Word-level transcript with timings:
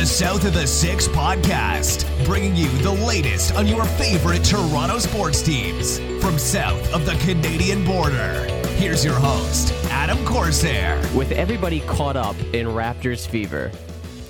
The 0.00 0.06
South 0.06 0.46
of 0.46 0.54
the 0.54 0.66
Six 0.66 1.06
podcast, 1.08 2.06
bringing 2.24 2.56
you 2.56 2.68
the 2.78 2.90
latest 2.90 3.54
on 3.54 3.66
your 3.66 3.84
favorite 3.84 4.42
Toronto 4.42 4.98
sports 4.98 5.42
teams 5.42 5.98
from 6.22 6.38
south 6.38 6.94
of 6.94 7.04
the 7.04 7.16
Canadian 7.16 7.84
border. 7.84 8.46
Here's 8.78 9.04
your 9.04 9.16
host, 9.16 9.74
Adam 9.90 10.24
Corsair. 10.24 10.96
With 11.14 11.32
everybody 11.32 11.80
caught 11.80 12.16
up 12.16 12.34
in 12.54 12.66
Raptors 12.68 13.28
fever, 13.28 13.70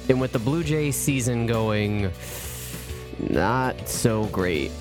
and 0.09 0.20
with 0.20 0.33
the 0.33 0.41
Blue 0.41 0.64
Jays 0.64 0.97
season 0.97 1.47
going 1.47 2.11
not 3.28 3.89
so 3.89 4.25
great, 4.25 4.73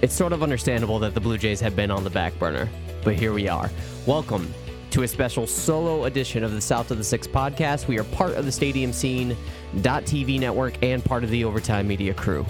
it's 0.00 0.14
sort 0.14 0.32
of 0.32 0.44
understandable 0.44 1.00
that 1.00 1.14
the 1.14 1.20
Blue 1.20 1.38
Jays 1.38 1.58
have 1.58 1.74
been 1.74 1.90
on 1.90 2.04
the 2.04 2.10
back 2.10 2.38
burner. 2.38 2.68
But 3.02 3.16
here 3.16 3.32
we 3.32 3.48
are. 3.48 3.68
Welcome 4.06 4.54
to 4.92 5.02
a 5.02 5.08
special 5.08 5.44
solo 5.44 6.04
edition 6.04 6.44
of 6.44 6.52
the 6.52 6.60
South 6.60 6.92
of 6.92 6.98
the 6.98 7.02
Six 7.02 7.26
podcast. 7.26 7.88
We 7.88 7.98
are 7.98 8.04
part 8.04 8.34
of 8.34 8.44
the 8.44 8.52
Stadium 8.52 8.92
Scene 8.92 9.36
TV 9.82 10.38
network 10.38 10.74
and 10.82 11.04
part 11.04 11.24
of 11.24 11.30
the 11.30 11.44
Overtime 11.44 11.88
Media 11.88 12.14
crew. 12.14 12.46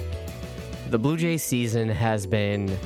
The 0.91 0.99
Blue 0.99 1.17
Jays 1.17 1.43
season 1.43 1.89
has 1.89 2.27
been 2.27 2.77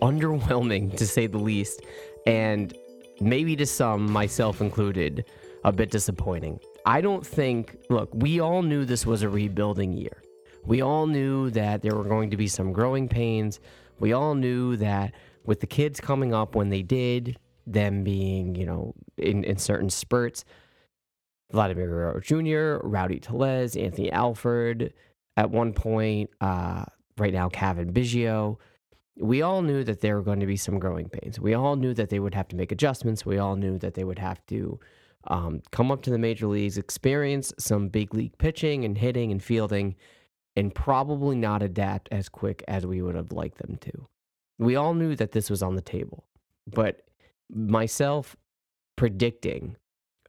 underwhelming 0.00 0.96
to 0.96 1.06
say 1.06 1.26
the 1.26 1.38
least, 1.38 1.82
and 2.26 2.76
maybe 3.20 3.54
to 3.56 3.66
some, 3.66 4.10
myself 4.10 4.60
included, 4.60 5.26
a 5.64 5.72
bit 5.72 5.90
disappointing. 5.90 6.60
I 6.86 7.00
don't 7.00 7.26
think, 7.26 7.76
look, 7.90 8.10
we 8.12 8.40
all 8.40 8.62
knew 8.62 8.84
this 8.84 9.06
was 9.06 9.22
a 9.22 9.28
rebuilding 9.28 9.92
year. 9.92 10.22
We 10.64 10.80
all 10.80 11.06
knew 11.06 11.50
that 11.50 11.82
there 11.82 11.94
were 11.94 12.04
going 12.04 12.30
to 12.30 12.36
be 12.36 12.48
some 12.48 12.72
growing 12.72 13.08
pains. 13.08 13.60
We 13.98 14.12
all 14.12 14.34
knew 14.34 14.76
that 14.76 15.14
with 15.44 15.60
the 15.60 15.66
kids 15.66 16.00
coming 16.00 16.34
up 16.34 16.54
when 16.54 16.70
they 16.70 16.82
did, 16.82 17.38
them 17.66 18.02
being, 18.02 18.54
you 18.54 18.66
know, 18.66 18.94
in, 19.16 19.44
in 19.44 19.58
certain 19.58 19.90
spurts. 19.90 20.44
Vladimir 21.52 21.86
Guerrero 21.86 22.20
Jr., 22.20 22.86
Rowdy 22.86 23.20
Tellez, 23.20 23.76
Anthony 23.76 24.10
Alford, 24.10 24.92
at 25.36 25.50
one 25.50 25.72
point, 25.72 26.30
uh, 26.40 26.84
right 27.18 27.32
now, 27.32 27.48
Cavan 27.48 27.92
Biggio. 27.92 28.58
We 29.16 29.42
all 29.42 29.62
knew 29.62 29.84
that 29.84 30.00
there 30.00 30.16
were 30.16 30.22
going 30.22 30.40
to 30.40 30.46
be 30.46 30.56
some 30.56 30.78
growing 30.78 31.08
pains. 31.08 31.38
We 31.38 31.54
all 31.54 31.76
knew 31.76 31.94
that 31.94 32.10
they 32.10 32.18
would 32.18 32.34
have 32.34 32.48
to 32.48 32.56
make 32.56 32.72
adjustments. 32.72 33.24
We 33.24 33.38
all 33.38 33.56
knew 33.56 33.78
that 33.78 33.94
they 33.94 34.04
would 34.04 34.18
have 34.18 34.44
to 34.46 34.80
um, 35.28 35.62
come 35.70 35.90
up 35.90 36.02
to 36.02 36.10
the 36.10 36.18
major 36.18 36.46
leagues, 36.46 36.78
experience 36.78 37.52
some 37.58 37.88
big 37.88 38.14
league 38.14 38.36
pitching 38.38 38.84
and 38.84 38.98
hitting 38.98 39.30
and 39.30 39.42
fielding, 39.42 39.94
and 40.56 40.74
probably 40.74 41.36
not 41.36 41.62
adapt 41.62 42.08
as 42.10 42.28
quick 42.28 42.62
as 42.68 42.86
we 42.86 43.02
would 43.02 43.14
have 43.14 43.32
liked 43.32 43.58
them 43.58 43.76
to. 43.82 44.08
We 44.58 44.76
all 44.76 44.94
knew 44.94 45.16
that 45.16 45.32
this 45.32 45.50
was 45.50 45.62
on 45.62 45.74
the 45.74 45.82
table, 45.82 46.24
but 46.66 47.02
myself 47.50 48.36
predicting 48.96 49.76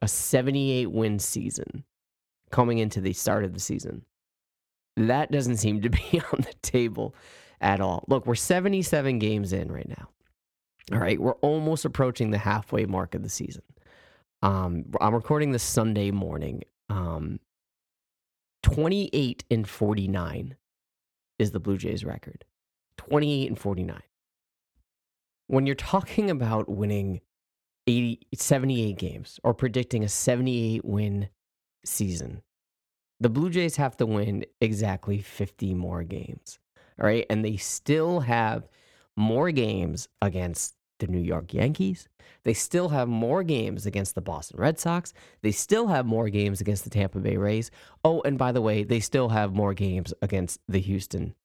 a 0.02 0.08
78 0.08 0.92
win 0.92 1.20
season 1.20 1.84
coming 2.52 2.80
into 2.80 3.02
the 3.02 3.14
start 3.14 3.44
of 3.44 3.54
the 3.54 3.60
season. 3.60 4.04
That 4.98 5.32
doesn't 5.32 5.58
seem 5.58 5.82
to 5.82 5.90
be 6.12 6.22
on 6.32 6.42
the 6.42 6.54
table 6.62 7.16
at 7.62 7.82
all. 7.82 8.06
Look, 8.08 8.26
we're 8.26 8.36
77 8.36 9.20
games 9.20 9.54
in 9.54 9.72
right 9.72 9.88
now. 9.88 10.10
All 10.92 11.00
right, 11.00 11.20
we're 11.20 11.34
almost 11.36 11.86
approaching 11.86 12.30
the 12.30 12.38
halfway 12.38 12.86
mark 12.86 13.16
of 13.16 13.24
the 13.24 13.30
season. 13.30 13.64
Um, 14.44 14.86
I'm 15.02 15.16
recording 15.16 15.52
this 15.52 15.64
Sunday 15.64 16.12
morning. 16.12 16.64
Um, 16.90 17.40
28 18.62 19.44
and 19.50 19.68
49 19.68 20.56
is 21.40 21.52
the 21.52 21.60
Blue 21.60 21.78
Jays 21.78 22.06
record. 22.06 22.46
28 22.98 23.48
and 23.48 23.60
49 23.60 24.02
when 25.48 25.66
you're 25.66 25.76
talking 25.76 26.30
about 26.30 26.70
winning 26.70 27.22
80, 27.88 28.20
78 28.34 28.98
games 28.98 29.40
or 29.44 29.54
predicting 29.54 30.04
a 30.04 30.10
78 30.10 30.84
win 30.86 31.30
season, 31.84 32.42
the 33.20 33.30
Blue 33.30 33.50
Jays 33.50 33.78
have 33.78 33.96
to 33.98 34.06
win 34.06 34.46
exactly 34.60 35.20
50 35.20 35.74
more 35.74 36.04
games. 36.04 36.60
All 37.00 37.06
right. 37.06 37.26
And 37.30 37.44
they 37.44 37.58
still 37.58 38.22
have 38.22 38.68
more 39.16 39.52
games 39.52 40.08
against 40.22 40.76
the 41.00 41.08
New 41.08 41.20
York 41.20 41.54
Yankees. 41.54 42.08
They 42.44 42.54
still 42.54 42.90
have 42.90 43.08
more 43.08 43.44
games 43.44 43.86
against 43.86 44.16
the 44.16 44.22
Boston 44.22 44.60
Red 44.60 44.80
Sox. 44.80 45.14
They 45.42 45.52
still 45.52 45.88
have 45.88 46.06
more 46.06 46.30
games 46.30 46.62
against 46.62 46.84
the 46.84 46.90
Tampa 46.90 47.20
Bay 47.20 47.38
Rays. 47.38 47.72
Oh, 48.04 48.22
and 48.24 48.38
by 48.38 48.52
the 48.52 48.62
way, 48.62 48.84
they 48.84 49.00
still 49.00 49.30
have 49.30 49.54
more 49.54 49.74
games 49.74 50.14
against 50.22 50.60
the 50.68 50.80
Houston 50.80 51.36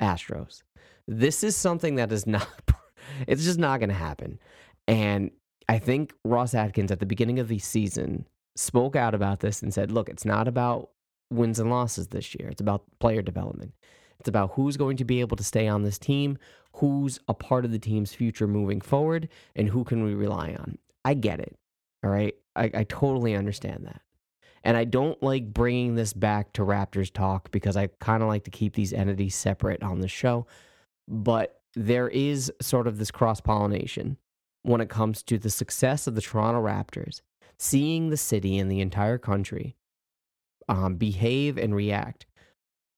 Astros. 0.00 0.62
This 1.08 1.42
is 1.42 1.56
something 1.56 1.96
that 1.96 2.12
is 2.12 2.26
not 2.26 2.48
it's 3.26 3.44
just 3.44 3.58
not 3.58 3.80
going 3.80 3.88
to 3.88 3.94
happen. 3.94 4.38
And 4.86 5.30
I 5.70 5.78
think 5.78 6.14
Ross 6.24 6.52
Atkins 6.52 6.90
at 6.90 6.98
the 6.98 7.06
beginning 7.06 7.38
of 7.38 7.46
the 7.46 7.60
season 7.60 8.26
spoke 8.56 8.96
out 8.96 9.14
about 9.14 9.38
this 9.38 9.62
and 9.62 9.72
said, 9.72 9.92
look, 9.92 10.08
it's 10.08 10.24
not 10.24 10.48
about 10.48 10.90
wins 11.30 11.60
and 11.60 11.70
losses 11.70 12.08
this 12.08 12.34
year. 12.34 12.48
It's 12.48 12.60
about 12.60 12.82
player 12.98 13.22
development. 13.22 13.72
It's 14.18 14.28
about 14.28 14.54
who's 14.54 14.76
going 14.76 14.96
to 14.96 15.04
be 15.04 15.20
able 15.20 15.36
to 15.36 15.44
stay 15.44 15.68
on 15.68 15.84
this 15.84 15.96
team, 15.96 16.38
who's 16.72 17.20
a 17.28 17.34
part 17.34 17.64
of 17.64 17.70
the 17.70 17.78
team's 17.78 18.12
future 18.12 18.48
moving 18.48 18.80
forward, 18.80 19.28
and 19.54 19.68
who 19.68 19.84
can 19.84 20.02
we 20.02 20.12
rely 20.12 20.56
on. 20.58 20.76
I 21.04 21.14
get 21.14 21.38
it. 21.38 21.54
All 22.02 22.10
right. 22.10 22.34
I, 22.56 22.70
I 22.74 22.84
totally 22.88 23.36
understand 23.36 23.86
that. 23.86 24.00
And 24.64 24.76
I 24.76 24.82
don't 24.82 25.22
like 25.22 25.54
bringing 25.54 25.94
this 25.94 26.12
back 26.12 26.52
to 26.54 26.62
Raptors 26.62 27.12
talk 27.12 27.52
because 27.52 27.76
I 27.76 27.86
kind 28.00 28.24
of 28.24 28.28
like 28.28 28.42
to 28.42 28.50
keep 28.50 28.74
these 28.74 28.92
entities 28.92 29.36
separate 29.36 29.84
on 29.84 30.00
the 30.00 30.08
show. 30.08 30.48
But 31.06 31.60
there 31.76 32.08
is 32.08 32.52
sort 32.60 32.88
of 32.88 32.98
this 32.98 33.12
cross 33.12 33.40
pollination 33.40 34.16
when 34.62 34.80
it 34.80 34.88
comes 34.88 35.22
to 35.24 35.38
the 35.38 35.50
success 35.50 36.06
of 36.06 36.14
the 36.14 36.20
Toronto 36.20 36.62
Raptors, 36.62 37.20
seeing 37.58 38.10
the 38.10 38.16
city 38.16 38.58
and 38.58 38.70
the 38.70 38.80
entire 38.80 39.18
country 39.18 39.76
um, 40.68 40.96
behave 40.96 41.58
and 41.58 41.74
react 41.74 42.26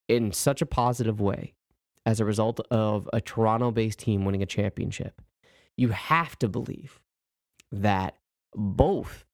in 0.09 0.33
such 0.33 0.61
a 0.61 0.67
positive 0.67 1.21
way 1.21 1.55
as 2.05 2.21
a 2.21 2.25
result 2.25 2.61
of 2.71 3.09
a 3.12 3.21
Toronto 3.21 3.71
based 3.71 4.01
team 4.01 4.25
winning 4.25 4.43
a 4.43 4.47
championship. 4.47 5.21
You 5.77 5.89
have 5.89 6.39
to 6.41 6.49
believe 6.49 7.01
that 7.71 8.17
both 8.55 9.25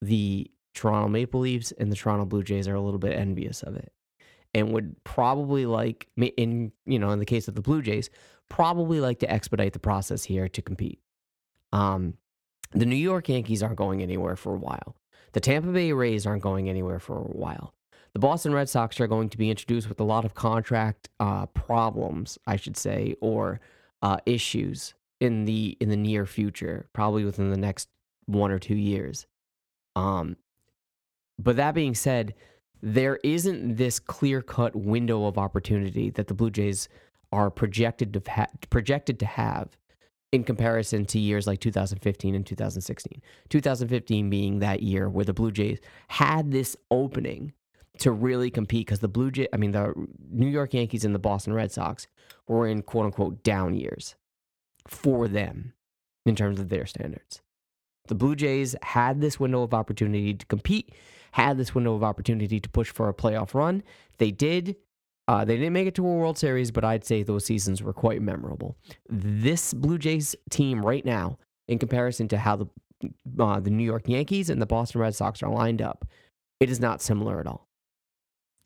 the 0.00 0.50
Toronto 0.74 1.08
Maple 1.08 1.40
Leafs 1.40 1.72
and 1.72 1.90
the 1.90 1.96
Toronto 1.96 2.24
Blue 2.24 2.42
Jays 2.42 2.68
are 2.68 2.74
a 2.74 2.80
little 2.80 3.00
bit 3.00 3.18
envious 3.18 3.62
of 3.62 3.76
it 3.76 3.92
and 4.54 4.72
would 4.72 5.02
probably 5.04 5.66
like 5.66 6.08
in 6.16 6.72
you 6.86 6.98
know 6.98 7.10
in 7.10 7.18
the 7.18 7.26
case 7.26 7.48
of 7.48 7.54
the 7.54 7.60
Blue 7.60 7.82
Jays 7.82 8.10
probably 8.48 9.00
like 9.00 9.18
to 9.20 9.30
expedite 9.30 9.72
the 9.72 9.78
process 9.78 10.24
here 10.24 10.48
to 10.48 10.62
compete. 10.62 11.00
Um, 11.72 12.14
the 12.72 12.86
New 12.86 12.96
York 12.96 13.28
Yankees 13.28 13.62
aren't 13.62 13.76
going 13.76 14.02
anywhere 14.02 14.36
for 14.36 14.54
a 14.54 14.58
while. 14.58 14.96
The 15.32 15.40
Tampa 15.40 15.68
Bay 15.68 15.92
Rays 15.92 16.26
aren't 16.26 16.42
going 16.42 16.68
anywhere 16.68 16.98
for 16.98 17.18
a 17.18 17.22
while. 17.22 17.74
The 18.12 18.18
Boston 18.18 18.52
Red 18.52 18.68
Sox 18.68 19.00
are 19.00 19.06
going 19.06 19.28
to 19.28 19.38
be 19.38 19.50
introduced 19.50 19.88
with 19.88 20.00
a 20.00 20.04
lot 20.04 20.24
of 20.24 20.34
contract 20.34 21.08
uh, 21.20 21.46
problems, 21.46 22.38
I 22.46 22.56
should 22.56 22.76
say, 22.76 23.14
or 23.20 23.60
uh, 24.02 24.18
issues 24.26 24.94
in 25.20 25.44
the 25.44 25.76
in 25.80 25.90
the 25.90 25.96
near 25.96 26.26
future, 26.26 26.88
probably 26.92 27.24
within 27.24 27.50
the 27.50 27.56
next 27.56 27.88
one 28.26 28.50
or 28.50 28.58
two 28.58 28.74
years. 28.74 29.26
Um, 29.94 30.36
but 31.38 31.56
that 31.56 31.74
being 31.74 31.94
said, 31.94 32.34
there 32.82 33.18
isn't 33.22 33.76
this 33.76 34.00
clear 34.00 34.42
cut 34.42 34.74
window 34.74 35.26
of 35.26 35.38
opportunity 35.38 36.10
that 36.10 36.26
the 36.26 36.34
Blue 36.34 36.50
Jays 36.50 36.88
are 37.32 37.50
projected 37.50 38.12
to 38.14 38.22
ha- 38.30 38.46
projected 38.70 39.20
to 39.20 39.26
have 39.26 39.76
in 40.32 40.44
comparison 40.44 41.04
to 41.06 41.18
years 41.18 41.46
like 41.46 41.60
2015 41.60 42.34
and 42.34 42.46
2016. 42.46 43.22
2015 43.48 44.30
being 44.30 44.58
that 44.60 44.82
year 44.82 45.08
where 45.08 45.24
the 45.24 45.32
Blue 45.32 45.50
Jays 45.50 45.80
had 46.08 46.52
this 46.52 46.76
opening 46.90 47.52
to 47.98 48.12
really 48.12 48.50
compete 48.50 48.86
because 48.86 49.00
the 49.00 49.08
Blue 49.08 49.30
Jay, 49.30 49.48
I 49.52 49.56
mean 49.56 49.72
the 49.72 49.92
New 50.30 50.46
York 50.46 50.72
Yankees 50.74 51.04
and 51.04 51.14
the 51.14 51.18
Boston 51.18 51.52
Red 51.52 51.72
Sox 51.72 52.06
were 52.46 52.66
in 52.66 52.82
quote 52.82 53.06
unquote 53.06 53.42
down 53.42 53.74
years 53.74 54.14
for 54.86 55.28
them 55.28 55.72
in 56.24 56.36
terms 56.36 56.60
of 56.60 56.68
their 56.68 56.86
standards. 56.86 57.42
The 58.06 58.14
Blue 58.14 58.36
Jays 58.36 58.74
had 58.82 59.20
this 59.20 59.38
window 59.38 59.62
of 59.62 59.74
opportunity 59.74 60.34
to 60.34 60.46
compete 60.46 60.92
had 61.32 61.58
this 61.58 61.74
window 61.74 61.94
of 61.94 62.02
opportunity 62.02 62.60
to 62.60 62.68
push 62.68 62.90
for 62.90 63.08
a 63.08 63.14
playoff 63.14 63.54
run. 63.54 63.82
They 64.18 64.30
did. 64.30 64.76
Uh, 65.30 65.44
they 65.44 65.56
didn't 65.56 65.72
make 65.72 65.86
it 65.86 65.94
to 65.94 66.04
a 66.04 66.12
World 66.12 66.36
Series, 66.36 66.72
but 66.72 66.84
I'd 66.84 67.04
say 67.04 67.22
those 67.22 67.44
seasons 67.44 67.84
were 67.84 67.92
quite 67.92 68.20
memorable. 68.20 68.76
This 69.08 69.72
Blue 69.72 69.96
Jays 69.96 70.34
team 70.50 70.84
right 70.84 71.04
now, 71.04 71.38
in 71.68 71.78
comparison 71.78 72.26
to 72.28 72.38
how 72.38 72.56
the 72.56 72.66
uh, 73.38 73.60
the 73.60 73.70
New 73.70 73.84
York 73.84 74.08
Yankees 74.08 74.50
and 74.50 74.60
the 74.60 74.66
Boston 74.66 75.00
Red 75.00 75.14
Sox 75.14 75.40
are 75.44 75.48
lined 75.48 75.80
up, 75.80 76.04
it 76.58 76.68
is 76.68 76.80
not 76.80 77.00
similar 77.00 77.38
at 77.38 77.46
all. 77.46 77.68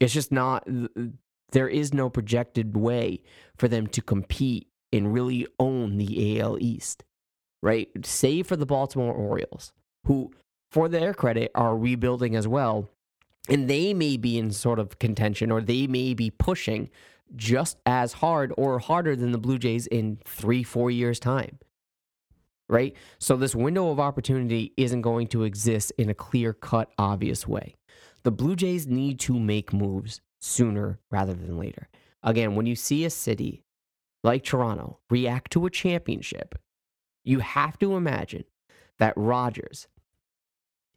It's 0.01 0.15
just 0.15 0.33
not. 0.33 0.67
There 1.53 1.69
is 1.69 1.93
no 1.93 2.09
projected 2.09 2.79
way 2.79 3.21
for 3.59 3.69
them 3.69 3.87
to 3.89 4.01
compete 4.01 4.67
and 4.91 5.13
really 5.13 5.47
own 5.59 5.99
the 5.99 6.41
AL 6.41 6.57
East, 6.63 7.05
right? 7.63 7.91
Save 8.07 8.47
for 8.47 8.57
the 8.57 8.65
Baltimore 8.65 9.13
Orioles, 9.13 9.75
who 10.07 10.33
for 10.71 10.89
their 10.89 11.13
credit, 11.13 11.51
are 11.55 11.77
rebuilding 11.77 12.35
as 12.35 12.49
well. 12.49 12.89
And 13.49 13.69
they 13.69 13.93
may 13.93 14.17
be 14.17 14.39
in 14.39 14.51
sort 14.53 14.79
of 14.79 14.99
contention 14.99 15.51
or 15.51 15.61
they 15.61 15.87
may 15.87 16.15
be 16.15 16.31
pushing 16.31 16.91
just 17.37 17.79
as 17.85 18.15
hard 18.15 18.53
or 18.57 18.79
harder 18.79 19.17
than 19.17 19.33
the 19.33 19.39
Blue 19.39 19.59
Jays 19.59 19.87
in 19.87 20.19
three, 20.27 20.63
four 20.63 20.91
years' 20.91 21.21
time. 21.21 21.59
Right? 22.69 22.95
So, 23.19 23.37
this 23.37 23.55
window 23.55 23.91
of 23.91 24.01
opportunity 24.01 24.73
isn't 24.79 25.03
going 25.03 25.27
to 25.29 25.43
exist 25.43 25.93
in 25.99 26.09
a 26.09 26.15
clear 26.15 26.55
cut, 26.55 26.91
obvious 26.97 27.47
way. 27.47 27.77
The 28.23 28.31
Blue 28.31 28.57
Jays 28.57 28.87
need 28.87 29.21
to 29.21 29.39
make 29.39 29.75
moves 29.75 30.23
sooner 30.41 30.99
rather 31.11 31.35
than 31.35 31.59
later. 31.59 31.89
Again, 32.23 32.55
when 32.55 32.65
you 32.65 32.75
see 32.75 33.05
a 33.05 33.11
city 33.11 33.65
like 34.23 34.45
Toronto 34.45 34.99
react 35.11 35.53
to 35.53 35.67
a 35.67 35.71
championship, 35.71 36.55
you 37.23 37.41
have 37.41 37.79
to 37.81 37.97
imagine 37.97 38.45
that 38.99 39.13
Rogers 39.17 39.89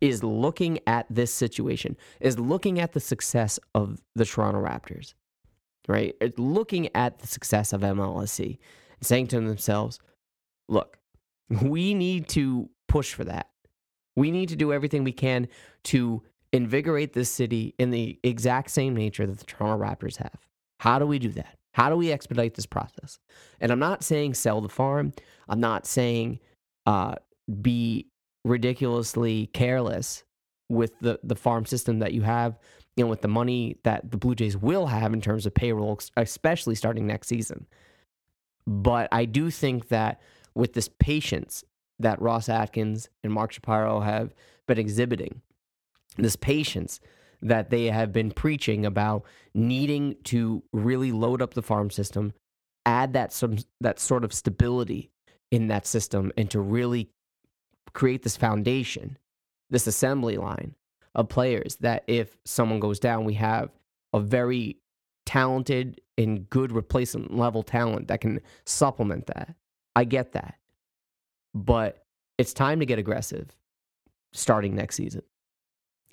is 0.01 0.23
looking 0.23 0.79
at 0.87 1.05
this 1.09 1.33
situation, 1.33 1.97
is 2.19 2.37
looking 2.39 2.79
at 2.79 2.93
the 2.93 2.99
success 2.99 3.59
of 3.73 3.99
the 4.15 4.25
Toronto 4.25 4.63
Raptors, 4.63 5.13
right? 5.87 6.15
It's 6.21 6.37
looking 6.37 6.89
at 6.95 7.19
the 7.19 7.27
success 7.27 7.73
of 7.73 7.81
MLSE, 7.81 8.57
saying 9.01 9.27
to 9.27 9.39
themselves, 9.39 9.99
look, 10.67 10.97
we 11.49 11.93
need 11.93 12.27
to 12.29 12.69
push 12.87 13.13
for 13.13 13.23
that. 13.23 13.49
We 14.15 14.31
need 14.31 14.49
to 14.49 14.55
do 14.55 14.73
everything 14.73 15.03
we 15.03 15.11
can 15.11 15.47
to 15.85 16.23
invigorate 16.53 17.13
this 17.13 17.29
city 17.29 17.75
in 17.77 17.91
the 17.91 18.19
exact 18.23 18.71
same 18.71 18.95
nature 18.95 19.25
that 19.25 19.37
the 19.37 19.45
Toronto 19.45 19.83
Raptors 19.83 20.17
have. 20.17 20.47
How 20.79 20.99
do 20.99 21.05
we 21.05 21.19
do 21.19 21.29
that? 21.29 21.57
How 21.73 21.89
do 21.89 21.95
we 21.95 22.11
expedite 22.11 22.55
this 22.55 22.65
process? 22.65 23.19
And 23.59 23.71
I'm 23.71 23.79
not 23.79 24.03
saying 24.03 24.33
sell 24.33 24.61
the 24.61 24.69
farm. 24.69 25.13
I'm 25.47 25.59
not 25.59 25.85
saying 25.85 26.39
uh, 26.85 27.15
be 27.61 28.07
ridiculously 28.47 29.47
careless 29.53 30.23
with 30.69 30.91
the, 30.99 31.19
the 31.23 31.35
farm 31.35 31.65
system 31.65 31.99
that 31.99 32.13
you 32.13 32.21
have 32.23 32.57
you 32.97 33.03
know, 33.03 33.09
with 33.09 33.21
the 33.21 33.27
money 33.27 33.77
that 33.83 34.09
the 34.09 34.17
Blue 34.17 34.33
Jays 34.33 34.57
will 34.57 34.87
have 34.87 35.13
in 35.13 35.21
terms 35.21 35.45
of 35.45 35.53
payroll, 35.53 35.99
especially 36.17 36.73
starting 36.73 37.05
next 37.05 37.27
season. 37.27 37.67
But 38.65 39.07
I 39.11 39.25
do 39.25 39.51
think 39.51 39.89
that 39.89 40.19
with 40.55 40.73
this 40.73 40.89
patience 40.99 41.63
that 41.99 42.19
Ross 42.19 42.49
Atkins 42.49 43.07
and 43.23 43.31
Mark 43.31 43.51
Shapiro 43.51 43.99
have 43.99 44.33
been 44.67 44.79
exhibiting, 44.79 45.41
this 46.17 46.35
patience 46.35 46.99
that 47.43 47.69
they 47.69 47.85
have 47.85 48.11
been 48.11 48.31
preaching 48.31 48.83
about 48.83 49.23
needing 49.53 50.15
to 50.23 50.63
really 50.73 51.11
load 51.11 51.39
up 51.39 51.53
the 51.53 51.61
farm 51.61 51.91
system, 51.91 52.33
add 52.83 53.13
that 53.13 53.31
some 53.31 53.57
that 53.79 53.99
sort 53.99 54.23
of 54.23 54.33
stability 54.33 55.11
in 55.51 55.67
that 55.67 55.85
system, 55.85 56.31
and 56.35 56.49
to 56.49 56.59
really 56.59 57.11
create 57.93 58.23
this 58.23 58.37
foundation, 58.37 59.17
this 59.69 59.87
assembly 59.87 60.37
line 60.37 60.75
of 61.15 61.29
players 61.29 61.77
that 61.77 62.03
if 62.07 62.37
someone 62.45 62.79
goes 62.79 62.99
down, 62.99 63.25
we 63.25 63.33
have 63.33 63.71
a 64.13 64.19
very 64.19 64.77
talented 65.25 65.99
and 66.17 66.49
good 66.49 66.71
replacement 66.71 67.35
level 67.35 67.63
talent 67.63 68.07
that 68.07 68.21
can 68.21 68.39
supplement 68.65 69.27
that. 69.27 69.55
I 69.95 70.03
get 70.03 70.33
that. 70.33 70.55
But 71.53 72.05
it's 72.37 72.53
time 72.53 72.79
to 72.79 72.85
get 72.85 72.99
aggressive 72.99 73.55
starting 74.33 74.75
next 74.75 74.95
season. 74.95 75.23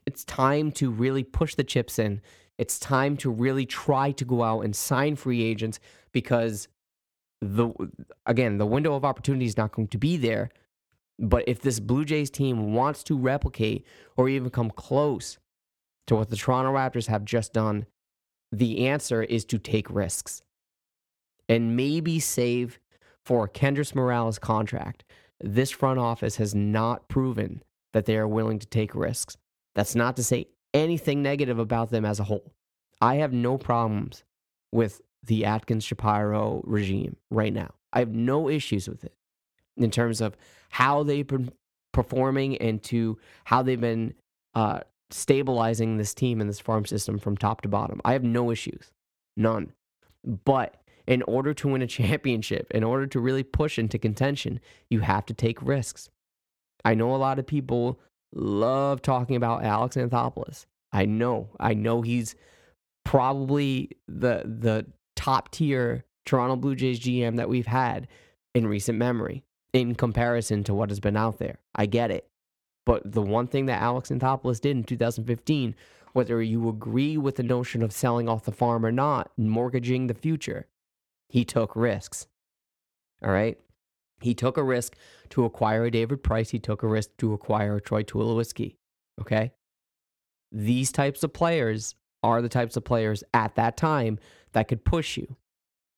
It's 0.07 0.25
time 0.25 0.73
to 0.73 0.91
really 0.91 1.23
push 1.23 1.55
the 1.55 1.65
chips 1.65 1.99
in. 1.99 2.21
It's 2.59 2.79
time 2.79 3.17
to 3.19 3.31
really 3.31 3.67
try 3.67 4.13
to 4.13 4.25
go 4.25 4.43
out 4.43 4.61
and 4.61 4.75
sign 4.75 5.17
free 5.17 5.43
agents 5.43 5.81
because 6.13 6.69
the 7.41 7.71
again, 8.27 8.59
the 8.59 8.67
window 8.67 8.95
of 8.95 9.05
opportunity 9.05 9.45
is 9.45 9.57
not 9.57 9.73
going 9.73 9.89
to 9.89 9.99
be 9.99 10.17
there 10.17 10.51
but 11.19 11.45
if 11.47 11.61
this 11.61 11.81
Blue 11.81 12.05
Jays 12.05 12.31
team 12.31 12.75
wants 12.75 13.03
to 13.05 13.17
replicate 13.17 13.87
or 14.17 14.29
even 14.29 14.51
come 14.51 14.71
close 14.71 15.39
to 16.07 16.17
what 16.17 16.31
the 16.31 16.37
Toronto 16.37 16.73
Raptors 16.73 17.07
have 17.07 17.25
just 17.25 17.53
done, 17.53 17.87
the 18.51 18.87
answer 18.87 19.23
is 19.23 19.45
to 19.47 19.59
take 19.59 19.89
risks 19.91 20.43
and 21.49 21.77
maybe 21.77 22.19
save 22.19 22.79
for 23.25 23.49
Kendrys 23.49 23.95
Morales' 23.95 24.39
contract. 24.39 25.05
This 25.41 25.71
front 25.71 25.99
office 25.99 26.37
has 26.37 26.55
not 26.55 27.09
proven 27.09 27.63
that 27.93 28.07
they 28.07 28.17
are 28.17 28.29
willing 28.29 28.59
to 28.59 28.67
take 28.67 28.95
risks. 28.95 29.37
That's 29.75 29.95
not 29.95 30.17
to 30.17 30.25
say 30.25 30.49
anything 30.73 31.23
negative 31.23 31.59
about 31.59 31.91
them 31.91 32.05
as 32.05 32.21
a 32.21 32.25
whole. 32.25 32.53
I 33.01 33.17
have 33.17 33.33
no 33.33 33.59
problems 33.59 34.25
with 34.73 35.01
the 35.23 35.45
Atkins 35.45 35.85
Shapiro 35.85 36.63
regime 36.65 37.17
right 37.31 37.53
now. 37.53 37.75
I 37.93 38.01
have 38.01 38.15
no 38.15 38.49
issues 38.49 38.89
with 38.89 39.05
it 39.05 39.15
in 39.77 39.91
terms 39.91 40.21
of 40.21 40.37
how 40.71 41.03
they've 41.03 41.27
been 41.27 41.53
performing 41.93 42.57
and 42.59 42.83
to 42.83 43.19
how 43.45 43.63
they've 43.63 43.81
been 43.81 44.15
uh, 44.55 44.81
stabilizing 45.11 45.97
this 45.97 46.13
team 46.13 46.41
and 46.41 46.51
this 46.51 46.61
farm 46.61 46.85
system 46.85 47.19
from 47.19 47.37
top 47.37 47.63
to 47.63 47.69
bottom. 47.69 48.01
I 48.05 48.13
have 48.13 48.25
no 48.25 48.51
issues, 48.51 48.91
none. 49.37 49.73
But 50.45 50.77
in 51.07 51.23
order 51.23 51.55
to 51.55 51.69
win 51.69 51.83
a 51.83 51.87
championship, 51.99 52.71
in 52.73 52.85
order 52.85 53.07
to 53.07 53.21
really 53.21 53.43
push 53.43 53.79
into 53.79 53.99
contention, 53.99 54.61
you 54.91 55.01
have 55.01 55.25
to 55.27 55.35
take 55.35 55.63
risks. 55.63 56.09
I 56.85 56.95
know 56.95 57.15
a 57.15 57.17
lot 57.17 57.39
of 57.39 57.47
people 57.47 58.01
love 58.35 59.01
talking 59.01 59.37
about 59.37 59.65
Alex 59.65 59.97
Anthopoulos. 59.97 60.67
I 60.93 61.07
know, 61.07 61.49
I 61.59 61.75
know 61.75 62.03
he's 62.03 62.35
probably 63.05 63.91
the 64.09 64.43
the 64.45 64.87
top 65.17 65.51
tier 65.51 66.05
Toronto 66.25 66.57
Blue 66.57 66.75
Jays 66.75 67.01
GM 67.01 67.37
that 67.37 67.49
we've 67.49 67.67
had 67.67 68.09
in 68.55 68.67
recent 68.67 68.99
memory 68.99 69.45
in 69.75 69.95
comparison 69.95 70.65
to 70.65 70.73
what 70.73 70.89
has 70.89 71.01
been 71.01 71.17
out 71.17 71.39
there. 71.39 71.59
I 71.75 71.85
get 71.85 72.11
it. 72.11 72.27
But 72.87 73.13
the 73.13 73.21
one 73.21 73.49
thing 73.49 73.67
that 73.67 73.83
Alex 73.83 74.09
Anthopoulos 74.09 74.61
did 74.61 74.77
in 74.77 74.85
2015, 74.85 75.75
whether 76.13 76.41
you 76.41 76.69
agree 76.69 77.19
with 77.19 77.37
the 77.37 77.43
notion 77.43 77.83
of 77.83 77.93
selling 77.93 78.29
off 78.29 78.45
the 78.45 78.53
farm 78.53 78.87
or 78.87 78.93
not, 78.93 79.33
mortgaging 79.37 80.07
the 80.07 80.15
future, 80.15 80.69
he 81.29 81.45
took 81.45 81.75
risks. 81.75 82.29
All 83.23 83.33
right? 83.33 83.59
He 84.21 84.33
took 84.33 84.57
a 84.57 84.63
risk 84.63 84.97
to 85.31 85.45
acquire 85.45 85.87
a 85.87 85.91
David 85.91 86.23
Price. 86.23 86.51
He 86.51 86.59
took 86.61 86.83
a 86.83 86.87
risk 86.87 87.11
to 87.19 87.33
acquire 87.33 87.77
a 87.77 87.81
Troy 87.81 88.05
Tulowitzki. 88.05 88.77
Okay? 89.21 89.53
These 90.53 90.93
types 90.93 91.25
of 91.25 91.33
players 91.33 91.97
are 92.23 92.41
the 92.41 92.49
types 92.49 92.77
of 92.77 92.85
players 92.85 93.25
at 93.35 93.57
that 93.57 93.77
time 93.77 94.19
that 94.53 94.69
could 94.69 94.85
push 94.85 95.17
you. 95.17 95.37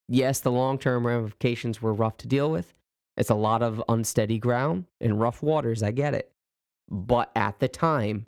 Yes, 0.08 0.40
the 0.40 0.50
long 0.50 0.78
term 0.78 1.06
ramifications 1.06 1.82
were 1.82 1.92
rough 1.92 2.16
to 2.18 2.28
deal 2.28 2.50
with, 2.50 2.72
it's 3.16 3.30
a 3.30 3.34
lot 3.34 3.62
of 3.62 3.82
unsteady 3.88 4.38
ground 4.38 4.84
and 5.00 5.20
rough 5.20 5.42
waters. 5.42 5.82
I 5.82 5.90
get 5.90 6.14
it. 6.14 6.30
But 6.88 7.30
at 7.34 7.58
the 7.58 7.68
time, 7.68 8.26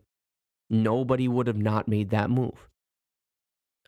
nobody 0.71 1.28
would 1.28 1.47
have 1.47 1.59
not 1.59 1.88
made 1.88 2.11
that 2.11 2.30
move. 2.30 2.68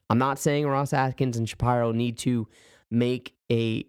I'm 0.09 0.19
not 0.19 0.38
saying 0.38 0.66
Ross 0.66 0.92
Atkins 0.92 1.37
and 1.37 1.49
Shapiro 1.49 1.92
need 1.92 2.19
to 2.19 2.49
make 2.90 3.35
a 3.50 3.87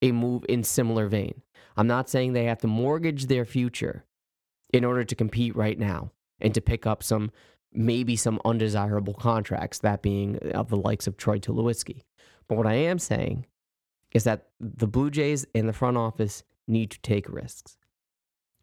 a 0.00 0.12
move 0.12 0.44
in 0.48 0.62
similar 0.62 1.08
vein. 1.08 1.42
I'm 1.76 1.88
not 1.88 2.08
saying 2.08 2.32
they 2.32 2.44
have 2.44 2.58
to 2.58 2.68
mortgage 2.68 3.26
their 3.26 3.44
future 3.44 4.04
in 4.72 4.84
order 4.84 5.02
to 5.04 5.14
compete 5.14 5.56
right 5.56 5.78
now 5.78 6.12
and 6.40 6.54
to 6.54 6.60
pick 6.60 6.86
up 6.86 7.02
some 7.02 7.32
maybe 7.72 8.16
some 8.16 8.40
undesirable 8.44 9.14
contracts, 9.14 9.78
that 9.80 10.02
being 10.02 10.38
of 10.52 10.68
the 10.68 10.76
likes 10.76 11.06
of 11.06 11.16
Troy 11.16 11.38
Tulowitzki. 11.38 12.02
But 12.48 12.56
what 12.56 12.66
I 12.66 12.74
am 12.74 12.98
saying 12.98 13.46
is 14.12 14.24
that 14.24 14.48
the 14.60 14.86
Blue 14.86 15.10
Jays 15.10 15.46
and 15.54 15.68
the 15.68 15.72
front 15.72 15.96
office 15.96 16.42
need 16.66 16.90
to 16.90 17.00
take 17.00 17.28
risks. 17.28 17.76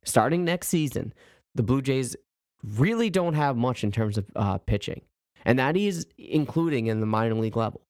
Starting 0.04 0.46
next 0.46 0.68
season, 0.68 1.14
the 1.54 1.64
Blue 1.64 1.82
Jays 1.82 2.16
really 2.64 3.10
don't 3.10 3.34
have 3.34 3.58
much 3.58 3.84
in 3.84 3.92
terms 3.92 4.18
of 4.18 4.26
uh, 4.36 4.58
pitching, 4.60 5.02
and 5.44 5.60
that 5.60 5.78
is 5.78 6.08
including 6.18 6.88
in 6.88 7.00
the 7.00 7.06
minor 7.06 7.36
league 7.36 7.58
level. 7.58 7.82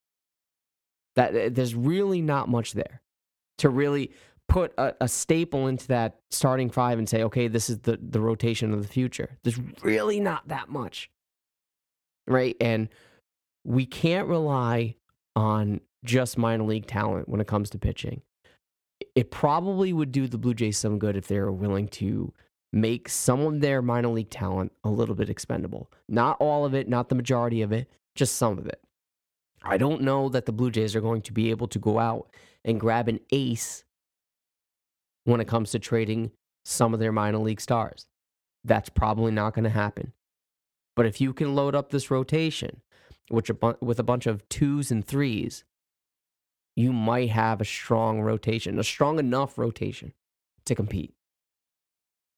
That 1.14 1.34
uh, 1.34 1.48
there's 1.50 1.74
really 1.74 2.20
not 2.20 2.48
much 2.48 2.72
there 2.72 3.02
to 3.58 3.68
really 3.68 4.12
put 4.48 4.72
a, 4.78 4.94
a, 5.00 5.08
staple 5.08 5.66
into 5.66 5.88
that 5.88 6.20
starting 6.30 6.70
five 6.70 6.98
and 6.98 7.08
say, 7.08 7.22
okay, 7.24 7.48
this 7.48 7.68
is 7.68 7.80
the 7.80 7.98
the 8.00 8.20
rotation 8.20 8.72
of 8.72 8.82
the 8.82 8.88
future. 8.88 9.38
There's 9.42 9.58
really 9.82 10.20
not 10.20 10.48
that 10.48 10.68
much, 10.68 11.10
right? 12.26 12.56
And 12.60 12.88
we 13.64 13.86
can't 13.86 14.28
rely 14.28 14.96
on 15.36 15.80
just 16.04 16.38
minor 16.38 16.64
league 16.64 16.86
talent 16.86 17.28
when 17.28 17.40
it 17.40 17.46
comes 17.46 17.70
to 17.70 17.78
pitching. 17.78 18.22
It 19.14 19.30
probably 19.30 19.92
would 19.92 20.10
do 20.10 20.26
the 20.26 20.38
Blue 20.38 20.54
Jays 20.54 20.78
some 20.78 20.98
good 20.98 21.16
if 21.16 21.28
they 21.28 21.38
were 21.38 21.52
willing 21.52 21.88
to 21.88 22.32
make 22.72 23.08
some 23.08 23.40
of 23.40 23.60
their 23.60 23.82
minor 23.82 24.08
league 24.08 24.30
talent 24.30 24.72
a 24.82 24.90
little 24.90 25.14
bit 25.14 25.30
expendable. 25.30 25.92
Not 26.08 26.36
all 26.40 26.64
of 26.64 26.74
it, 26.74 26.88
not 26.88 27.08
the 27.08 27.14
majority 27.14 27.62
of 27.62 27.72
it, 27.72 27.88
just 28.14 28.36
some 28.36 28.58
of 28.58 28.66
it. 28.66 28.80
I 29.62 29.76
don't 29.78 30.02
know 30.02 30.28
that 30.30 30.46
the 30.46 30.52
Blue 30.52 30.70
Jays 30.70 30.96
are 30.96 31.00
going 31.00 31.22
to 31.22 31.32
be 31.32 31.50
able 31.50 31.68
to 31.68 31.78
go 31.78 31.98
out 31.98 32.30
and 32.64 32.80
grab 32.80 33.08
an 33.08 33.20
ace 33.30 33.84
when 35.24 35.40
it 35.40 35.48
comes 35.48 35.70
to 35.72 35.78
trading 35.78 36.30
some 36.64 36.94
of 36.94 37.00
their 37.00 37.12
minor 37.12 37.38
league 37.38 37.60
stars. 37.60 38.06
That's 38.64 38.88
probably 38.88 39.32
not 39.32 39.54
going 39.54 39.64
to 39.64 39.70
happen. 39.70 40.12
But 40.94 41.06
if 41.06 41.20
you 41.20 41.32
can 41.32 41.54
load 41.54 41.74
up 41.74 41.90
this 41.90 42.10
rotation 42.10 42.80
which 43.28 43.50
with 43.80 43.98
a 43.98 44.04
bunch 44.04 44.26
of 44.26 44.48
twos 44.48 44.90
and 44.90 45.06
threes, 45.06 45.64
you 46.74 46.92
might 46.92 47.30
have 47.30 47.60
a 47.60 47.64
strong 47.64 48.20
rotation, 48.20 48.78
a 48.78 48.84
strong 48.84 49.18
enough 49.18 49.58
rotation 49.58 50.12
to 50.66 50.74
compete. 50.74 51.14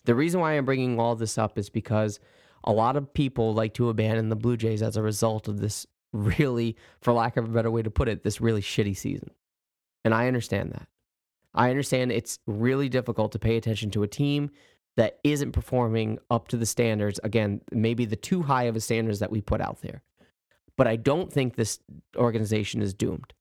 The 0.04 0.14
reason 0.14 0.40
why 0.40 0.52
I'm 0.52 0.64
bringing 0.64 0.98
all 0.98 1.16
this 1.16 1.36
up 1.36 1.58
is 1.58 1.68
because 1.68 2.20
a 2.64 2.72
lot 2.72 2.96
of 2.96 3.12
people 3.12 3.52
like 3.52 3.74
to 3.74 3.88
abandon 3.88 4.28
the 4.28 4.36
Blue 4.36 4.56
Jays 4.56 4.82
as 4.82 4.96
a 4.96 5.02
result 5.02 5.48
of 5.48 5.60
this 5.60 5.86
really, 6.12 6.76
for 7.00 7.12
lack 7.12 7.36
of 7.36 7.44
a 7.44 7.52
better 7.52 7.70
way 7.70 7.82
to 7.82 7.90
put 7.90 8.08
it, 8.08 8.22
this 8.22 8.40
really 8.40 8.62
shitty 8.62 8.96
season. 8.96 9.30
And 10.04 10.14
I 10.14 10.28
understand 10.28 10.72
that. 10.72 10.88
I 11.54 11.70
understand 11.70 12.12
it's 12.12 12.38
really 12.46 12.88
difficult 12.88 13.32
to 13.32 13.38
pay 13.38 13.56
attention 13.56 13.90
to 13.90 14.02
a 14.02 14.08
team 14.08 14.50
that 14.96 15.18
isn't 15.24 15.52
performing 15.52 16.18
up 16.30 16.48
to 16.48 16.56
the 16.56 16.66
standards. 16.66 17.20
Again, 17.22 17.60
maybe 17.72 18.04
the 18.04 18.16
too 18.16 18.42
high 18.42 18.64
of 18.64 18.76
a 18.76 18.80
standards 18.80 19.18
that 19.18 19.30
we 19.30 19.40
put 19.40 19.60
out 19.60 19.80
there. 19.82 20.02
But 20.78 20.86
I 20.86 20.96
don't 20.96 21.30
think 21.30 21.56
this 21.56 21.80
organization 22.16 22.80
is 22.80 22.94
doomed. 22.94 23.34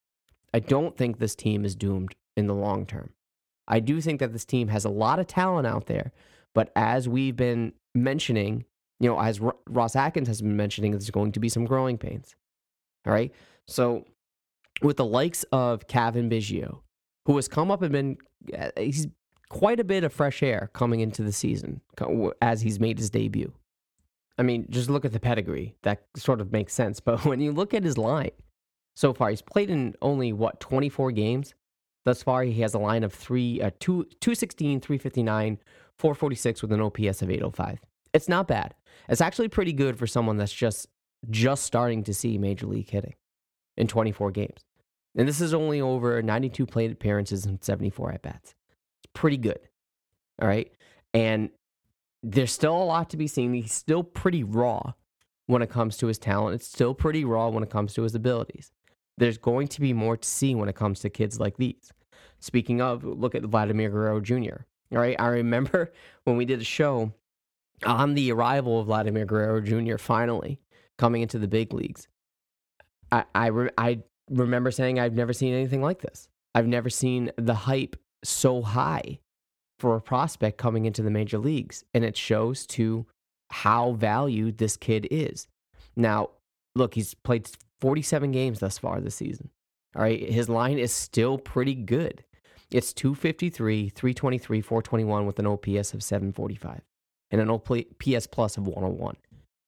I 0.54 0.60
don't 0.60 0.98
think 0.98 1.20
this 1.20 1.36
team 1.36 1.64
is 1.64 1.76
doomed 1.76 2.16
in 2.36 2.48
the 2.48 2.56
long 2.56 2.86
term. 2.86 3.12
I 3.68 3.80
do 3.80 4.02
think 4.02 4.20
that 4.20 4.34
this 4.34 4.44
team 4.44 4.68
has 4.70 4.84
a 4.84 4.90
lot 4.90 5.20
of 5.20 5.28
talent 5.28 5.68
out 5.68 5.86
there, 5.86 6.12
but 6.54 6.72
as 6.76 7.08
we've 7.08 7.36
been 7.36 7.74
mentioning, 7.94 8.66
you 9.00 9.10
know, 9.10 9.20
as 9.20 9.40
Ross 9.70 9.96
Atkins 9.96 10.28
has 10.28 10.42
been 10.42 10.58
mentioning, 10.58 10.92
there's 10.92 11.10
going 11.10 11.32
to 11.34 11.40
be 11.40 11.50
some 11.50 11.66
growing 11.66 11.98
pains. 11.98 12.36
All 13.06 13.14
right. 13.14 13.32
So, 13.68 14.06
with 14.82 14.98
the 14.98 15.06
likes 15.06 15.44
of 15.52 15.88
Cavan 15.88 16.30
Biggio, 16.30 16.80
who 17.26 17.36
has 17.36 17.48
come 17.48 17.72
up 17.72 17.82
and 17.82 17.92
been, 17.92 18.18
uh, 18.58 18.70
he's 18.78 19.08
quite 19.50 19.80
a 19.80 19.84
bit 19.84 20.04
of 20.04 20.14
fresh 20.14 20.42
air 20.42 20.70
coming 20.74 21.00
into 21.00 21.24
the 21.24 21.32
season 21.32 21.82
as 22.42 22.62
he's 22.62 22.80
made 22.80 22.98
his 22.98 23.10
debut. 23.10 23.54
I 24.38 24.44
mean, 24.44 24.68
just 24.70 24.90
look 24.90 25.06
at 25.06 25.14
the 25.14 25.20
pedigree. 25.20 25.76
That 25.84 26.04
sort 26.16 26.42
of 26.42 26.52
makes 26.52 26.74
sense. 26.74 27.00
But 27.08 27.26
when 27.26 27.40
you 27.40 27.52
look 27.52 27.74
at 27.74 27.84
his 27.84 27.98
line 27.98 28.32
so 28.96 29.14
far, 29.14 29.30
he's 29.30 29.42
played 29.42 29.70
in 29.70 29.96
only, 30.02 30.34
what, 30.34 30.60
24 30.60 31.12
games? 31.12 31.54
Thus 32.06 32.24
far, 32.24 32.44
he 32.44 32.62
has 32.62 32.74
a 32.74 32.80
line 32.80 33.04
of 33.04 33.14
three, 33.14 33.62
uh, 33.62 33.72
two, 33.80 34.06
216, 34.22 34.80
359, 34.80 35.60
446 35.98 36.62
with 36.62 36.72
an 36.72 36.82
OPS 36.82 37.22
of 37.22 37.30
805. 37.30 37.80
It's 38.14 38.30
not 38.30 38.48
bad. 38.48 38.74
It's 39.10 39.22
actually 39.22 39.50
pretty 39.50 39.74
good 39.74 39.98
for 39.98 40.08
someone 40.08 40.38
that's 40.38 40.54
just 40.54 40.88
just 41.30 41.64
starting 41.64 42.04
to 42.04 42.14
see 42.14 42.38
major 42.38 42.68
league 42.68 42.90
hitting 42.90 43.16
in 43.76 43.88
24 43.88 44.32
games. 44.32 44.64
And 45.16 45.28
this 45.28 45.42
is 45.42 45.54
only 45.54 45.82
over 45.82 46.22
92 46.22 46.66
plate 46.66 46.92
appearances 46.92 47.46
and 47.46 47.64
74 47.64 48.14
at 48.14 48.22
bats. 48.22 48.56
It's 49.04 49.12
pretty 49.14 49.38
good. 49.38 49.60
All 50.42 50.48
right. 50.48 50.72
And 51.14 51.50
there's 52.24 52.52
still 52.52 52.76
a 52.76 52.84
lot 52.84 53.10
to 53.12 53.18
be 53.18 53.28
seen. 53.28 53.54
He's 53.54 53.74
still 53.74 54.04
pretty 54.04 54.44
raw 54.44 54.94
when 55.46 55.62
it 55.62 55.70
comes 55.70 55.98
to 55.98 56.08
his 56.08 56.18
talent. 56.18 56.56
It's 56.56 56.68
still 56.68 56.94
pretty 56.94 57.26
raw 57.26 57.50
when 57.50 57.64
it 57.64 57.70
comes 57.70 57.94
to 57.94 58.04
his 58.04 58.16
abilities. 58.16 58.72
There's 59.18 59.38
going 59.38 59.68
to 59.70 59.82
be 59.82 59.94
more 59.94 60.18
to 60.18 60.28
see 60.28 60.54
when 60.54 60.70
it 60.70 60.76
comes 60.76 61.00
to 61.02 61.10
kids 61.10 61.40
like 61.40 61.58
these. 61.58 61.92
Speaking 62.40 62.82
of, 62.82 63.04
look 63.04 63.34
at 63.34 63.44
Vladimir 63.44 63.90
Guerrero 63.90 64.20
Jr. 64.20 64.66
All 64.92 65.00
right. 65.00 65.16
I 65.20 65.28
remember 65.28 65.92
when 66.26 66.38
we 66.38 66.46
did 66.46 66.62
a 66.62 66.66
show 66.66 67.14
on 67.86 68.14
the 68.14 68.32
arrival 68.32 68.80
of 68.80 68.88
Vladimir 68.88 69.26
Guerrero 69.26 69.62
Jr. 69.62 69.98
finally 69.98 70.60
coming 70.98 71.22
into 71.22 71.40
the 71.40 71.48
big 71.48 71.74
leagues. 71.74 72.08
I, 73.12 73.24
I, 73.34 73.48
re- 73.48 73.70
I 73.78 74.00
remember 74.30 74.72
saying 74.72 75.00
I've 75.00 75.14
never 75.14 75.34
seen 75.34 75.54
anything 75.54 75.82
like 75.82 76.02
this. 76.02 76.28
I've 76.54 76.68
never 76.68 76.90
seen 76.90 77.32
the 77.38 77.54
hype 77.54 77.96
so 78.24 78.62
high 78.62 79.20
for 79.80 79.96
a 79.96 80.02
prospect 80.02 80.58
coming 80.58 80.86
into 80.86 81.02
the 81.02 81.12
major 81.12 81.38
leagues. 81.38 81.84
And 81.94 82.04
it 82.04 82.18
shows 82.18 82.66
to 82.68 83.06
how 83.50 83.94
valued 83.94 84.58
this 84.58 84.78
kid 84.78 85.08
is. 85.12 85.48
Now, 85.96 86.30
look, 86.76 86.94
he's 86.94 87.14
played 87.14 87.50
47 87.82 88.32
games 88.32 88.60
thus 88.60 88.78
far 88.78 89.00
this 89.00 89.16
season. 89.16 89.50
All 89.96 90.02
right. 90.02 90.30
His 90.30 90.50
line 90.50 90.78
is 90.78 90.92
still 90.92 91.38
pretty 91.38 91.76
good. 91.76 92.24
It's 92.70 92.92
253, 92.94 93.90
323, 93.90 94.62
421 94.62 95.26
with 95.26 95.40
an 95.40 95.48
OPS 95.48 95.94
of 95.94 96.04
745 96.04 96.82
and 97.32 97.42
an 97.42 97.50
OPS 97.50 98.28
plus 98.28 98.58
of 98.58 98.68
101. 98.68 99.16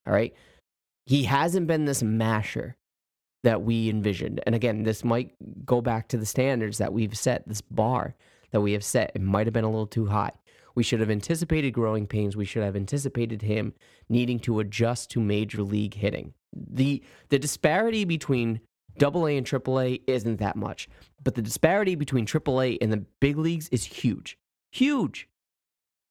All 0.06 0.12
right. 0.12 0.34
He 1.06 1.24
hasn't 1.24 1.66
been 1.66 1.86
this 1.86 2.02
masher 2.02 2.76
that 3.42 3.62
we 3.62 3.88
envisioned. 3.88 4.40
And 4.44 4.54
again, 4.54 4.82
this 4.82 5.02
might 5.02 5.32
go 5.64 5.80
back 5.80 6.08
to 6.08 6.18
the 6.18 6.26
standards 6.26 6.78
that 6.78 6.92
we've 6.92 7.16
set, 7.16 7.48
this 7.48 7.62
bar 7.62 8.14
that 8.50 8.60
we 8.60 8.72
have 8.72 8.84
set. 8.84 9.12
It 9.14 9.22
might 9.22 9.46
have 9.46 9.54
been 9.54 9.64
a 9.64 9.70
little 9.70 9.86
too 9.86 10.06
high. 10.06 10.32
We 10.74 10.82
should 10.82 11.00
have 11.00 11.10
anticipated 11.10 11.72
growing 11.72 12.06
pains. 12.06 12.36
We 12.36 12.44
should 12.44 12.62
have 12.62 12.76
anticipated 12.76 13.42
him 13.42 13.74
needing 14.08 14.38
to 14.40 14.60
adjust 14.60 15.10
to 15.10 15.20
major 15.20 15.62
league 15.62 15.94
hitting. 15.94 16.34
The 16.52 17.02
the 17.28 17.38
disparity 17.38 18.04
between 18.04 18.60
double 18.98 19.26
A 19.26 19.36
and 19.36 19.46
triple 19.46 19.80
A 19.80 20.00
isn't 20.06 20.38
that 20.38 20.56
much. 20.56 20.88
But 21.22 21.34
the 21.34 21.42
disparity 21.42 21.94
between 21.94 22.26
triple 22.26 22.60
A 22.62 22.78
and 22.80 22.92
the 22.92 23.04
big 23.20 23.36
leagues 23.36 23.68
is 23.70 23.84
huge. 23.84 24.38
Huge. 24.70 25.28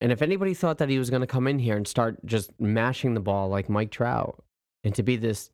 And 0.02 0.12
if 0.12 0.22
anybody 0.22 0.54
thought 0.54 0.78
that 0.78 0.90
he 0.90 0.98
was 0.98 1.10
going 1.10 1.22
to 1.22 1.28
come 1.28 1.48
in 1.48 1.60
here 1.60 1.76
and 1.76 1.88
start 1.88 2.26
just 2.26 2.52
mashing 2.60 3.14
the 3.14 3.20
ball 3.20 3.50
like 3.50 3.70
Mike 3.70 3.92
Trout 3.92 4.44
and 4.84 4.96
to 4.96 5.04
be 5.04 5.18
this 5.18 5.52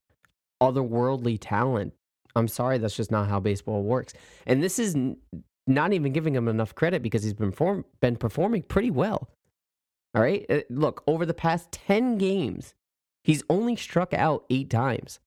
otherworldly 0.62 1.38
talent, 1.42 1.94
I'm 2.36 2.48
sorry, 2.48 2.78
that's 2.78 2.96
just 2.96 3.12
not 3.12 3.28
how 3.28 3.40
baseball 3.40 3.82
works. 3.82 4.14
And 4.46 4.62
this 4.62 4.78
is 4.78 4.96
not 5.68 5.94
even 5.94 6.14
giving 6.14 6.36
him 6.36 6.48
enough 6.48 6.76
credit 6.76 7.02
because 7.02 7.24
he's 7.24 7.34
been, 7.34 7.52
form- 7.52 7.86
been 8.02 8.18
performing 8.18 8.64
pretty 8.64 8.92
well. 8.92 9.30
All 10.14 10.22
right. 10.22 10.46
Uh, 10.50 10.62
look, 10.70 11.04
over 11.08 11.26
the 11.26 11.34
past 11.34 11.72
10 11.72 12.18
games, 12.18 12.74
he's 13.24 13.44
only 13.50 13.76
struck 13.76 14.14
out 14.14 14.46
eight 14.50 14.70
times. 14.70 15.20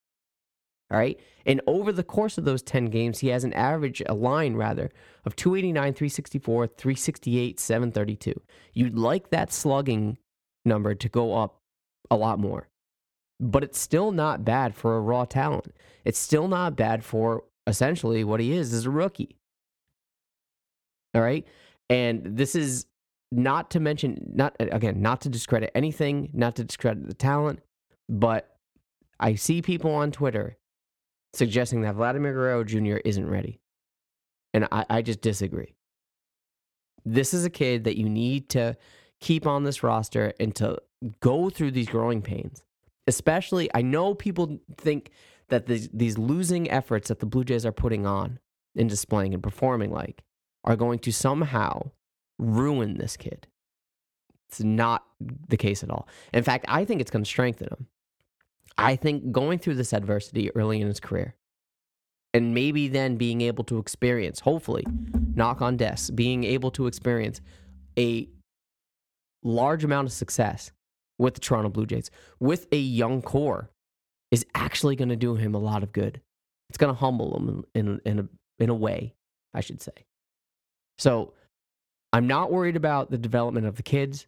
All 0.90 0.98
right. 0.98 1.20
And 1.44 1.60
over 1.66 1.92
the 1.92 2.02
course 2.02 2.38
of 2.38 2.44
those 2.44 2.62
10 2.62 2.86
games, 2.86 3.18
he 3.18 3.28
has 3.28 3.44
an 3.44 3.52
average, 3.52 4.02
a 4.06 4.14
line 4.14 4.54
rather, 4.54 4.90
of 5.24 5.36
289, 5.36 5.92
364, 5.92 6.66
368, 6.66 7.60
732. 7.60 8.40
You'd 8.72 8.96
like 8.96 9.30
that 9.30 9.52
slugging 9.52 10.16
number 10.64 10.94
to 10.94 11.08
go 11.08 11.36
up 11.36 11.60
a 12.10 12.16
lot 12.16 12.38
more. 12.38 12.68
But 13.40 13.64
it's 13.64 13.78
still 13.78 14.12
not 14.12 14.44
bad 14.44 14.74
for 14.74 14.96
a 14.96 15.00
raw 15.00 15.24
talent. 15.24 15.74
It's 16.04 16.18
still 16.18 16.48
not 16.48 16.76
bad 16.76 17.04
for 17.04 17.44
essentially 17.66 18.24
what 18.24 18.40
he 18.40 18.52
is 18.52 18.72
as 18.72 18.86
a 18.86 18.90
rookie. 18.90 19.37
All 21.14 21.22
right. 21.22 21.46
And 21.90 22.22
this 22.24 22.54
is 22.54 22.86
not 23.30 23.70
to 23.70 23.80
mention, 23.80 24.32
not 24.34 24.56
again, 24.58 25.00
not 25.00 25.20
to 25.22 25.28
discredit 25.28 25.70
anything, 25.74 26.30
not 26.32 26.56
to 26.56 26.64
discredit 26.64 27.06
the 27.06 27.14
talent, 27.14 27.60
but 28.08 28.56
I 29.20 29.34
see 29.34 29.62
people 29.62 29.94
on 29.94 30.10
Twitter 30.10 30.56
suggesting 31.34 31.82
that 31.82 31.94
Vladimir 31.94 32.32
Guerrero 32.32 32.64
Jr. 32.64 32.96
isn't 33.04 33.28
ready. 33.28 33.60
And 34.54 34.66
I, 34.72 34.86
I 34.88 35.02
just 35.02 35.20
disagree. 35.20 35.74
This 37.04 37.34
is 37.34 37.44
a 37.44 37.50
kid 37.50 37.84
that 37.84 37.98
you 37.98 38.08
need 38.08 38.48
to 38.50 38.76
keep 39.20 39.46
on 39.46 39.64
this 39.64 39.82
roster 39.82 40.32
and 40.40 40.54
to 40.56 40.78
go 41.20 41.50
through 41.50 41.72
these 41.72 41.88
growing 41.88 42.22
pains. 42.22 42.62
Especially, 43.06 43.70
I 43.74 43.82
know 43.82 44.14
people 44.14 44.58
think 44.76 45.10
that 45.48 45.66
these, 45.66 45.88
these 45.92 46.18
losing 46.18 46.70
efforts 46.70 47.08
that 47.08 47.20
the 47.20 47.26
Blue 47.26 47.44
Jays 47.44 47.64
are 47.64 47.72
putting 47.72 48.06
on 48.06 48.38
and 48.76 48.88
displaying 48.88 49.34
and 49.34 49.42
performing 49.42 49.90
like 49.90 50.22
are 50.68 50.76
going 50.76 50.98
to 51.00 51.10
somehow 51.10 51.90
ruin 52.38 52.98
this 52.98 53.16
kid. 53.16 53.48
It's 54.48 54.60
not 54.60 55.04
the 55.48 55.56
case 55.56 55.82
at 55.82 55.90
all. 55.90 56.06
In 56.32 56.44
fact, 56.44 56.66
I 56.68 56.84
think 56.84 57.00
it's 57.00 57.10
going 57.10 57.24
to 57.24 57.28
strengthen 57.28 57.68
him. 57.68 57.86
I 58.76 58.94
think 58.94 59.32
going 59.32 59.58
through 59.58 59.74
this 59.74 59.92
adversity 59.92 60.54
early 60.54 60.80
in 60.80 60.86
his 60.86 61.00
career 61.00 61.34
and 62.32 62.54
maybe 62.54 62.86
then 62.86 63.16
being 63.16 63.40
able 63.40 63.64
to 63.64 63.78
experience, 63.78 64.40
hopefully, 64.40 64.84
knock 65.34 65.60
on 65.62 65.76
desks, 65.76 66.10
being 66.10 66.44
able 66.44 66.70
to 66.72 66.86
experience 66.86 67.40
a 67.98 68.28
large 69.42 69.84
amount 69.84 70.06
of 70.06 70.12
success 70.12 70.70
with 71.18 71.34
the 71.34 71.40
Toronto 71.40 71.70
Blue 71.70 71.86
Jays 71.86 72.10
with 72.38 72.68
a 72.72 72.76
young 72.76 73.22
core 73.22 73.70
is 74.30 74.44
actually 74.54 74.96
going 74.96 75.08
to 75.08 75.16
do 75.16 75.34
him 75.34 75.54
a 75.54 75.58
lot 75.58 75.82
of 75.82 75.92
good. 75.92 76.20
It's 76.68 76.78
going 76.78 76.94
to 76.94 76.98
humble 76.98 77.36
him 77.36 77.64
in, 77.74 77.88
in, 77.88 78.00
in, 78.04 78.18
a, 78.20 78.28
in 78.62 78.70
a 78.70 78.74
way, 78.74 79.14
I 79.54 79.60
should 79.60 79.80
say. 79.80 80.04
So 80.98 81.34
I'm 82.12 82.26
not 82.26 82.50
worried 82.50 82.76
about 82.76 83.10
the 83.10 83.18
development 83.18 83.66
of 83.66 83.76
the 83.76 83.82
kids, 83.82 84.26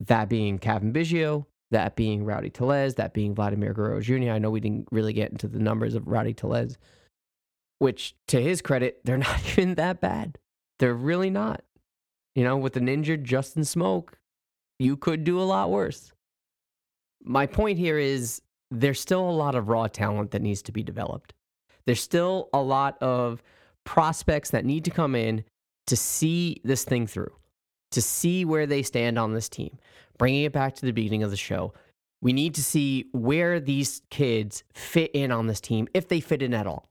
that 0.00 0.28
being 0.28 0.58
Cavan 0.58 0.92
Biggio, 0.92 1.46
that 1.70 1.96
being 1.96 2.24
Rowdy 2.24 2.50
Tellez, 2.50 2.94
that 2.96 3.14
being 3.14 3.34
Vladimir 3.34 3.72
Guerrero 3.72 4.00
Jr. 4.00 4.30
I 4.30 4.38
know 4.38 4.50
we 4.50 4.60
didn't 4.60 4.88
really 4.90 5.12
get 5.12 5.32
into 5.32 5.48
the 5.48 5.58
numbers 5.58 5.94
of 5.94 6.06
Rowdy 6.06 6.34
Tellez, 6.34 6.78
which 7.78 8.14
to 8.28 8.40
his 8.40 8.62
credit, 8.62 9.00
they're 9.04 9.18
not 9.18 9.40
even 9.48 9.74
that 9.74 10.00
bad. 10.00 10.38
They're 10.78 10.94
really 10.94 11.30
not. 11.30 11.62
You 12.34 12.44
know, 12.44 12.56
with 12.56 12.76
an 12.76 12.88
injured 12.88 13.24
Justin 13.24 13.62
Smoak, 13.62 14.10
you 14.78 14.96
could 14.96 15.24
do 15.24 15.40
a 15.40 15.44
lot 15.44 15.70
worse. 15.70 16.12
My 17.24 17.46
point 17.46 17.78
here 17.78 17.98
is 17.98 18.42
there's 18.70 19.00
still 19.00 19.28
a 19.28 19.32
lot 19.32 19.54
of 19.54 19.68
raw 19.68 19.86
talent 19.86 20.32
that 20.32 20.42
needs 20.42 20.60
to 20.62 20.72
be 20.72 20.82
developed. 20.82 21.32
There's 21.86 22.00
still 22.00 22.50
a 22.52 22.60
lot 22.60 23.00
of 23.02 23.42
prospects 23.86 24.50
that 24.50 24.66
need 24.66 24.84
to 24.84 24.90
come 24.90 25.14
in 25.14 25.44
to 25.86 25.96
see 25.96 26.60
this 26.64 26.84
thing 26.84 27.06
through, 27.06 27.32
to 27.92 28.02
see 28.02 28.44
where 28.44 28.66
they 28.66 28.82
stand 28.82 29.18
on 29.18 29.32
this 29.32 29.48
team 29.48 29.78
bringing 30.18 30.44
it 30.44 30.52
back 30.52 30.74
to 30.76 30.86
the 30.86 30.92
beginning 30.92 31.22
of 31.22 31.30
the 31.30 31.36
show, 31.36 31.72
we 32.22 32.32
need 32.32 32.54
to 32.54 32.64
see 32.64 33.06
where 33.12 33.60
these 33.60 34.02
kids 34.10 34.64
fit 34.74 35.10
in 35.12 35.30
on 35.30 35.46
this 35.46 35.60
team, 35.60 35.86
if 35.94 36.08
they 36.08 36.20
fit 36.20 36.42
in 36.42 36.54
at 36.54 36.66
all. 36.66 36.86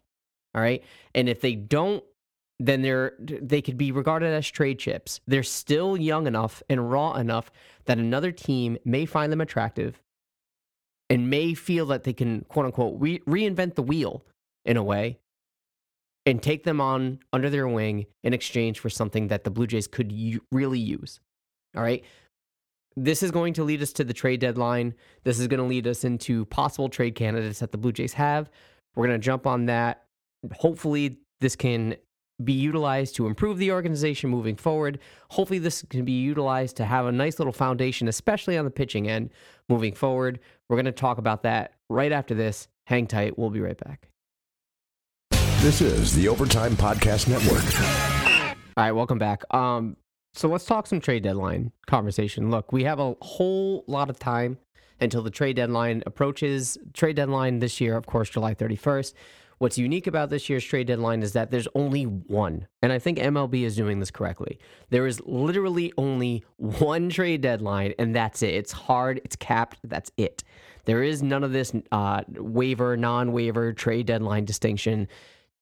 All 0.53 0.61
right. 0.61 0.83
And 1.13 1.27
if 1.27 1.41
they 1.41 1.55
don't, 1.55 2.03
then 2.57 2.81
they're 2.81 3.13
they 3.19 3.61
could 3.61 3.77
be 3.77 3.91
regarded 3.91 4.31
as 4.31 4.49
trade 4.49 4.79
chips. 4.79 5.19
They're 5.27 5.43
still 5.43 5.97
young 5.97 6.25
enough 6.25 6.63
and 6.69 6.89
raw 6.89 7.13
enough 7.13 7.51
that 7.85 7.97
another 7.97 8.31
team 8.31 8.77
may 8.85 9.05
find 9.05 9.29
them 9.29 9.41
attractive 9.41 10.01
and 11.09 11.29
may 11.29 11.53
feel 11.53 11.85
that 11.87 12.05
they 12.05 12.13
can 12.13 12.45
quote 12.47 12.65
unquote 12.65 12.95
re- 12.97 13.19
reinvent 13.27 13.75
the 13.75 13.83
wheel 13.83 14.23
in 14.63 14.77
a 14.77 14.83
way 14.83 15.19
and 16.25 16.41
take 16.41 16.63
them 16.63 16.81
on 16.81 17.19
under 17.33 17.49
their 17.49 17.67
wing 17.67 18.05
in 18.23 18.33
exchange 18.33 18.79
for 18.79 18.89
something 18.89 19.27
that 19.27 19.43
the 19.43 19.51
Blue 19.51 19.67
Jays 19.67 19.87
could 19.87 20.11
u- 20.11 20.41
really 20.51 20.79
use. 20.79 21.19
All 21.75 21.83
right. 21.83 22.03
this 22.95 23.21
is 23.21 23.31
going 23.31 23.53
to 23.53 23.63
lead 23.63 23.81
us 23.81 23.91
to 23.93 24.03
the 24.03 24.13
trade 24.13 24.39
deadline. 24.39 24.93
This 25.23 25.39
is 25.39 25.47
going 25.47 25.59
to 25.59 25.65
lead 25.65 25.85
us 25.85 26.03
into 26.05 26.45
possible 26.45 26.87
trade 26.89 27.15
candidates 27.15 27.59
that 27.59 27.71
the 27.71 27.77
Blue 27.77 27.91
Jays 27.91 28.13
have. 28.13 28.49
We're 28.95 29.07
going 29.07 29.19
to 29.19 29.23
jump 29.25 29.45
on 29.45 29.65
that. 29.65 30.05
Hopefully, 30.53 31.17
this 31.41 31.55
can 31.55 31.95
be 32.43 32.53
utilized 32.53 33.15
to 33.15 33.27
improve 33.27 33.57
the 33.57 33.71
organization 33.71 34.29
moving 34.29 34.55
forward. 34.55 34.99
Hopefully, 35.31 35.59
this 35.59 35.83
can 35.89 36.05
be 36.05 36.13
utilized 36.13 36.77
to 36.77 36.85
have 36.85 37.05
a 37.05 37.11
nice 37.11 37.37
little 37.39 37.53
foundation, 37.53 38.07
especially 38.07 38.57
on 38.57 38.65
the 38.65 38.71
pitching 38.71 39.07
end 39.09 39.31
moving 39.67 39.93
forward. 39.93 40.39
We're 40.69 40.77
going 40.77 40.85
to 40.85 40.91
talk 40.93 41.17
about 41.17 41.43
that 41.43 41.73
right 41.89 42.11
after 42.11 42.33
this. 42.33 42.67
Hang 42.87 43.07
tight. 43.07 43.37
We'll 43.37 43.49
be 43.49 43.61
right 43.61 43.77
back. 43.77 44.09
This 45.65 45.81
is 45.81 46.13
the 46.13 46.27
Overtime 46.27 46.73
Podcast 46.73 47.27
Network. 47.27 47.63
All 48.77 48.83
right, 48.83 48.91
welcome 48.91 49.17
back. 49.17 49.51
Um, 49.51 49.97
so 50.31 50.47
let's 50.47 50.63
talk 50.63 50.85
some 50.85 51.01
trade 51.01 51.23
deadline 51.23 51.71
conversation. 51.87 52.51
Look, 52.51 52.71
we 52.71 52.83
have 52.83 52.99
a 52.99 53.15
whole 53.23 53.83
lot 53.87 54.11
of 54.11 54.19
time 54.19 54.59
until 55.01 55.23
the 55.23 55.31
trade 55.31 55.55
deadline 55.55 56.03
approaches. 56.05 56.77
Trade 56.93 57.15
deadline 57.15 57.57
this 57.57 57.81
year, 57.81 57.97
of 57.97 58.05
course, 58.05 58.29
July 58.29 58.53
31st. 58.53 59.13
What's 59.57 59.79
unique 59.79 60.05
about 60.05 60.29
this 60.29 60.49
year's 60.49 60.63
trade 60.63 60.85
deadline 60.85 61.23
is 61.23 61.33
that 61.33 61.49
there's 61.49 61.67
only 61.73 62.03
one. 62.03 62.67
And 62.83 62.91
I 62.93 62.99
think 62.99 63.17
MLB 63.17 63.63
is 63.63 63.75
doing 63.75 63.99
this 63.99 64.11
correctly. 64.11 64.59
There 64.91 65.07
is 65.07 65.19
literally 65.25 65.91
only 65.97 66.43
one 66.57 67.09
trade 67.09 67.41
deadline, 67.41 67.95
and 67.97 68.15
that's 68.15 68.43
it. 68.43 68.53
It's 68.53 68.71
hard, 68.71 69.19
it's 69.25 69.35
capped, 69.35 69.79
that's 69.83 70.11
it. 70.15 70.43
There 70.85 71.01
is 71.01 71.23
none 71.23 71.43
of 71.43 71.51
this 71.51 71.73
uh, 71.91 72.21
waiver, 72.29 72.95
non 72.95 73.31
waiver 73.31 73.73
trade 73.73 74.05
deadline 74.05 74.45
distinction. 74.45 75.07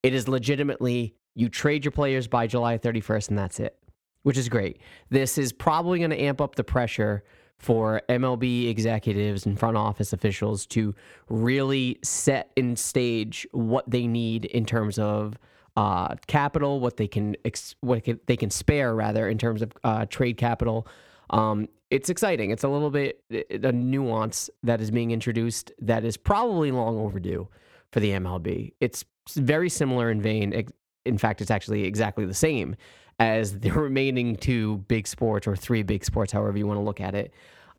It 0.03 0.13
is 0.13 0.27
legitimately 0.27 1.15
you 1.33 1.49
trade 1.49 1.85
your 1.85 1.93
players 1.93 2.27
by 2.27 2.45
July 2.45 2.77
31st, 2.77 3.29
and 3.29 3.37
that's 3.37 3.59
it, 3.59 3.77
which 4.23 4.37
is 4.37 4.49
great. 4.49 4.81
This 5.09 5.37
is 5.37 5.51
probably 5.53 5.99
going 5.99 6.11
to 6.11 6.21
amp 6.21 6.41
up 6.41 6.55
the 6.55 6.63
pressure 6.63 7.23
for 7.57 8.01
MLB 8.09 8.69
executives 8.69 9.45
and 9.45 9.57
front 9.57 9.77
office 9.77 10.11
officials 10.11 10.65
to 10.67 10.93
really 11.29 11.97
set 12.03 12.51
in 12.57 12.75
stage 12.75 13.47
what 13.51 13.89
they 13.89 14.05
need 14.05 14.45
in 14.45 14.65
terms 14.65 14.99
of 14.99 15.37
uh, 15.77 16.15
capital, 16.27 16.81
what 16.81 16.97
they 16.97 17.07
can 17.07 17.35
ex- 17.45 17.75
what 17.79 18.03
they 18.27 18.35
can 18.35 18.49
spare 18.49 18.93
rather 18.93 19.29
in 19.29 19.37
terms 19.37 19.61
of 19.61 19.71
uh, 19.83 20.05
trade 20.05 20.37
capital. 20.37 20.85
Um, 21.29 21.69
it's 21.89 22.09
exciting. 22.09 22.51
It's 22.51 22.63
a 22.63 22.67
little 22.67 22.91
bit 22.91 23.23
a 23.31 23.71
nuance 23.71 24.49
that 24.63 24.81
is 24.81 24.91
being 24.91 25.11
introduced 25.11 25.71
that 25.79 26.03
is 26.03 26.17
probably 26.17 26.71
long 26.71 26.97
overdue 26.97 27.47
for 27.93 27.99
the 27.99 28.09
MLB. 28.09 28.73
It's 28.81 29.05
very 29.35 29.69
similar 29.69 30.09
in 30.09 30.19
vein. 30.19 30.65
In 31.05 31.17
fact, 31.17 31.41
it's 31.41 31.51
actually 31.51 31.83
exactly 31.83 32.25
the 32.25 32.33
same 32.33 32.75
as 33.19 33.59
the 33.59 33.69
remaining 33.87 34.35
two 34.35 34.79
big 34.87 35.07
sports 35.07 35.47
or 35.47 35.55
three 35.55 35.83
big 35.83 36.03
sports, 36.03 36.31
however 36.31 36.57
you 36.57 36.65
want 36.65 36.79
to 36.79 36.83
look 36.83 36.99
at 36.99 37.13
it. 37.13 37.33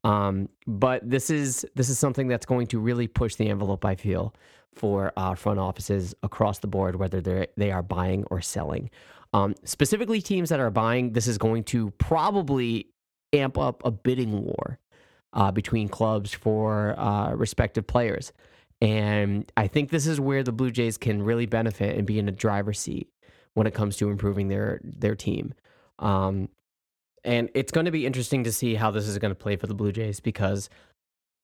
Um, 0.04 0.48
but 0.66 1.08
this 1.08 1.30
is 1.30 1.66
this 1.74 1.88
is 1.88 1.98
something 1.98 2.28
that's 2.28 2.46
going 2.46 2.68
to 2.68 2.78
really 2.78 3.08
push 3.08 3.34
the 3.34 3.48
envelope. 3.48 3.84
I 3.84 3.96
feel 3.96 4.34
for 4.74 5.12
uh, 5.16 5.34
front 5.34 5.58
offices 5.58 6.14
across 6.22 6.60
the 6.60 6.66
board, 6.68 6.96
whether 6.96 7.20
they 7.20 7.48
they 7.56 7.72
are 7.72 7.82
buying 7.82 8.24
or 8.30 8.40
selling. 8.40 8.90
Um, 9.32 9.54
specifically, 9.64 10.20
teams 10.20 10.50
that 10.50 10.60
are 10.60 10.70
buying, 10.70 11.12
this 11.12 11.26
is 11.26 11.38
going 11.38 11.64
to 11.64 11.90
probably 11.92 12.90
amp 13.32 13.58
up 13.58 13.82
a 13.84 13.90
bidding 13.90 14.44
war 14.44 14.78
uh, 15.32 15.50
between 15.50 15.88
clubs 15.88 16.32
for 16.32 16.98
uh, 16.98 17.32
respective 17.34 17.86
players. 17.86 18.32
And 18.80 19.50
I 19.56 19.66
think 19.66 19.90
this 19.90 20.06
is 20.06 20.20
where 20.20 20.42
the 20.42 20.52
Blue 20.52 20.70
Jays 20.70 20.98
can 20.98 21.22
really 21.22 21.46
benefit 21.46 21.96
and 21.96 22.06
be 22.06 22.18
in 22.18 22.28
a 22.28 22.32
driver's 22.32 22.78
seat 22.78 23.08
when 23.54 23.66
it 23.66 23.74
comes 23.74 23.96
to 23.96 24.10
improving 24.10 24.48
their 24.48 24.80
their 24.82 25.14
team. 25.14 25.54
Um, 25.98 26.48
and 27.24 27.48
it's 27.54 27.72
going 27.72 27.86
to 27.86 27.92
be 27.92 28.04
interesting 28.04 28.44
to 28.44 28.52
see 28.52 28.74
how 28.74 28.90
this 28.90 29.08
is 29.08 29.18
going 29.18 29.30
to 29.30 29.36
play 29.36 29.56
for 29.56 29.66
the 29.66 29.74
Blue 29.74 29.92
Jays 29.92 30.20
because 30.20 30.68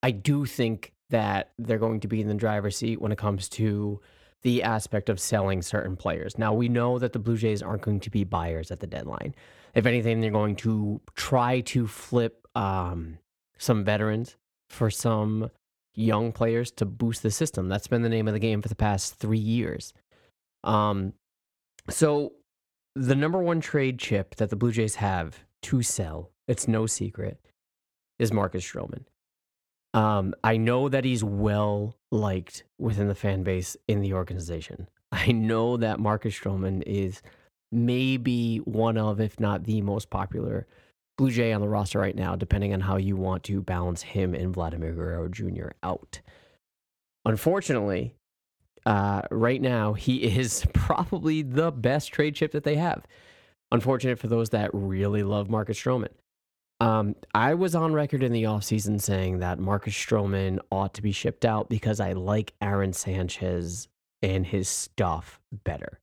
I 0.03 0.11
do 0.11 0.45
think 0.45 0.93
that 1.09 1.53
they're 1.59 1.79
going 1.79 2.01
to 2.01 2.09
be 2.09 2.21
in 2.21 2.29
the 2.29 2.35
driver's 2.35 2.77
seat 2.77 3.01
when 3.01 3.13
it 3.13 3.19
comes 3.19 3.49
to 3.51 4.01
the 4.43 4.63
aspect 4.63 5.09
of 5.09 5.21
selling 5.21 5.63
certain 5.63 5.97
players. 5.97 6.39
Now, 6.39 6.53
we 6.53 6.69
know 6.69 6.99
that 6.99 7.13
the 7.13 7.19
Blue 7.19 7.37
Jays 7.37 7.63
aren't 7.63 7.83
going 7.83 8.01
to 8.01 8.11
be 8.11 8.25
buyers 8.25 8.71
at 8.71 8.81
the 8.81 8.87
deadline. 8.87 9.35
If 9.75 9.87
anything, 9.87 10.21
they're 10.21 10.31
going 10.31 10.57
to 10.57 11.01
try 11.15 11.61
to 11.61 11.87
flip 11.87 12.47
um, 12.55 13.19
some 13.59 13.85
veterans 13.85 14.37
for 14.69 14.91
some 14.91 15.51
young 15.95 16.33
players 16.33 16.71
to 16.73 16.85
boost 16.85 17.23
the 17.23 17.31
system. 17.31 17.69
That's 17.69 17.87
been 17.87 18.03
the 18.03 18.09
name 18.09 18.29
of 18.29 18.35
the 18.35 18.41
game 18.41 18.63
for 18.63 18.69
the 18.69 18.75
past 18.75 19.17
three 19.17 19.39
years. 19.39 19.93
Um, 20.65 21.15
so 21.89 22.33
the 22.95 23.15
number 23.15 23.43
one 23.43 23.61
trade 23.61 23.99
chip 23.99 24.37
that 24.37 24.51
the 24.51 24.57
Blue 24.57 24.73
Jays 24.73 24.97
have 24.97 25.45
to 25.63 25.83
sell, 25.83 26.31
it's 26.49 26.69
no 26.69 26.87
secret, 26.87 27.39
is 28.19 28.33
Marcus 28.33 28.65
Stroman. 28.65 29.05
Um, 29.93 30.35
I 30.45 30.57
know 30.57 30.89
that 30.89 31.05
he's 31.05 31.25
well 31.25 31.97
liked 32.13 32.65
within 32.79 33.09
the 33.09 33.15
fan 33.15 33.43
base 33.43 33.77
in 33.89 34.01
the 34.01 34.15
organization. 34.15 34.89
I 35.13 35.33
know 35.33 35.77
that 35.77 35.99
Marcus 35.99 36.39
Stroman 36.39 36.83
is 36.87 37.23
maybe 37.73 38.59
one 38.59 38.97
of, 38.97 39.21
if 39.21 39.41
not 39.41 39.65
the 39.65 39.81
most 39.83 40.11
popular 40.11 40.67
Blue 41.21 41.31
Jay 41.31 41.53
on 41.53 41.61
the 41.61 41.69
roster 41.69 41.99
right 41.99 42.17
now, 42.17 42.35
depending 42.35 42.73
on 42.73 42.81
how 42.81 42.97
you 42.97 43.15
want 43.15 43.45
to 43.45 43.61
balance 43.61 44.01
him 44.01 44.35
and 44.35 44.55
Vladimir 44.55 44.95
Guerrero 44.95 45.29
Jr. 45.29 45.69
out. 45.83 46.23
Unfortunately, 47.27 48.15
uh, 48.87 49.21
right 49.31 49.61
now, 49.61 49.93
he 49.93 50.25
is 50.39 50.65
probably 50.73 51.43
the 51.43 51.73
best 51.73 52.11
trade 52.11 52.37
chip 52.37 52.53
that 52.53 52.65
they 52.65 52.77
have. 52.77 53.05
Unfortunate 53.71 54.19
for 54.19 54.29
those 54.29 54.49
that 54.49 54.71
really 54.73 55.23
love 55.23 55.51
Marcus 55.51 55.79
Stroman. 55.79 56.09
Um, 56.81 57.15
I 57.35 57.53
was 57.53 57.75
on 57.75 57.93
record 57.93 58.23
in 58.23 58.33
the 58.33 58.45
offseason 58.45 58.99
saying 58.99 59.41
that 59.41 59.59
Marcus 59.59 59.93
Stroman 59.93 60.59
ought 60.73 60.95
to 60.95 61.03
be 61.03 61.13
shipped 61.13 61.45
out 61.45 61.69
because 61.69 62.01
I 62.01 62.15
like 62.15 62.55
Aaron 62.63 62.95
Sanchez 62.95 63.89
and 64.23 64.47
his 64.47 64.71
stuff 64.71 65.39
better. 65.65 66.01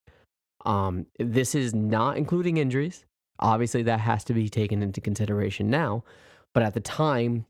Um, 0.63 1.07
this 1.17 1.55
is 1.55 1.73
not 1.73 2.17
including 2.17 2.57
injuries. 2.57 3.03
Obviously, 3.39 3.83
that 3.83 3.99
has 3.99 4.23
to 4.25 4.33
be 4.33 4.49
taken 4.49 4.81
into 4.81 5.01
consideration 5.01 5.69
now. 5.69 6.03
But 6.53 6.63
at 6.63 6.73
the 6.73 6.79
time, 6.79 7.45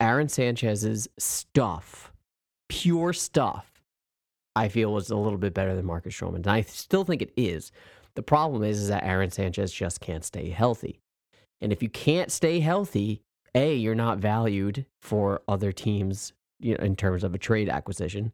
Aaron 0.00 0.28
Sanchez's 0.28 1.08
stuff, 1.18 2.12
pure 2.68 3.12
stuff, 3.12 3.76
I 4.54 4.68
feel 4.68 4.92
was 4.92 5.10
a 5.10 5.16
little 5.16 5.38
bit 5.38 5.52
better 5.54 5.76
than 5.76 5.84
Marcus 5.84 6.14
Stroman. 6.14 6.36
And 6.36 6.48
I 6.48 6.62
still 6.62 7.04
think 7.04 7.20
it 7.20 7.32
is. 7.36 7.70
The 8.14 8.22
problem 8.22 8.62
is, 8.64 8.80
is 8.80 8.88
that 8.88 9.04
Aaron 9.04 9.30
Sanchez 9.30 9.70
just 9.70 10.00
can't 10.00 10.24
stay 10.24 10.48
healthy. 10.48 11.00
And 11.60 11.72
if 11.72 11.82
you 11.82 11.90
can't 11.90 12.32
stay 12.32 12.60
healthy, 12.60 13.22
A, 13.54 13.74
you're 13.74 13.94
not 13.94 14.18
valued 14.18 14.86
for 15.02 15.42
other 15.46 15.72
teams 15.72 16.32
you 16.58 16.76
know, 16.76 16.84
in 16.84 16.96
terms 16.96 17.24
of 17.24 17.34
a 17.34 17.38
trade 17.38 17.68
acquisition. 17.68 18.32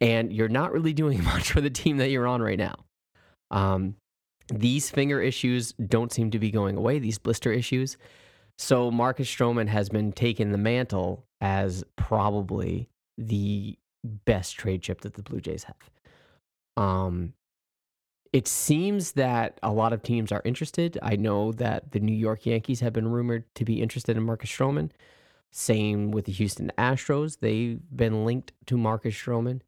And 0.00 0.30
you're 0.30 0.48
not 0.48 0.72
really 0.72 0.92
doing 0.92 1.24
much 1.24 1.52
for 1.52 1.62
the 1.62 1.70
team 1.70 1.96
that 1.98 2.10
you're 2.10 2.26
on 2.26 2.42
right 2.42 2.58
now. 2.58 2.74
Um, 3.50 3.96
these 4.48 4.90
finger 4.90 5.20
issues 5.20 5.72
don't 5.72 6.12
seem 6.12 6.30
to 6.30 6.38
be 6.38 6.50
going 6.50 6.76
away, 6.76 6.98
these 6.98 7.18
blister 7.18 7.52
issues. 7.52 7.96
So 8.58 8.90
Marcus 8.90 9.28
Stroman 9.28 9.68
has 9.68 9.88
been 9.88 10.12
taking 10.12 10.52
the 10.52 10.58
mantle 10.58 11.26
as 11.40 11.84
probably 11.96 12.88
the 13.18 13.78
best 14.04 14.56
trade 14.56 14.82
chip 14.82 15.02
that 15.02 15.14
the 15.14 15.22
Blue 15.22 15.40
Jays 15.40 15.64
have. 15.64 15.90
Um, 16.76 17.34
it 18.32 18.48
seems 18.48 19.12
that 19.12 19.58
a 19.62 19.72
lot 19.72 19.92
of 19.92 20.02
teams 20.02 20.30
are 20.32 20.42
interested. 20.44 20.98
I 21.02 21.16
know 21.16 21.52
that 21.52 21.92
the 21.92 22.00
New 22.00 22.14
York 22.14 22.46
Yankees 22.46 22.80
have 22.80 22.92
been 22.92 23.08
rumored 23.08 23.44
to 23.56 23.64
be 23.64 23.82
interested 23.82 24.16
in 24.16 24.22
Marcus 24.24 24.50
Stroman. 24.50 24.90
Same 25.52 26.10
with 26.10 26.26
the 26.26 26.32
Houston 26.32 26.70
Astros. 26.76 27.38
They've 27.40 27.80
been 27.94 28.24
linked 28.24 28.52
to 28.66 28.76
Marcus 28.76 29.14
Stroman. 29.14 29.60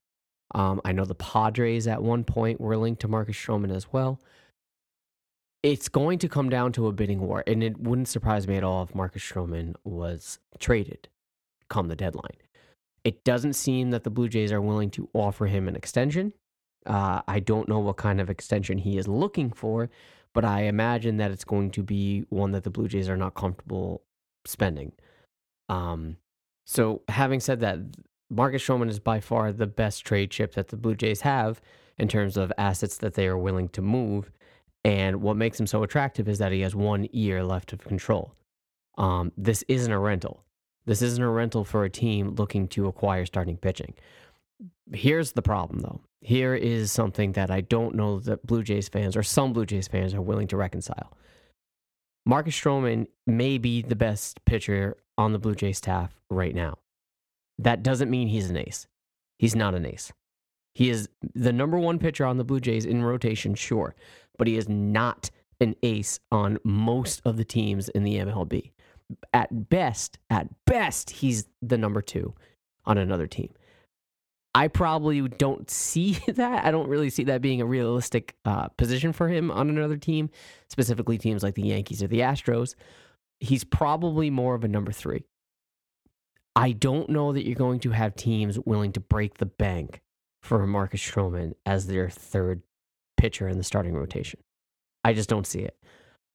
Um, 0.55 0.81
I 0.85 0.93
know 0.93 1.05
the 1.05 1.14
Padres 1.14 1.87
at 1.87 2.03
one 2.03 2.25
point 2.25 2.61
were 2.61 2.77
linked 2.77 3.01
to 3.03 3.09
Marcus 3.09 3.37
Stroman 3.37 3.75
as 3.75 3.93
well 3.93 4.21
it's 5.62 5.88
going 5.88 6.18
to 6.21 6.29
come 6.29 6.49
down 6.49 6.73
to 6.73 6.87
a 6.87 6.92
bidding 6.92 7.21
war, 7.21 7.42
and 7.47 7.62
it 7.62 7.79
wouldn't 7.79 8.09
surprise 8.09 8.47
me 8.47 8.57
at 8.57 8.64
all 8.64 8.83
if 8.85 8.94
Marcus 8.94 9.23
Stroman 9.23 9.75
was 9.85 10.38
traded 10.59 11.09
come 11.68 11.88
the 11.88 11.97
deadline. 11.97 12.37
It 13.05 13.25
doesn't 13.25 13.53
seem 13.55 13.90
that 13.90 14.05
the 14.05 14.11
Blue 14.11 14.29
Jays 14.29 14.53
are 14.53 14.61
willing 14.61 14.90
to 14.92 15.09
offer 15.12 15.47
him 15.47 15.68
an 15.68 15.77
extension. 15.77 16.33
Uh, 16.87 17.23
I 17.29 17.40
don't 17.40 17.68
know 17.68 17.79
what 17.79 17.97
kind 17.97 18.21
of 18.21 18.31
extension 18.31 18.79
he 18.79 18.99
is 18.99 19.07
looking 19.07 19.51
for, 19.51 19.90
but 20.35 20.44
I 20.44 20.62
imagine 20.62 21.18
that 21.18 21.31
it's 21.31 21.44
going 21.44 21.71
to 21.73 21.83
be 21.83 22.25
one 22.29 22.53
that 22.53 22.64
the 22.64 22.71
Blue 22.71 22.88
Jays 22.88 23.09
are 23.09 23.16
not 23.16 23.35
comfortable 23.35 24.03
spending. 24.47 24.92
Um, 25.68 26.16
so, 26.66 27.03
having 27.09 27.40
said 27.40 27.61
that, 27.61 27.79
Marcus 28.31 28.62
Stroman 28.66 28.88
is 28.88 28.99
by 28.99 29.21
far 29.21 29.53
the 29.53 29.66
best 29.66 30.05
trade 30.05 30.31
chip 30.31 30.55
that 30.55 30.68
the 30.68 30.77
Blue 30.77 30.94
Jays 30.94 31.23
have 31.23 31.61
in 31.99 32.09
terms 32.09 32.37
of 32.37 32.53
assets 32.59 32.99
that 32.99 33.14
they 33.14 33.27
are 33.27 33.38
willing 33.38 33.68
to 33.71 33.83
move 33.83 34.31
and 34.85 35.21
what 35.23 35.37
makes 35.37 35.59
him 35.59 35.67
so 35.67 35.83
attractive 35.83 36.29
is 36.29 36.38
that 36.38 36.53
he 36.53 36.61
has 36.61 36.75
one 36.75 37.09
year 37.12 37.43
left 37.43 37.73
of 37.73 37.81
control. 37.85 38.35
Um, 38.97 39.33
this 39.37 39.64
isn't 39.69 39.93
a 39.93 39.99
rental. 39.99 40.45
This 40.87 41.03
isn't 41.03 41.23
a 41.23 41.29
rental 41.29 41.64
for 41.64 41.85
a 41.85 41.91
team 41.91 42.35
looking 42.37 42.69
to 42.69 42.87
acquire 42.87 43.27
starting 43.27 43.57
pitching. 43.57 43.95
Here's 44.93 45.33
the 45.33 45.43
problem, 45.43 45.81
though. 45.81 46.01
Here 46.21 46.55
is 46.55 46.91
something 46.91 47.33
that 47.33 47.51
I 47.51 47.61
don't 47.61 47.95
know 47.95 48.19
that 48.21 48.47
Blue 48.47 48.62
Jays 48.62 48.88
fans 48.88 49.17
or 49.17 49.23
some 49.23 49.53
Blue 49.53 49.67
Jays 49.67 49.87
fans 49.87 50.14
are 50.14 50.23
willing 50.23 50.49
to 50.49 50.57
reconcile. 50.57 51.12
Marcus 52.27 52.59
Stroman 52.59 53.07
may 53.27 53.59
be 53.59 53.83
the 53.83 53.97
best 53.97 54.45
pitcher 54.45 54.97
on 55.17 55.33
the 55.33 55.38
Blue 55.38 55.55
Jays 55.55 55.79
staff 55.79 56.19
right 56.31 56.55
now. 56.55 56.79
That 57.59 57.83
doesn't 57.83 58.11
mean 58.11 58.29
he's 58.29 58.51
an 58.51 58.57
ace. 58.57 58.87
He's 59.38 59.55
not 59.55 59.75
an 59.75 59.87
ace. 59.87 60.12
He 60.75 60.91
is 60.91 61.09
the 61.35 61.53
number 61.53 61.79
one 61.79 61.99
pitcher 61.99 62.25
on 62.25 62.37
the 62.37 62.45
Blue 62.45 62.61
Jays 62.61 62.85
in 62.85 63.05
rotation, 63.05 63.55
sure, 63.55 63.95
but 64.38 64.46
he 64.46 64.57
is 64.57 64.68
not 64.68 65.31
an 65.61 65.74
ace 65.83 66.20
on 66.31 66.59
most 66.64 67.20
of 67.24 67.37
the 67.37 67.44
teams 67.44 67.88
in 67.90 68.05
the 68.05 68.16
MLB. 68.16 68.70
At 69.33 69.68
best, 69.68 70.18
at 70.31 70.48
best, 70.64 71.11
he's 71.11 71.46
the 71.62 71.79
number 71.79 72.01
two 72.01 72.35
on 72.85 72.98
another 72.98 73.27
team. 73.27 73.51
I 74.55 74.68
probably 74.68 75.20
don't 75.20 75.70
see 75.70 76.18
that. 76.29 76.64
I 76.64 76.70
don't 76.70 76.88
really 76.88 77.11
see 77.11 77.24
that 77.24 77.42
being 77.42 77.61
a 77.61 77.66
realistic 77.66 78.35
uh, 78.44 78.68
position 78.68 79.12
for 79.12 79.29
him 79.29 79.51
on 79.51 79.68
another 79.68 79.96
team, 79.96 80.31
specifically 80.68 81.18
teams 81.18 81.42
like 81.42 81.55
the 81.55 81.62
Yankees 81.62 82.03
or 82.03 82.09
the 82.09 82.20
Astros. 82.20 82.74
He's 83.40 83.64
probably 83.64 84.31
more 84.31 84.55
of 84.55 84.64
a 84.64 84.68
number 84.68 84.92
three. 84.92 85.24
I 86.57 86.72
don't 86.72 87.09
know 87.09 87.33
that 87.33 87.46
you're 87.46 87.55
going 87.55 87.79
to 87.81 87.90
have 87.90 88.16
teams 88.16 88.59
willing 88.59 88.90
to 88.92 89.01
break 89.01 89.38
the 89.38 89.46
bank 89.46 90.01
for 90.42 90.66
Marcus 90.66 91.01
Stroman 91.01 91.55
as 91.64 91.87
their 91.87 92.11
third 92.11 92.62
pitcher 93.18 93.48
in 93.48 93.59
the 93.59 93.64
starting 93.64 93.92
rotation. 93.92 94.40
I 95.04 95.12
just 95.12 95.28
don't 95.28 95.46
see 95.46 95.61
it. 95.61 95.76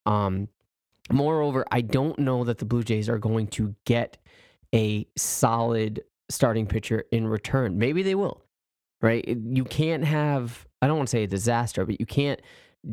Um, 0.05 0.47
moreover, 1.11 1.65
I 1.71 1.81
don't 1.81 2.19
know 2.19 2.43
that 2.43 2.59
the 2.59 2.65
Blue 2.65 2.83
Jays 2.83 3.09
are 3.09 3.17
going 3.17 3.47
to 3.47 3.75
get 3.85 4.17
a 4.73 5.07
solid 5.17 6.03
starting 6.29 6.67
pitcher 6.67 7.05
in 7.11 7.27
return. 7.27 7.77
Maybe 7.77 8.03
they 8.03 8.15
will, 8.15 8.43
right? 9.01 9.27
You 9.27 9.63
can't 9.63 10.03
have, 10.03 10.67
I 10.81 10.87
don't 10.87 10.97
want 10.97 11.09
to 11.09 11.17
say 11.17 11.23
a 11.23 11.27
disaster, 11.27 11.85
but 11.85 11.99
you 11.99 12.05
can't 12.05 12.41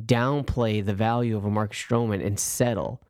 downplay 0.06 0.84
the 0.84 0.94
value 0.94 1.36
of 1.36 1.44
a 1.44 1.50
Marcus 1.50 1.78
Stroman 1.78 2.24
and 2.24 2.38
settle 2.38 3.02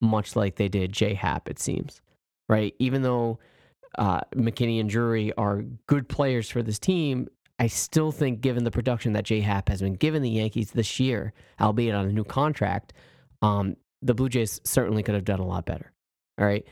much 0.00 0.36
like 0.36 0.56
they 0.56 0.68
did 0.68 0.92
J 0.92 1.14
Happ, 1.14 1.48
it 1.48 1.58
seems, 1.58 2.00
right? 2.48 2.74
Even 2.78 3.02
though 3.02 3.38
uh, 3.98 4.20
McKinney 4.36 4.78
and 4.78 4.88
Drury 4.88 5.32
are 5.34 5.64
good 5.86 6.08
players 6.08 6.50
for 6.50 6.62
this 6.62 6.78
team, 6.78 7.28
I 7.58 7.66
still 7.66 8.12
think, 8.12 8.40
given 8.40 8.64
the 8.64 8.70
production 8.70 9.14
that 9.14 9.24
J 9.24 9.40
Happ 9.40 9.68
has 9.68 9.80
been 9.80 9.94
given 9.94 10.22
the 10.22 10.30
Yankees 10.30 10.70
this 10.70 11.00
year, 11.00 11.32
albeit 11.60 11.94
on 11.94 12.06
a 12.06 12.12
new 12.12 12.24
contract, 12.24 12.92
um, 13.42 13.76
the 14.00 14.14
Blue 14.14 14.28
Jays 14.28 14.60
certainly 14.64 15.02
could 15.02 15.14
have 15.14 15.24
done 15.24 15.40
a 15.40 15.46
lot 15.46 15.66
better. 15.66 15.92
All 16.38 16.46
right. 16.46 16.64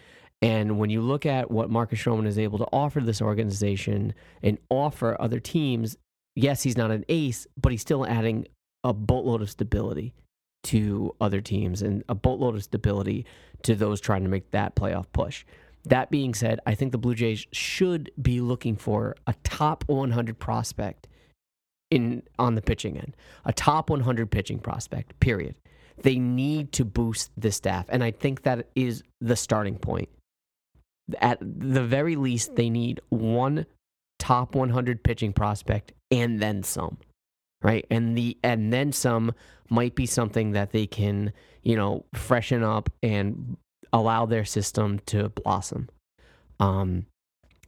And 0.42 0.78
when 0.78 0.90
you 0.90 1.00
look 1.00 1.26
at 1.26 1.50
what 1.50 1.70
Marcus 1.70 2.00
Stroman 2.00 2.26
is 2.26 2.38
able 2.38 2.58
to 2.58 2.68
offer 2.72 3.00
this 3.00 3.22
organization 3.22 4.14
and 4.42 4.58
offer 4.70 5.20
other 5.20 5.40
teams, 5.40 5.96
yes, 6.36 6.62
he's 6.62 6.76
not 6.76 6.90
an 6.90 7.04
ace, 7.08 7.46
but 7.56 7.72
he's 7.72 7.80
still 7.80 8.06
adding 8.06 8.46
a 8.84 8.92
boatload 8.92 9.42
of 9.42 9.50
stability 9.50 10.14
to 10.64 11.14
other 11.20 11.40
teams 11.40 11.82
and 11.82 12.04
a 12.08 12.14
boatload 12.14 12.54
of 12.54 12.62
stability 12.62 13.24
to 13.62 13.74
those 13.74 14.00
trying 14.00 14.22
to 14.22 14.28
make 14.28 14.50
that 14.50 14.76
playoff 14.76 15.06
push. 15.12 15.44
That 15.86 16.10
being 16.10 16.34
said, 16.34 16.58
I 16.66 16.74
think 16.74 16.90
the 16.90 16.98
Blue 16.98 17.14
Jays 17.14 17.46
should 17.52 18.10
be 18.20 18.40
looking 18.40 18.76
for 18.76 19.14
a 19.26 19.34
top 19.44 19.84
100 19.86 20.38
prospect 20.38 21.06
in 21.90 22.24
on 22.38 22.56
the 22.56 22.62
pitching 22.62 22.96
end, 22.96 23.16
a 23.44 23.52
top 23.52 23.88
100 23.88 24.30
pitching 24.30 24.58
prospect. 24.58 25.18
Period. 25.20 25.54
They 26.02 26.18
need 26.18 26.72
to 26.72 26.84
boost 26.84 27.30
the 27.36 27.52
staff, 27.52 27.86
and 27.88 28.02
I 28.02 28.10
think 28.10 28.42
that 28.42 28.68
is 28.74 29.02
the 29.20 29.36
starting 29.36 29.78
point. 29.78 30.08
At 31.20 31.38
the 31.40 31.84
very 31.84 32.16
least, 32.16 32.56
they 32.56 32.68
need 32.68 33.00
one 33.08 33.64
top 34.18 34.54
100 34.56 35.04
pitching 35.04 35.32
prospect 35.32 35.92
and 36.10 36.40
then 36.40 36.64
some, 36.64 36.98
right? 37.62 37.86
And 37.90 38.18
the 38.18 38.36
and 38.42 38.72
then 38.72 38.90
some 38.92 39.32
might 39.70 39.94
be 39.94 40.06
something 40.06 40.50
that 40.52 40.72
they 40.72 40.86
can, 40.86 41.32
you 41.62 41.76
know, 41.76 42.04
freshen 42.12 42.64
up 42.64 42.90
and 43.02 43.56
allow 43.96 44.26
their 44.26 44.44
system 44.44 45.00
to 45.06 45.30
blossom. 45.30 45.88
Um, 46.60 47.06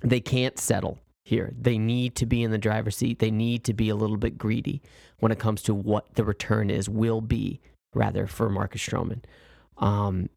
they 0.03 0.21
can't 0.21 0.59
settle 0.59 0.99
here. 1.25 1.53
They 1.59 1.79
need 1.79 2.15
to 2.17 2.27
be 2.27 2.43
in 2.43 2.51
the 2.51 2.59
driver's 2.59 2.97
seat. 2.97 3.19
They 3.19 3.31
need 3.31 3.65
to 3.65 3.73
be 3.73 3.89
a 3.89 3.97
little 3.97 4.17
bit 4.17 4.37
greedy 4.37 4.83
when 5.21 5.33
it 5.33 5.39
comes 5.39 5.63
to 5.63 5.75
what 5.75 6.15
the 6.15 6.25
return 6.25 6.71
is, 6.71 6.89
will 6.89 7.21
be, 7.21 7.61
rather, 7.95 8.27
for 8.27 8.49
Marcus 8.49 8.83
Stroman. 8.83 9.25
Um, 9.79 10.29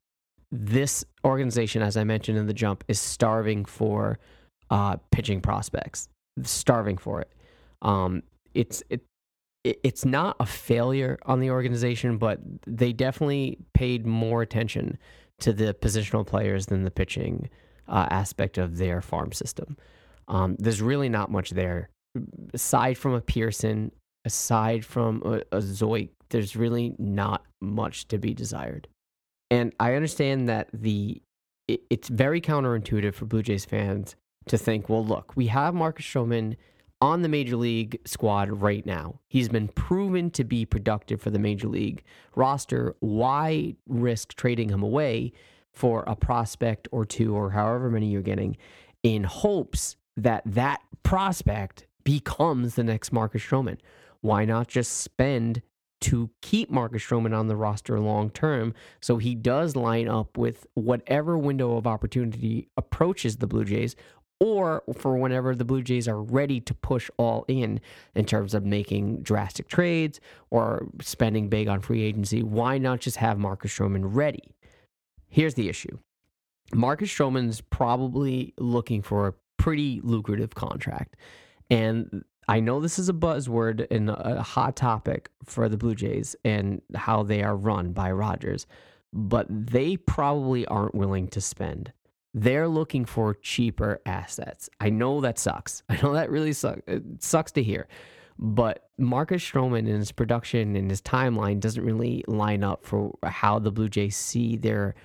this 0.51 1.05
organization, 1.25 1.81
as 1.81 1.97
I 1.97 2.03
mentioned 2.03 2.37
in 2.37 2.47
the 2.47 2.53
jump, 2.53 2.83
is 2.87 2.99
starving 2.99 3.65
for 3.65 4.17
uh, 4.69 4.97
pitching 5.11 5.41
prospects, 5.41 6.07
starving 6.43 6.97
for 6.97 7.21
it. 7.21 7.31
Um, 7.81 8.23
it's 8.53 8.83
it, 8.89 9.01
it's 9.63 10.05
not 10.05 10.35
a 10.39 10.45
failure 10.45 11.19
on 11.25 11.39
the 11.39 11.51
organization, 11.51 12.17
but 12.17 12.39
they 12.65 12.93
definitely 12.93 13.59
paid 13.73 14.05
more 14.05 14.41
attention 14.41 14.97
to 15.41 15.53
the 15.53 15.73
positional 15.73 16.25
players 16.25 16.67
than 16.67 16.83
the 16.83 16.91
pitching 16.91 17.49
uh, 17.87 18.07
aspect 18.09 18.57
of 18.57 18.77
their 18.77 19.01
farm 19.01 19.31
system. 19.31 19.77
Um, 20.27 20.55
there's 20.59 20.81
really 20.81 21.09
not 21.09 21.29
much 21.29 21.51
there. 21.51 21.89
Aside 22.53 22.97
from 22.97 23.13
a 23.13 23.21
Pearson, 23.21 23.91
aside 24.25 24.85
from 24.85 25.21
a, 25.25 25.57
a 25.57 25.61
Zeuch, 25.61 26.09
there's 26.29 26.55
really 26.55 26.95
not 26.97 27.45
much 27.59 28.07
to 28.07 28.17
be 28.17 28.33
desired. 28.33 28.87
And 29.49 29.73
I 29.79 29.95
understand 29.95 30.47
that 30.49 30.69
the 30.73 31.21
it, 31.67 31.81
it's 31.89 32.07
very 32.07 32.41
counterintuitive 32.41 33.13
for 33.13 33.25
Blue 33.25 33.43
Jays 33.43 33.65
fans 33.65 34.15
to 34.47 34.57
think, 34.57 34.89
well, 34.89 35.05
look, 35.05 35.35
we 35.35 35.47
have 35.47 35.73
Marcus 35.73 36.05
Stroman 36.05 36.55
on 37.01 37.23
the 37.23 37.29
major 37.29 37.55
league 37.55 37.99
squad 38.05 38.49
right 38.49 38.85
now. 38.85 39.19
He's 39.27 39.49
been 39.49 39.67
proven 39.69 40.29
to 40.31 40.43
be 40.43 40.65
productive 40.65 41.19
for 41.19 41.31
the 41.31 41.39
major 41.39 41.67
league 41.67 42.03
roster. 42.35 42.95
Why 42.99 43.75
risk 43.87 44.35
trading 44.35 44.69
him 44.69 44.83
away 44.83 45.33
for 45.71 46.03
a 46.05 46.15
prospect 46.15 46.87
or 46.91 47.05
two 47.05 47.35
or 47.35 47.51
however 47.51 47.89
many 47.89 48.07
you're 48.07 48.21
getting 48.21 48.55
in 49.03 49.23
hopes 49.23 49.95
that 50.15 50.43
that 50.45 50.81
prospect 51.01 51.87
becomes 52.03 52.75
the 52.75 52.83
next 52.83 53.11
Marcus 53.11 53.41
Stroman? 53.41 53.77
Why 54.21 54.45
not 54.45 54.67
just 54.67 54.99
spend 54.99 55.63
to 56.01 56.29
keep 56.41 56.69
Marcus 56.69 57.03
Stroman 57.03 57.37
on 57.37 57.47
the 57.47 57.55
roster 57.55 57.99
long 57.99 58.31
term 58.31 58.73
so 58.99 59.17
he 59.17 59.35
does 59.35 59.75
line 59.75 60.07
up 60.07 60.37
with 60.37 60.65
whatever 60.73 61.37
window 61.37 61.77
of 61.77 61.87
opportunity 61.87 62.67
approaches 62.75 63.37
the 63.37 63.47
Blue 63.47 63.63
Jays 63.63 63.95
or 64.41 64.81
for 64.97 65.15
whenever 65.17 65.53
the 65.55 65.63
Blue 65.63 65.83
Jays 65.83 66.07
are 66.07 66.19
ready 66.19 66.59
to 66.61 66.73
push 66.73 67.11
all 67.17 67.45
in 67.47 67.79
in 68.15 68.25
terms 68.25 68.55
of 68.55 68.65
making 68.65 69.21
drastic 69.21 69.67
trades 69.67 70.19
or 70.49 70.87
spending 70.99 71.47
big 71.47 71.67
on 71.67 71.79
free 71.79 72.01
agency, 72.01 72.41
why 72.41 72.79
not 72.79 72.99
just 72.99 73.17
have 73.17 73.37
Marcus 73.37 73.71
Stroman 73.71 74.01
ready? 74.03 74.55
Here's 75.29 75.53
the 75.53 75.69
issue 75.69 75.95
Marcus 76.73 77.13
Stroman's 77.13 77.61
probably 77.61 78.55
looking 78.57 79.03
for 79.03 79.27
a 79.27 79.33
pretty 79.57 80.01
lucrative 80.03 80.55
contract. 80.55 81.17
And 81.69 82.25
I 82.47 82.61
know 82.61 82.81
this 82.81 82.97
is 82.97 83.09
a 83.09 83.13
buzzword 83.13 83.85
and 83.91 84.09
a 84.09 84.41
hot 84.41 84.75
topic 84.75 85.29
for 85.45 85.69
the 85.69 85.77
Blue 85.77 85.93
Jays 85.93 86.35
and 86.43 86.81
how 86.95 87.21
they 87.21 87.43
are 87.43 87.55
run 87.55 87.93
by 87.93 88.11
Rogers, 88.11 88.65
but 89.13 89.45
they 89.49 89.97
probably 89.97 90.65
aren't 90.65 90.95
willing 90.95 91.27
to 91.27 91.41
spend 91.41 91.93
they're 92.33 92.67
looking 92.67 93.05
for 93.05 93.33
cheaper 93.35 93.99
assets. 94.05 94.69
I 94.79 94.89
know 94.89 95.21
that 95.21 95.37
sucks. 95.37 95.83
I 95.89 95.99
know 96.01 96.13
that 96.13 96.29
really 96.29 96.53
sucks. 96.53 96.81
It 96.87 97.03
sucks 97.19 97.51
to 97.53 97.63
hear. 97.63 97.87
But 98.39 98.89
Marcus 98.97 99.43
Stroman 99.43 99.79
and 99.79 99.97
his 99.97 100.11
production 100.11 100.75
and 100.75 100.89
his 100.89 101.01
timeline 101.01 101.59
doesn't 101.59 101.83
really 101.83 102.23
line 102.27 102.63
up 102.63 102.85
for 102.85 103.13
how 103.23 103.59
the 103.59 103.71
Blue 103.71 103.89
Jays 103.89 104.15
see 104.15 104.55
their 104.55 104.95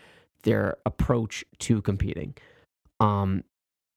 their 0.43 0.77
approach 0.87 1.45
to 1.59 1.83
competing. 1.83 2.35
Um, 3.01 3.43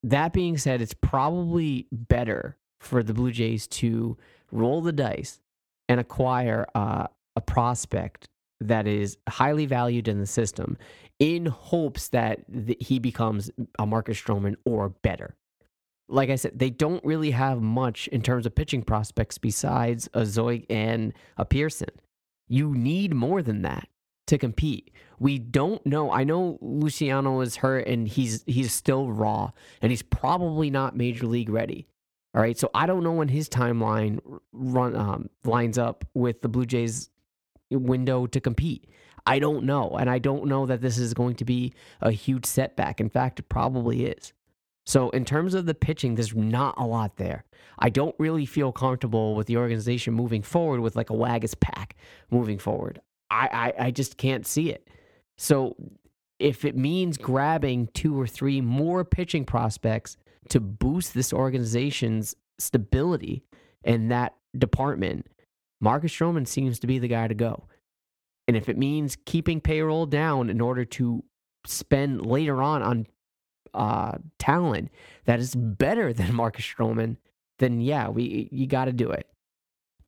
that 0.03 0.33
being 0.33 0.57
said, 0.57 0.81
it's 0.81 0.95
probably 0.95 1.87
better 1.91 2.57
for 2.79 3.03
the 3.03 3.13
Blue 3.13 3.31
Jays 3.31 3.67
to 3.67 4.17
roll 4.51 4.81
the 4.81 4.91
dice 4.91 5.39
and 5.87 5.99
acquire 5.99 6.65
uh, 6.75 7.07
a 7.35 7.41
prospect 7.41 8.27
that 8.61 8.87
is 8.87 9.17
highly 9.29 9.65
valued 9.65 10.07
in 10.07 10.19
the 10.19 10.25
system 10.25 10.77
in 11.19 11.45
hopes 11.45 12.07
that 12.09 12.39
th- 12.51 12.77
he 12.79 12.99
becomes 12.99 13.51
a 13.77 13.85
Marcus 13.85 14.19
Stroman 14.19 14.55
or 14.65 14.89
better. 14.89 15.35
Like 16.07 16.29
I 16.29 16.35
said, 16.35 16.57
they 16.57 16.71
don't 16.71 17.03
really 17.05 17.31
have 17.31 17.61
much 17.61 18.07
in 18.07 18.21
terms 18.21 18.45
of 18.45 18.55
pitching 18.55 18.81
prospects 18.81 19.37
besides 19.37 20.09
a 20.13 20.21
Zeuch 20.21 20.65
and 20.69 21.13
a 21.37 21.45
Pearson. 21.45 21.89
You 22.47 22.73
need 22.73 23.13
more 23.13 23.43
than 23.43 23.61
that 23.61 23.89
to 24.27 24.37
compete. 24.37 24.91
We 25.19 25.37
don't 25.37 25.85
know. 25.85 26.11
I 26.11 26.23
know 26.23 26.57
Luciano 26.61 27.41
is 27.41 27.57
hurt 27.57 27.87
and 27.87 28.07
he's 28.07 28.43
he's 28.47 28.71
still 28.71 29.11
raw 29.11 29.51
and 29.81 29.91
he's 29.91 30.01
probably 30.01 30.69
not 30.69 30.95
major 30.95 31.27
league 31.27 31.49
ready. 31.49 31.87
All 32.33 32.41
right, 32.41 32.57
so 32.57 32.69
I 32.75 32.85
don't 32.85 33.03
know 33.03 33.13
when 33.13 33.27
his 33.27 33.49
timeline 33.49 34.19
run 34.53 34.95
um, 34.95 35.29
lines 35.43 35.79
up 35.79 36.05
with 36.13 36.41
the 36.41 36.47
Blue 36.47 36.65
Jays 36.65 37.09
window 37.71 38.27
to 38.27 38.39
compete. 38.39 38.87
I 39.25 39.39
don't 39.39 39.63
know. 39.65 39.97
And 39.99 40.09
I 40.09 40.19
don't 40.19 40.45
know 40.45 40.65
that 40.65 40.81
this 40.81 40.97
is 40.97 41.13
going 41.13 41.35
to 41.35 41.45
be 41.45 41.73
a 42.01 42.11
huge 42.11 42.45
setback. 42.45 42.99
In 42.99 43.09
fact, 43.09 43.39
it 43.39 43.49
probably 43.49 44.05
is. 44.05 44.33
So, 44.85 45.11
in 45.11 45.23
terms 45.23 45.53
of 45.53 45.67
the 45.67 45.75
pitching, 45.75 46.15
there's 46.15 46.33
not 46.33 46.73
a 46.77 46.85
lot 46.85 47.17
there. 47.17 47.43
I 47.77 47.89
don't 47.89 48.15
really 48.17 48.47
feel 48.47 48.71
comfortable 48.71 49.35
with 49.35 49.45
the 49.45 49.57
organization 49.57 50.15
moving 50.15 50.41
forward 50.41 50.81
with 50.81 50.95
like 50.95 51.11
a 51.11 51.13
Waguespack 51.13 51.91
moving 52.31 52.57
forward. 52.57 52.99
I, 53.29 53.73
I, 53.77 53.85
I 53.85 53.91
just 53.91 54.17
can't 54.17 54.47
see 54.47 54.71
it. 54.71 54.87
So, 55.37 55.75
if 56.39 56.65
it 56.65 56.75
means 56.75 57.17
grabbing 57.17 57.89
two 57.93 58.19
or 58.19 58.25
three 58.25 58.61
more 58.61 59.05
pitching 59.05 59.45
prospects 59.45 60.17
to 60.49 60.59
boost 60.59 61.13
this 61.13 61.33
organization's 61.33 62.35
stability 62.57 63.43
in 63.83 64.07
that 64.07 64.35
department, 64.57 65.27
Marcus 65.81 66.11
Stroman 66.11 66.47
seems 66.47 66.79
to 66.79 66.87
be 66.87 66.97
the 66.97 67.07
guy 67.07 67.27
to 67.27 67.35
go. 67.35 67.65
And 68.49 68.57
if 68.57 68.67
it 68.67 68.79
means 68.79 69.15
keeping 69.25 69.61
payroll 69.61 70.07
down 70.07 70.49
in 70.49 70.59
order 70.59 70.83
to 70.83 71.23
spend 71.67 72.25
later 72.25 72.63
on 72.63 72.81
on 72.81 73.07
uh, 73.75 74.17
talent 74.39 74.89
that 75.25 75.39
is 75.39 75.53
better 75.53 76.11
than 76.13 76.33
Marcus 76.33 76.65
Stroman, 76.65 77.17
then 77.59 77.79
yeah, 77.79 78.09
we 78.09 78.49
you 78.51 78.65
got 78.65 78.85
to 78.85 78.91
do 78.91 79.11
it. 79.11 79.27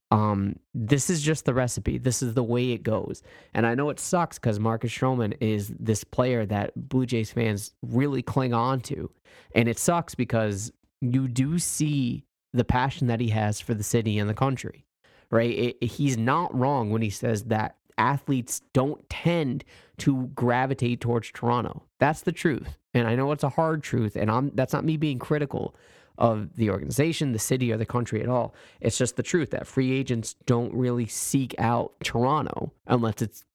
Um, 0.10 0.56
this 0.73 1.12
is 1.12 1.21
just 1.21 1.45
the 1.45 1.54
recipe. 1.54 1.99
This 1.99 2.23
is 2.23 2.34
the 2.34 2.41
way 2.43 2.71
it 2.71 2.82
goes. 2.82 3.21
And 3.54 3.67
I 3.67 3.75
know 3.75 3.91
it 3.91 3.99
sucks 3.99 4.39
because 4.39 4.60
Marcus 4.60 4.91
Stroman 4.91 5.38
is 5.39 5.71
this 5.80 6.04
player 6.04 6.43
that 6.47 6.71
Blue 6.89 7.06
Jays 7.06 7.32
fans 7.32 7.75
really 7.84 8.23
cling 8.23 8.56
on 8.56 8.82
to. 8.82 9.12
And 9.54 9.69
it 9.69 9.77
sucks 9.77 10.15
because 10.15 10.71
you 10.99 11.27
do 11.27 11.60
see 11.60 12.25
the 12.54 12.65
passion 12.65 13.06
that 13.06 13.19
he 13.19 13.30
has 13.30 13.62
for 13.62 13.75
the 13.75 13.84
city 13.84 14.17
and 14.17 14.27
the 14.27 14.34
country, 14.34 14.84
right? 15.30 15.51
It, 15.51 15.77
it, 15.80 15.88
he's 15.91 16.17
not 16.17 16.58
wrong 16.58 16.89
when 16.89 17.04
he 17.04 17.12
says 17.12 17.43
that 17.43 17.75
athletes 17.97 18.62
don't 18.73 19.08
tend 19.10 19.63
to 19.99 20.27
gravitate 20.36 21.01
towards 21.01 21.32
Toronto. 21.32 21.84
That's 21.99 22.21
the 22.21 22.32
truth. 22.32 22.77
And 22.93 23.08
I 23.08 23.15
know 23.15 23.32
it's 23.32 23.43
a 23.43 23.49
hard 23.49 23.84
truth. 23.84 24.15
And 24.15 24.30
I'm, 24.30 24.51
that's 24.56 24.73
not 24.73 24.86
me 24.86 24.97
being 24.97 25.19
critical 25.19 25.75
of 26.17 26.56
the 26.56 26.69
organization, 26.69 27.32
the 27.32 27.39
city, 27.39 27.71
or 27.71 27.77
the 27.77 27.86
country 27.86 28.21
at 28.21 28.30
all. 28.30 28.54
It's 28.80 28.97
just 28.97 29.15
the 29.15 29.23
truth 29.23 29.51
that 29.51 29.65
free 29.65 29.91
agents 29.91 30.36
don't 30.45 30.73
really 30.73 31.08
seek 31.08 31.56
out 31.58 31.93
Toronto 32.04 32.73
unless 32.88 33.21
it's 33.21 33.45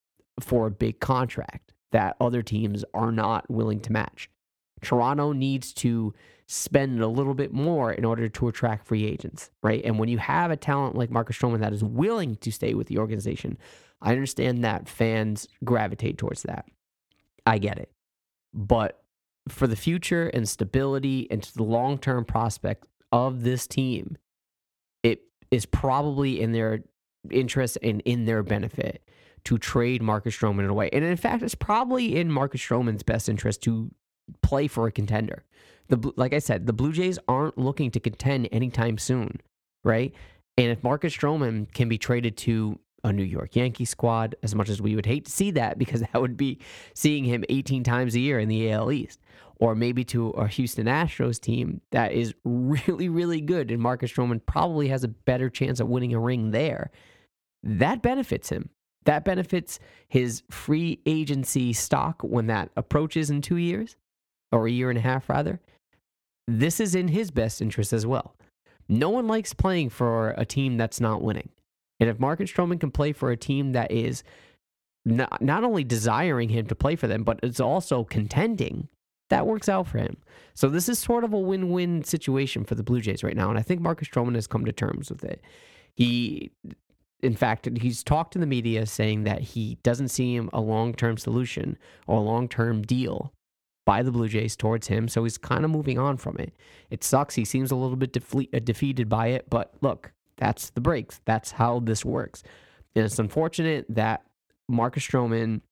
for 0.41 0.67
a 0.67 0.71
big 0.71 1.01
contract 1.01 1.73
that 1.93 2.17
other 2.21 2.43
teams 2.43 2.85
are 2.93 3.13
not 3.13 3.49
willing 3.51 3.81
to 3.81 3.93
match. 3.93 4.29
Toronto 4.83 5.33
needs 5.33 5.73
to 5.75 6.13
spend 6.47 7.01
a 7.01 7.09
little 7.09 7.35
bit 7.35 7.53
more 7.53 7.93
in 7.93 8.05
order 8.05 8.29
to 8.29 8.49
attract 8.49 8.87
free 8.87 9.05
agents, 9.05 9.51
right? 9.63 9.85
And 9.85 9.99
when 9.99 10.09
you 10.09 10.19
have 10.19 10.51
a 10.51 10.57
talent 10.57 10.95
like 10.95 11.11
Marcus 11.11 11.37
Stroman 11.37 11.61
that 11.61 11.73
is 11.73 11.83
willing 11.83 12.37
to 12.37 12.53
stay 12.53 12.75
with 12.75 12.87
the 12.87 12.99
organization, 12.99 13.59
I 14.01 14.13
understand 14.13 14.63
that 14.65 14.89
fans 14.89 15.49
gravitate 15.65 16.19
towards 16.19 16.43
that. 16.43 16.67
I 17.45 17.59
get 17.59 17.79
it. 17.79 17.91
But 18.55 19.03
for 19.49 19.67
the 19.67 19.77
future 19.77 20.29
and 20.29 20.49
stability 20.49 21.27
and 21.31 21.43
the 21.57 21.63
long 21.63 21.99
term 21.99 22.25
prospect 22.25 22.87
of 23.11 23.43
this 23.43 23.67
team, 23.67 24.17
it 25.03 25.23
is 25.51 25.67
probably 25.67 26.41
in 26.41 26.53
their 26.53 26.81
interest 27.31 27.79
and 27.83 28.01
in 28.03 28.25
their 28.25 28.43
benefit 28.43 29.03
to 29.45 29.59
trade 29.59 30.03
Marcus 30.03 30.37
Stroman 30.37 30.69
away. 30.69 30.91
And 30.93 31.05
in 31.05 31.17
fact, 31.17 31.43
it's 31.43 31.55
probably 31.55 32.17
in 32.17 32.31
Marcus 32.31 32.61
Stroman's 32.61 33.03
best 33.03 33.29
interest 33.29 33.63
to 33.63 33.91
play 34.43 34.69
for 34.69 34.87
a 34.87 34.93
contender. 34.93 35.45
The 35.89 36.13
like 36.17 36.33
I 36.33 36.39
said, 36.39 36.67
the 36.67 36.73
Blue 36.73 36.93
Jays 36.93 37.19
aren't 37.29 37.59
looking 37.59 37.91
to 37.93 38.01
contend 38.01 38.49
anytime 38.51 38.99
soon, 38.99 39.41
right? 39.85 40.13
And 40.59 40.69
if 40.69 40.83
Marcus 40.83 41.15
Stroman 41.15 41.73
can 41.73 41.89
be 41.89 41.99
traded 41.99 42.37
to 42.39 42.79
a 43.05 43.13
New 43.13 43.23
York 43.23 43.55
Yankee 43.55 43.85
squad, 43.85 44.35
as 44.43 44.55
much 44.55 44.69
as 44.69 44.83
we 44.83 44.97
would 44.97 45.07
hate 45.07 45.27
to 45.27 45.31
see 45.31 45.51
that 45.53 45.79
because 45.79 46.01
that 46.01 46.21
would 46.21 46.37
be 46.37 46.59
seeing 46.95 47.25
him 47.25 47.45
18 47.49 47.85
times 47.85 48.15
a 48.15 48.21
year 48.21 48.39
in 48.39 48.49
the 48.49 48.71
AL 48.73 48.91
East, 48.93 49.21
or 49.59 49.75
maybe 49.75 50.05
to 50.05 50.31
a 50.31 50.49
Houston 50.49 50.87
Astros 50.87 51.41
team 51.41 51.81
that 51.93 52.13
is 52.13 52.35
really, 52.45 53.09
really 53.09 53.41
good, 53.41 53.71
and 53.71 53.81
Marcus 53.81 54.13
Stroman 54.13 54.45
probably 54.45 54.89
has 54.89 55.05
a 55.05 55.09
better 55.09 55.49
chance 55.49 55.81
of 55.81 55.89
winning 55.89 56.15
a 56.15 56.19
ring 56.19 56.51
there. 56.51 56.91
That 57.63 58.03
benefits 58.03 58.49
him. 58.49 58.71
That 59.05 59.25
benefits 59.25 59.79
his 60.09 60.43
free 60.51 61.01
agency 61.07 61.73
stock 61.73 62.23
when 62.23 62.49
that 62.49 62.71
approaches 62.77 63.31
in 63.31 63.41
two 63.41 63.57
years, 63.57 63.97
or 64.53 64.67
a 64.67 64.71
year 64.71 64.91
and 64.91 64.99
a 64.99 65.03
half, 65.03 65.29
rather. 65.29 65.61
This 66.49 66.81
is 66.81 66.95
in 66.95 67.09
his 67.09 67.31
best 67.31 67.61
interest 67.61 67.93
as 67.93 68.07
well. 68.07 68.37
No 68.89 69.11
one 69.11 69.27
likes 69.27 69.53
playing 69.53 69.91
for 69.91 70.31
a 70.39 70.45
team 70.45 70.77
that's 70.77 71.01
not 71.01 71.23
winning. 71.23 71.49
And 71.99 72.09
if 72.09 72.21
Marcus 72.21 72.51
Stroman 72.51 72.79
can 72.79 72.91
play 72.91 73.13
for 73.13 73.31
a 73.31 73.37
team 73.37 73.73
that 73.73 73.91
is 73.91 74.23
not, 75.05 75.41
not 75.43 75.65
only 75.65 75.83
desiring 75.83 76.49
him 76.49 76.67
to 76.67 76.75
play 76.75 76.95
for 76.95 77.07
them, 77.07 77.25
but 77.25 77.41
it's 77.43 77.61
also 77.61 78.05
contending, 78.05 78.89
that 79.31 79.47
works 79.47 79.69
out 79.69 79.89
for 79.89 79.99
him. 79.99 80.19
So 80.55 80.69
this 80.69 80.89
is 80.89 80.99
sort 80.99 81.25
of 81.25 81.33
a 81.33 81.39
win-win 81.39 82.05
situation 82.05 82.65
for 82.65 82.75
the 82.75 82.83
Blue 82.83 83.01
Jays 83.01 83.25
right 83.25 83.37
now, 83.37 83.49
and 83.49 83.59
I 83.59 83.63
think 83.63 83.81
Marcus 83.81 84.09
Stroman 84.09 84.35
has 84.35 84.47
come 84.47 84.65
to 84.65 84.73
terms 84.73 85.11
with 85.11 85.25
it. 85.25 85.41
He, 85.95 86.51
in 87.23 87.35
fact, 87.35 87.69
he's 87.79 88.05
talked 88.05 88.35
to 88.35 88.39
the 88.39 88.47
media 88.47 88.87
saying 88.87 89.25
that 89.25 89.41
he 89.41 89.79
doesn't 89.83 90.09
see 90.09 90.35
him 90.35 90.51
a 90.53 90.61
long-term 90.61 91.17
solution 91.17 91.79
or 92.07 92.19
a 92.19 92.23
long-term 92.23 92.83
deal 92.83 93.33
by 93.87 94.03
the 94.03 94.11
Blue 94.11 94.29
Jays 94.29 94.57
towards 94.57 94.89
him, 94.89 95.09
so 95.09 95.25
he's 95.25 95.39
kind 95.39 95.65
of 95.65 95.71
moving 95.71 95.99
on 95.99 96.19
from 96.19 96.37
it. 96.39 96.53
It 96.91 97.03
sucks. 97.03 97.37
He 97.37 97.47
seems 97.47 97.71
a 97.71 97.77
little 97.77 97.97
bit 97.97 98.13
defle- 98.13 98.55
uh, 98.55 98.59
defeated 98.59 99.09
by 99.09 99.29
it, 99.29 99.49
but 99.49 99.73
look, 99.81 100.13
that's 100.37 100.71
the 100.71 100.83
breaks. 100.83 101.23
That's 101.25 101.53
how 101.53 101.81
this 101.81 102.05
works. 102.05 102.43
And 102.95 103.07
it's 103.07 103.19
unfortunate 103.19 103.87
that 103.89 104.27
Marcus 104.69 105.07
Stroman, 105.07 105.63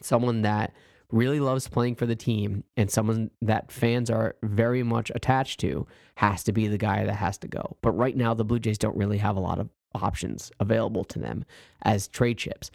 someone 0.00 0.42
that 0.42 0.72
really 1.12 1.40
loves 1.40 1.68
playing 1.68 1.96
for 1.96 2.06
the 2.06 2.16
team 2.16 2.64
and 2.76 2.90
someone 2.90 3.30
that 3.42 3.70
fans 3.70 4.10
are 4.10 4.36
very 4.42 4.82
much 4.82 5.12
attached 5.14 5.60
to, 5.60 5.86
has 6.16 6.42
to 6.44 6.52
be 6.52 6.66
the 6.66 6.78
guy 6.78 7.04
that 7.04 7.16
has 7.16 7.36
to 7.38 7.48
go. 7.48 7.76
But 7.82 7.92
right 7.92 8.16
now, 8.16 8.34
the 8.34 8.44
Blue 8.44 8.58
Jays 8.58 8.78
don't 8.78 8.96
really 8.96 9.18
have 9.18 9.36
a 9.36 9.40
lot 9.40 9.58
of 9.58 9.68
options 9.94 10.52
available 10.60 11.04
to 11.04 11.18
them 11.18 11.44
as 11.82 12.08
trade 12.08 12.38
chips. 12.38 12.70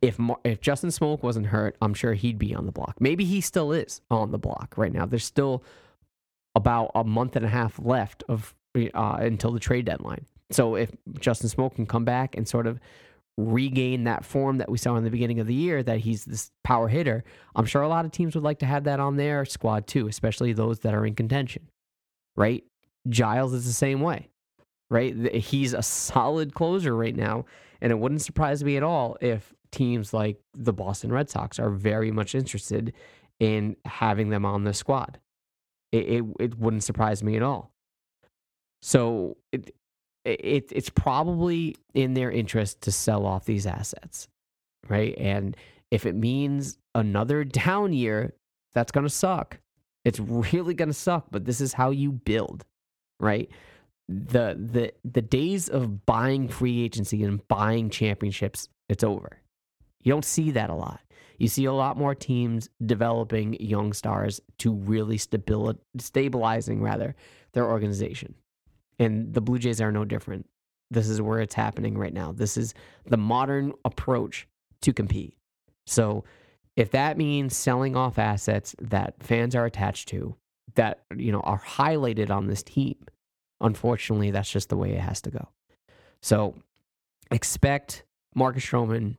If 0.00 0.20
if 0.44 0.60
Justin 0.60 0.90
Smoak 0.90 1.22
wasn't 1.22 1.46
hurt, 1.46 1.76
I'm 1.82 1.94
sure 1.94 2.14
he'd 2.14 2.38
be 2.38 2.54
on 2.54 2.66
the 2.66 2.72
block. 2.72 2.96
Maybe 3.00 3.24
he 3.24 3.40
still 3.40 3.72
is 3.72 4.00
on 4.10 4.30
the 4.30 4.38
block 4.38 4.74
right 4.76 4.92
now. 4.92 5.06
There's 5.06 5.24
still 5.24 5.64
about 6.54 6.92
a 6.94 7.04
month 7.04 7.36
and 7.36 7.44
a 7.44 7.48
half 7.48 7.78
left 7.82 8.22
of 8.28 8.54
uh, 8.76 9.16
until 9.20 9.52
the 9.52 9.60
trade 9.60 9.84
deadline. 9.86 10.26
So 10.50 10.76
if 10.76 10.90
Justin 11.18 11.50
Smoak 11.50 11.74
can 11.74 11.86
come 11.86 12.04
back 12.04 12.36
and 12.36 12.46
sort 12.46 12.66
of 12.66 12.78
regain 13.36 14.04
that 14.04 14.24
form 14.24 14.58
that 14.58 14.70
we 14.70 14.78
saw 14.78 14.96
in 14.96 15.04
the 15.04 15.10
beginning 15.10 15.40
of 15.40 15.46
the 15.46 15.54
year 15.54 15.82
that 15.82 15.98
he's 15.98 16.24
this 16.24 16.52
power 16.62 16.88
hitter, 16.88 17.24
I'm 17.56 17.66
sure 17.66 17.82
a 17.82 17.88
lot 17.88 18.04
of 18.04 18.12
teams 18.12 18.34
would 18.34 18.44
like 18.44 18.60
to 18.60 18.66
have 18.66 18.84
that 18.84 19.00
on 19.00 19.16
their 19.16 19.44
squad 19.44 19.86
too, 19.86 20.06
especially 20.06 20.52
those 20.52 20.80
that 20.80 20.94
are 20.94 21.06
in 21.06 21.14
contention. 21.14 21.68
Right? 22.36 22.64
Giles 23.08 23.52
is 23.52 23.66
the 23.66 23.72
same 23.72 24.00
way. 24.00 24.28
Right? 24.90 25.34
He's 25.34 25.72
a 25.72 25.82
solid 25.82 26.54
closer 26.54 26.94
right 26.94 27.16
now, 27.16 27.46
and 27.80 27.90
it 27.90 27.98
wouldn't 27.98 28.22
surprise 28.22 28.62
me 28.62 28.76
at 28.76 28.82
all 28.82 29.16
if 29.20 29.53
teams 29.74 30.14
like 30.14 30.38
the 30.56 30.72
Boston 30.72 31.12
Red 31.12 31.28
Sox 31.28 31.58
are 31.58 31.70
very 31.70 32.10
much 32.10 32.34
interested 32.34 32.92
in 33.40 33.76
having 33.84 34.30
them 34.30 34.44
on 34.44 34.64
the 34.64 34.72
squad. 34.72 35.18
It, 35.92 36.08
it, 36.08 36.24
it 36.40 36.58
wouldn't 36.58 36.84
surprise 36.84 37.22
me 37.22 37.36
at 37.36 37.42
all. 37.42 37.72
So 38.82 39.36
it, 39.52 39.74
it, 40.24 40.70
it's 40.70 40.90
probably 40.90 41.76
in 41.94 42.14
their 42.14 42.30
interest 42.30 42.82
to 42.82 42.92
sell 42.92 43.26
off 43.26 43.44
these 43.44 43.66
assets, 43.66 44.28
right? 44.88 45.14
And 45.18 45.56
if 45.90 46.06
it 46.06 46.14
means 46.14 46.78
another 46.94 47.44
down 47.64 47.92
year, 47.92 48.34
that's 48.74 48.92
going 48.92 49.06
to 49.06 49.10
suck. 49.10 49.58
It's 50.04 50.20
really 50.20 50.74
going 50.74 50.88
to 50.88 50.94
suck, 50.94 51.26
but 51.30 51.44
this 51.44 51.60
is 51.60 51.72
how 51.72 51.90
you 51.90 52.12
build, 52.12 52.64
right? 53.20 53.50
The 54.08 54.54
the 54.58 54.92
the 55.02 55.22
days 55.22 55.70
of 55.70 56.04
buying 56.04 56.48
free 56.48 56.84
agency 56.84 57.22
and 57.22 57.46
buying 57.48 57.88
championships, 57.88 58.68
it's 58.90 59.02
over. 59.02 59.38
You 60.04 60.12
don't 60.12 60.24
see 60.24 60.52
that 60.52 60.70
a 60.70 60.74
lot. 60.74 61.00
You 61.38 61.48
see 61.48 61.64
a 61.64 61.72
lot 61.72 61.96
more 61.96 62.14
teams 62.14 62.68
developing 62.84 63.54
young 63.60 63.92
stars 63.92 64.40
to 64.58 64.72
really 64.72 65.18
stabil- 65.18 65.78
stabilizing 65.98 66.80
rather 66.80 67.16
their 67.52 67.68
organization. 67.68 68.34
And 68.98 69.34
the 69.34 69.40
Blue 69.40 69.58
Jays 69.58 69.80
are 69.80 69.90
no 69.90 70.04
different. 70.04 70.48
This 70.90 71.08
is 71.08 71.20
where 71.20 71.40
it's 71.40 71.54
happening 71.54 71.98
right 71.98 72.14
now. 72.14 72.30
This 72.30 72.56
is 72.56 72.74
the 73.06 73.16
modern 73.16 73.72
approach 73.84 74.46
to 74.82 74.92
compete. 74.92 75.36
So 75.86 76.24
if 76.76 76.90
that 76.92 77.16
means 77.16 77.56
selling 77.56 77.96
off 77.96 78.18
assets 78.18 78.76
that 78.80 79.14
fans 79.20 79.54
are 79.54 79.66
attached 79.66 80.08
to, 80.08 80.36
that 80.74 81.02
you 81.16 81.32
know 81.32 81.40
are 81.40 81.60
highlighted 81.60 82.30
on 82.30 82.46
this 82.46 82.62
team, 82.62 82.96
unfortunately, 83.60 84.30
that's 84.30 84.50
just 84.50 84.68
the 84.68 84.76
way 84.76 84.92
it 84.92 85.00
has 85.00 85.20
to 85.22 85.30
go. 85.30 85.48
So 86.22 86.54
expect 87.30 88.04
Marcus 88.34 88.64
Stroman, 88.64 89.16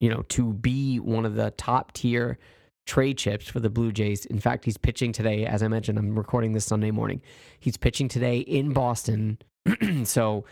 you 0.00 0.10
know, 0.10 0.22
to 0.28 0.52
be 0.52 0.98
one 0.98 1.24
of 1.24 1.34
the 1.34 1.50
top 1.52 1.92
tier 1.92 2.38
trade 2.86 3.18
chips 3.18 3.48
for 3.48 3.60
the 3.60 3.70
Blue 3.70 3.92
Jays. 3.92 4.24
In 4.26 4.38
fact, 4.38 4.64
he's 4.64 4.76
pitching 4.76 5.12
today. 5.12 5.44
As 5.44 5.62
I 5.62 5.68
mentioned, 5.68 5.98
I'm 5.98 6.16
recording 6.16 6.52
this 6.52 6.64
Sunday 6.64 6.90
morning. 6.90 7.20
He's 7.58 7.76
pitching 7.76 8.08
today 8.08 8.38
in 8.38 8.72
Boston. 8.72 9.38
so 10.04 10.44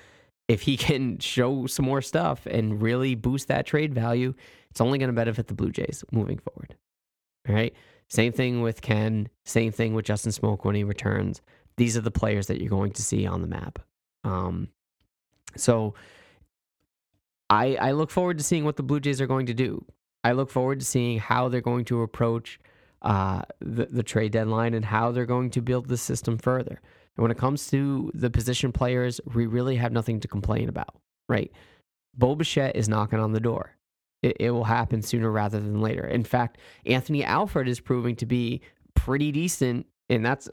if 0.48 0.62
he 0.62 0.76
can 0.76 1.18
show 1.18 1.66
some 1.66 1.86
more 1.86 2.02
stuff 2.02 2.46
and 2.46 2.82
really 2.82 3.14
boost 3.14 3.48
that 3.48 3.66
trade 3.66 3.94
value, 3.94 4.34
it's 4.70 4.80
only 4.80 4.98
going 4.98 5.08
to 5.08 5.14
benefit 5.14 5.46
the 5.46 5.54
Blue 5.54 5.70
Jays 5.70 6.04
moving 6.10 6.38
forward. 6.38 6.74
All 7.48 7.54
right. 7.54 7.74
Same 8.08 8.32
thing 8.32 8.60
with 8.60 8.82
Ken. 8.82 9.28
Same 9.44 9.72
thing 9.72 9.94
with 9.94 10.04
Justin 10.04 10.32
Smoak 10.32 10.64
when 10.64 10.74
he 10.74 10.84
returns. 10.84 11.40
These 11.76 11.96
are 11.96 12.02
the 12.02 12.10
players 12.10 12.48
that 12.48 12.60
you're 12.60 12.70
going 12.70 12.92
to 12.92 13.02
see 13.02 13.26
on 13.26 13.40
the 13.40 13.48
map. 13.48 13.78
Um, 14.24 14.68
so 15.56 15.94
I 17.54 17.76
I 17.88 17.92
look 17.92 18.10
forward 18.10 18.38
to 18.38 18.44
seeing 18.44 18.64
what 18.64 18.76
the 18.76 18.82
Blue 18.82 19.00
Jays 19.00 19.20
are 19.20 19.26
going 19.26 19.46
to 19.46 19.54
do 19.54 19.84
I 20.24 20.32
look 20.32 20.50
forward 20.50 20.80
to 20.80 20.86
seeing 20.86 21.18
how 21.18 21.48
they're 21.48 21.60
going 21.60 21.84
to 21.84 22.00
approach 22.00 22.58
uh, 23.02 23.42
the, 23.60 23.84
the 23.84 24.02
trade 24.02 24.32
deadline 24.32 24.72
and 24.72 24.84
how 24.84 25.12
they're 25.12 25.26
going 25.26 25.50
to 25.50 25.60
build 25.60 25.86
the 25.86 25.98
system 25.98 26.38
further. 26.38 26.80
And 27.16 27.22
when 27.22 27.30
it 27.30 27.36
comes 27.36 27.68
to 27.70 28.10
the 28.14 28.30
position 28.30 28.72
players, 28.72 29.20
we 29.34 29.46
really 29.46 29.76
have 29.76 29.92
nothing 29.92 30.20
to 30.20 30.28
complain 30.28 30.70
about, 30.70 30.96
right? 31.28 31.52
Bo 32.16 32.34
Bichette 32.34 32.74
is 32.74 32.88
knocking 32.88 33.20
on 33.20 33.32
the 33.32 33.40
door. 33.40 33.76
It, 34.22 34.38
it 34.40 34.50
will 34.50 34.64
happen 34.64 35.02
sooner 35.02 35.30
rather 35.30 35.60
than 35.60 35.82
later. 35.82 36.06
In 36.06 36.24
fact, 36.24 36.56
Anthony 36.86 37.22
Alford 37.22 37.68
is 37.68 37.78
proving 37.78 38.16
to 38.16 38.26
be 38.26 38.62
pretty 38.94 39.30
decent, 39.30 39.86
and 40.08 40.24
that's 40.24 40.48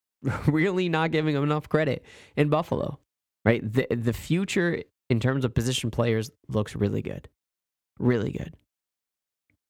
really 0.46 0.90
not 0.90 1.10
giving 1.10 1.34
him 1.34 1.42
enough 1.42 1.70
credit 1.70 2.04
in 2.36 2.50
Buffalo, 2.50 2.98
right? 3.46 3.62
The, 3.72 3.86
the 3.90 4.12
future 4.12 4.82
in 5.08 5.20
terms 5.20 5.44
of 5.44 5.54
position 5.54 5.90
players 5.90 6.30
looks 6.48 6.74
really 6.76 7.02
good. 7.02 7.28
Really 7.98 8.32
good. 8.32 8.54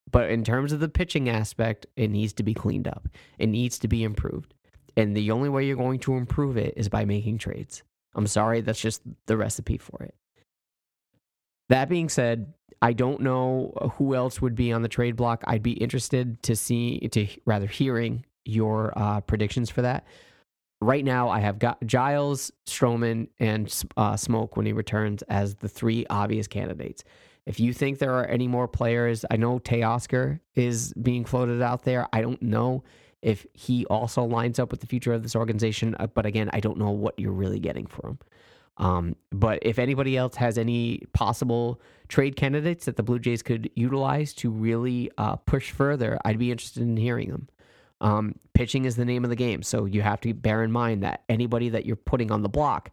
But 0.09 0.29
in 0.29 0.43
terms 0.43 0.71
of 0.71 0.79
the 0.79 0.89
pitching 0.89 1.29
aspect, 1.29 1.85
it 1.95 2.09
needs 2.09 2.33
to 2.33 2.43
be 2.43 2.53
cleaned 2.53 2.87
up. 2.87 3.07
It 3.37 3.47
needs 3.47 3.77
to 3.79 3.87
be 3.87 4.03
improved. 4.03 4.53
And 4.95 5.15
the 5.15 5.31
only 5.31 5.49
way 5.49 5.65
you're 5.65 5.75
going 5.75 5.99
to 5.99 6.15
improve 6.15 6.57
it 6.57 6.73
is 6.77 6.89
by 6.89 7.05
making 7.05 7.37
trades. 7.37 7.83
I'm 8.15 8.27
sorry, 8.27 8.61
that's 8.61 8.81
just 8.81 9.01
the 9.27 9.37
recipe 9.37 9.77
for 9.77 10.01
it. 10.03 10.15
That 11.69 11.89
being 11.89 12.09
said, 12.09 12.53
I 12.81 12.93
don't 12.93 13.21
know 13.21 13.73
who 13.95 14.15
else 14.15 14.41
would 14.41 14.55
be 14.55 14.71
on 14.71 14.81
the 14.81 14.87
trade 14.87 15.15
block. 15.15 15.43
I'd 15.45 15.63
be 15.63 15.73
interested 15.73 16.41
to 16.43 16.55
see, 16.55 16.99
to 17.11 17.27
rather 17.45 17.67
hearing 17.67 18.25
your 18.45 18.93
uh, 18.95 19.21
predictions 19.21 19.69
for 19.69 19.81
that. 19.81 20.05
Right 20.79 21.03
now, 21.03 21.29
I 21.29 21.39
have 21.39 21.57
got 21.57 21.83
Giles, 21.85 22.51
Stroman, 22.67 23.29
and 23.39 23.65
uh, 23.97 24.13
Smoak 24.13 24.55
when 24.55 24.67
he 24.67 24.73
returns 24.73 25.23
as 25.23 25.55
the 25.55 25.67
three 25.67 26.05
obvious 26.09 26.47
candidates. 26.47 27.03
If 27.47 27.59
you 27.59 27.73
think 27.73 27.97
there 27.97 28.13
are 28.13 28.25
any 28.25 28.47
more 28.47 28.67
players, 28.67 29.25
I 29.31 29.37
know 29.37 29.57
Teoscar 29.57 30.39
is 30.53 30.93
being 30.93 31.25
floated 31.25 31.61
out 31.61 31.83
there. 31.83 32.07
I 32.13 32.21
don't 32.21 32.41
know 32.41 32.83
if 33.21 33.47
he 33.53 33.85
also 33.85 34.23
lines 34.23 34.59
up 34.59 34.69
with 34.69 34.81
the 34.81 34.87
future 34.87 35.13
of 35.13 35.23
this 35.23 35.35
organization, 35.35 35.95
uh, 35.99 36.07
but 36.07 36.25
again, 36.25 36.49
I 36.53 36.59
don't 36.59 36.77
know 36.77 36.91
what 36.91 37.17
you're 37.17 37.31
really 37.31 37.59
getting 37.59 37.87
for 37.87 38.09
him. 38.09 38.19
Um, 38.77 39.15
but 39.31 39.59
if 39.63 39.79
anybody 39.79 40.15
else 40.15 40.35
has 40.35 40.57
any 40.57 41.03
possible 41.13 41.81
trade 42.07 42.35
candidates 42.35 42.85
that 42.85 42.95
the 42.95 43.03
Blue 43.03 43.17
Jays 43.17 43.41
could 43.41 43.71
utilize 43.75 44.33
to 44.35 44.51
really 44.51 45.09
uh, 45.17 45.37
push 45.37 45.71
further, 45.71 46.19
I'd 46.23 46.37
be 46.37 46.51
interested 46.51 46.83
in 46.83 46.95
hearing 46.95 47.31
them. 47.31 47.47
Um, 47.99 48.35
pitching 48.53 48.85
is 48.85 48.95
the 48.95 49.05
name 49.05 49.23
of 49.23 49.29
the 49.29 49.35
game, 49.35 49.63
so 49.63 49.85
you 49.85 50.01
have 50.01 50.21
to 50.21 50.33
bear 50.33 50.63
in 50.63 50.71
mind 50.71 51.03
that 51.03 51.23
anybody 51.29 51.69
that 51.69 51.85
you're 51.85 51.95
putting 51.95 52.31
on 52.31 52.43
the 52.43 52.49
block, 52.49 52.91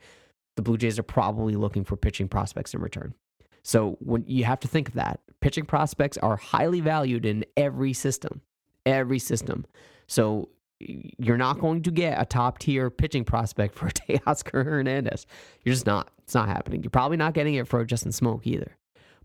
the 0.57 0.63
Blue 0.63 0.79
Jays 0.79 0.99
are 0.99 1.03
probably 1.05 1.55
looking 1.55 1.85
for 1.85 1.97
pitching 1.97 2.29
prospects 2.29 2.75
in 2.75 2.81
return. 2.81 3.15
So 3.63 3.97
when 4.01 4.25
you 4.27 4.45
have 4.45 4.61
to 4.61 4.69
think 4.69 4.89
of 4.89 4.95
that, 4.95 5.21
pitching 5.41 5.65
prospects 5.65 6.17
are 6.19 6.37
highly 6.37 6.81
valued 6.81 7.27
in 7.27 7.45
every 7.57 7.93
system, 7.93 8.41
every 8.87 9.19
system. 9.19 9.67
So 10.07 10.51
you're 10.81 11.39
not 11.39 11.61
going 11.61 11.83
to 11.83 11.91
get 11.91 12.21
a 12.21 12.25
top 12.25 12.59
tier 12.59 12.91
pitching 12.91 13.25
prospect 13.25 13.75
for 13.75 13.89
Teoscar 13.91 14.65
Hernandez. 14.65 15.27
You're 15.65 15.75
just 15.75 15.87
not. 15.87 16.11
It's 16.23 16.35
not 16.35 16.49
happening. 16.49 16.83
You're 16.83 16.91
probably 16.91 17.17
not 17.17 17.35
getting 17.35 17.55
it 17.55 17.69
for 17.69 17.85
Justin 17.85 18.13
Smoak 18.13 18.41
either. 18.45 18.77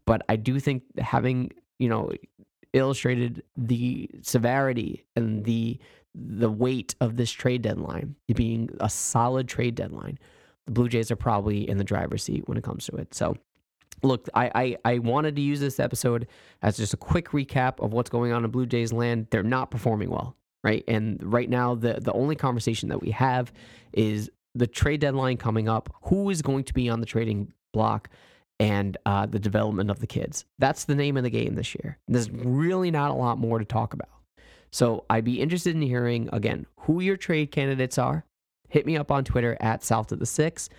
But 0.06 0.24
I 0.28 0.36
do 0.36 0.60
think 0.60 0.84
having 0.98 1.52
you 1.78 1.90
know 1.90 2.12
illustrated 2.74 3.44
the 3.58 4.10
severity 4.22 5.06
and 5.16 5.46
the 5.46 5.80
the 6.16 6.50
weight 6.50 6.96
of 7.00 7.18
this 7.18 7.32
trade 7.32 7.62
deadline 7.62 8.16
being 8.34 8.70
a 8.80 8.90
solid 8.90 9.48
trade 9.48 9.76
deadline, 9.76 10.18
the 10.66 10.72
Blue 10.72 10.90
Jays 10.90 11.12
are 11.12 11.16
probably 11.16 11.70
in 11.70 11.78
the 11.78 11.84
driver's 11.84 12.24
seat 12.24 12.48
when 12.48 12.58
it 12.58 12.64
comes 12.64 12.86
to 12.88 12.96
it. 12.96 13.14
So 13.14 13.38
look, 14.02 14.28
I, 14.34 14.52
I, 14.56 14.94
I, 14.94 15.00
wanted 15.00 15.36
to 15.36 15.42
use 15.42 15.60
this 15.60 15.80
episode 15.80 16.28
as 16.64 16.78
just 16.78 16.96
a 16.96 16.98
quick 16.98 17.30
recap 17.30 17.80
of 17.80 17.94
what's 17.94 18.10
going 18.10 18.32
on 18.32 18.44
in 18.44 18.50
Blue 18.50 18.66
Jays 18.66 18.92
land. 18.92 19.28
They're 19.30 19.44
not 19.44 19.70
performing 19.70 20.10
well 20.10 20.36
right? 20.64 20.84
And 20.88 21.22
right 21.22 21.50
now, 21.50 21.76
the 21.76 22.00
the 22.02 22.14
only 22.14 22.36
conversation 22.36 22.90
that 22.90 23.02
we 23.02 23.12
have 23.12 23.52
is 23.94 24.30
the 24.56 24.68
trade 24.68 25.02
deadline 25.02 25.38
coming 25.38 25.70
up. 25.70 25.94
Who 26.04 26.30
is 26.30 26.42
going 26.42 26.64
to 26.66 26.74
be 26.74 26.90
on 26.90 27.00
the 27.00 27.06
trading 27.06 27.54
block? 27.72 28.10
And 28.60 28.98
uh, 29.06 29.26
the 29.26 29.40
development 29.40 29.90
of 29.90 30.00
the 30.00 30.08
kids. 30.08 30.44
That's 30.58 30.84
the 30.84 30.96
name 30.96 31.16
of 31.16 31.24
the 31.24 31.30
game 31.30 31.56
this 31.56 31.76
year. 31.76 31.98
There's 32.10 32.30
really 32.30 32.92
not 32.92 33.12
a 33.12 33.14
lot 33.14 33.38
more 33.38 33.58
to 33.58 33.64
talk 33.64 33.94
about. 33.94 34.10
So 34.72 35.06
I'd 35.10 35.24
be 35.24 35.42
interested 35.42 35.76
in 35.76 35.82
hearing 35.82 36.30
again 36.34 36.66
who 36.82 37.00
your 37.02 37.18
trade 37.18 37.52
candidates 37.52 37.98
are. 37.98 38.26
Hit 38.68 38.86
me 38.86 38.98
up 38.98 39.12
on 39.12 39.24
Twitter 39.24 39.58
at 39.60 39.84
South 39.84 40.12
of 40.12 40.20
the 40.20 40.26
Six. 40.26 40.70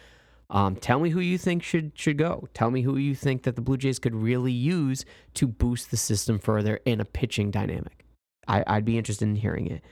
Um, 0.50 0.76
tell 0.76 0.98
me 0.98 1.10
who 1.10 1.20
you 1.20 1.38
think 1.38 1.62
should 1.62 1.92
should 1.94 2.18
go. 2.18 2.48
Tell 2.54 2.70
me 2.70 2.82
who 2.82 2.96
you 2.96 3.14
think 3.14 3.44
that 3.44 3.56
the 3.56 3.62
Blue 3.62 3.76
Jays 3.76 3.98
could 3.98 4.14
really 4.14 4.52
use 4.52 5.04
to 5.34 5.46
boost 5.46 5.90
the 5.90 5.96
system 5.96 6.38
further 6.38 6.80
in 6.84 7.00
a 7.00 7.04
pitching 7.04 7.50
dynamic. 7.50 8.04
I, 8.48 8.74
would 8.74 8.84
be 8.84 8.98
interested 8.98 9.28
in 9.28 9.36
hearing 9.36 9.68
it. 9.68 9.84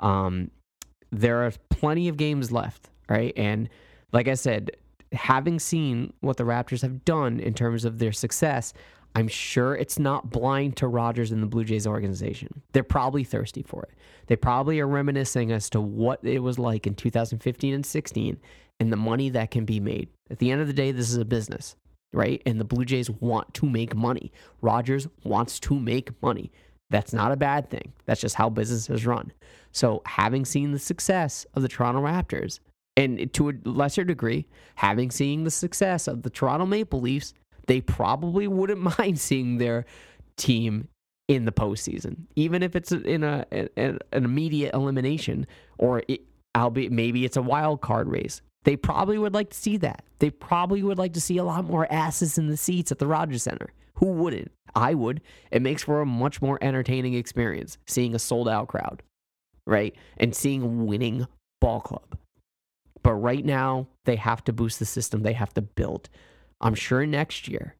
Um, 0.00 0.50
there 1.12 1.44
are 1.44 1.52
plenty 1.68 2.08
of 2.08 2.16
games 2.16 2.50
left, 2.50 2.88
right? 3.10 3.34
And 3.36 3.68
like 4.12 4.26
I 4.26 4.34
said, 4.34 4.70
having 5.12 5.58
seen 5.58 6.12
what 6.20 6.36
the 6.36 6.44
Raptors 6.44 6.82
have 6.82 7.04
done 7.04 7.40
in 7.40 7.54
terms 7.54 7.84
of 7.84 7.98
their 7.98 8.12
success, 8.12 8.72
I'm 9.14 9.28
sure 9.28 9.74
it's 9.74 9.98
not 9.98 10.30
blind 10.30 10.76
to 10.76 10.88
Rogers 10.88 11.32
and 11.32 11.42
the 11.42 11.46
Blue 11.46 11.64
Jays 11.64 11.86
organization. 11.86 12.62
They're 12.72 12.82
probably 12.82 13.24
thirsty 13.24 13.62
for 13.62 13.82
it. 13.84 13.94
They 14.26 14.36
probably 14.36 14.78
are 14.80 14.86
reminiscing 14.86 15.52
as 15.52 15.70
to 15.70 15.80
what 15.80 16.22
it 16.22 16.40
was 16.40 16.58
like 16.58 16.86
in 16.86 16.94
2015 16.94 17.72
and 17.72 17.86
16 17.86 18.40
and 18.78 18.92
the 18.92 18.96
money 18.96 19.30
that 19.30 19.50
can 19.50 19.64
be 19.64 19.80
made. 19.80 20.10
At 20.30 20.38
the 20.38 20.50
end 20.50 20.60
of 20.60 20.66
the 20.66 20.74
day, 20.74 20.92
this 20.92 21.08
is 21.08 21.16
a 21.16 21.24
business, 21.24 21.76
right? 22.12 22.42
And 22.44 22.60
the 22.60 22.64
Blue 22.64 22.84
Jays 22.84 23.08
want 23.08 23.54
to 23.54 23.66
make 23.66 23.96
money. 23.96 24.32
Rogers 24.60 25.08
wants 25.24 25.58
to 25.60 25.78
make 25.78 26.10
money. 26.22 26.52
That's 26.90 27.14
not 27.14 27.32
a 27.32 27.36
bad 27.36 27.70
thing. 27.70 27.94
That's 28.04 28.20
just 28.20 28.34
how 28.34 28.50
businesses 28.50 29.06
run. 29.06 29.32
So, 29.72 30.02
having 30.06 30.44
seen 30.44 30.72
the 30.72 30.78
success 30.78 31.46
of 31.54 31.62
the 31.62 31.68
Toronto 31.68 32.02
Raptors, 32.02 32.60
and 32.96 33.32
to 33.34 33.50
a 33.50 33.54
lesser 33.64 34.04
degree, 34.04 34.46
having 34.76 35.10
seen 35.10 35.44
the 35.44 35.50
success 35.50 36.08
of 36.08 36.22
the 36.22 36.30
Toronto 36.30 36.66
Maple 36.66 37.00
Leafs, 37.00 37.34
they 37.66 37.80
probably 37.80 38.48
wouldn't 38.48 38.80
mind 38.98 39.18
seeing 39.20 39.58
their 39.58 39.84
team 40.36 40.88
in 41.28 41.44
the 41.44 41.52
postseason, 41.52 42.16
even 42.36 42.62
if 42.62 42.76
it's 42.76 42.92
in 42.92 43.24
a, 43.24 43.44
an 43.76 43.98
immediate 44.12 44.72
elimination, 44.74 45.46
or 45.78 46.02
it, 46.08 46.20
maybe 46.90 47.24
it's 47.24 47.36
a 47.36 47.42
wild 47.42 47.80
card 47.80 48.08
race. 48.08 48.40
They 48.64 48.76
probably 48.76 49.18
would 49.18 49.34
like 49.34 49.50
to 49.50 49.56
see 49.56 49.76
that. 49.78 50.02
They 50.18 50.30
probably 50.30 50.82
would 50.82 50.98
like 50.98 51.12
to 51.14 51.20
see 51.20 51.36
a 51.36 51.44
lot 51.44 51.64
more 51.64 51.90
asses 51.92 52.38
in 52.38 52.48
the 52.48 52.56
seats 52.56 52.90
at 52.90 52.98
the 52.98 53.06
Rogers 53.06 53.42
Center. 53.42 53.72
Who 53.94 54.06
wouldn't? 54.06 54.50
I 54.74 54.94
would. 54.94 55.20
It 55.50 55.62
makes 55.62 55.82
for 55.82 56.00
a 56.00 56.06
much 56.06 56.42
more 56.42 56.58
entertaining 56.60 57.14
experience 57.14 57.78
seeing 57.86 58.14
a 58.14 58.18
sold 58.18 58.48
out 58.48 58.68
crowd, 58.68 59.02
right? 59.66 59.94
And 60.16 60.34
seeing 60.34 60.62
a 60.62 60.66
winning 60.66 61.26
ball 61.60 61.80
club. 61.80 62.16
But 63.06 63.14
right 63.14 63.44
now, 63.44 63.86
they 64.04 64.16
have 64.16 64.42
to 64.46 64.52
boost 64.52 64.80
the 64.80 64.84
system, 64.84 65.22
they 65.22 65.34
have 65.34 65.54
to 65.54 65.62
build. 65.62 66.08
I'm 66.60 66.74
sure 66.74 67.06
next 67.06 67.46
year, 67.46 67.76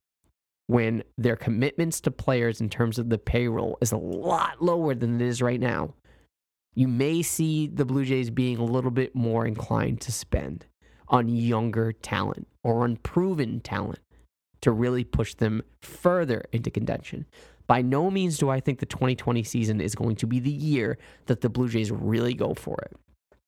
when 0.69 1.03
their 1.19 1.35
commitments 1.35 2.01
to 2.03 2.13
players 2.13 2.61
in 2.61 2.71
terms 2.71 2.97
of 2.97 3.09
the 3.09 3.19
payroll 3.19 3.77
is 3.81 3.91
a 3.91 3.97
lot 3.97 4.63
lower 4.63 4.95
than 4.95 5.21
it 5.21 5.27
is 5.27 5.43
right 5.43 5.59
now, 5.59 5.95
you 6.77 6.87
may 6.87 7.23
see 7.23 7.67
the 7.67 7.85
Blue 7.85 8.05
Jays 8.05 8.31
being 8.31 8.59
a 8.59 8.65
little 8.65 8.93
bit 8.93 9.17
more 9.17 9.45
inclined 9.45 10.01
to 10.03 10.13
spend 10.13 10.67
on 11.09 11.29
younger 11.29 11.91
talent 11.91 12.47
or 12.63 12.85
unproven 12.85 13.59
talent 13.59 13.99
to 14.61 14.71
really 14.71 15.03
push 15.03 15.35
them 15.35 15.61
further 15.83 16.45
into 16.53 16.71
contention. 16.71 17.27
By 17.67 17.83
no 17.83 18.13
means 18.13 18.39
do 18.39 18.49
I 18.49 18.61
think 18.61 18.79
the 18.79 18.87
2020 18.87 19.43
season 19.43 19.81
is 19.81 19.97
going 19.97 20.15
to 20.17 20.27
be 20.29 20.39
the 20.39 20.53
year 20.53 20.99
that 21.25 21.41
the 21.41 21.49
Blue 21.49 21.69
Jays 21.69 21.91
really 21.91 22.35
go 22.35 22.55
for 22.55 22.77
it. 22.85 22.97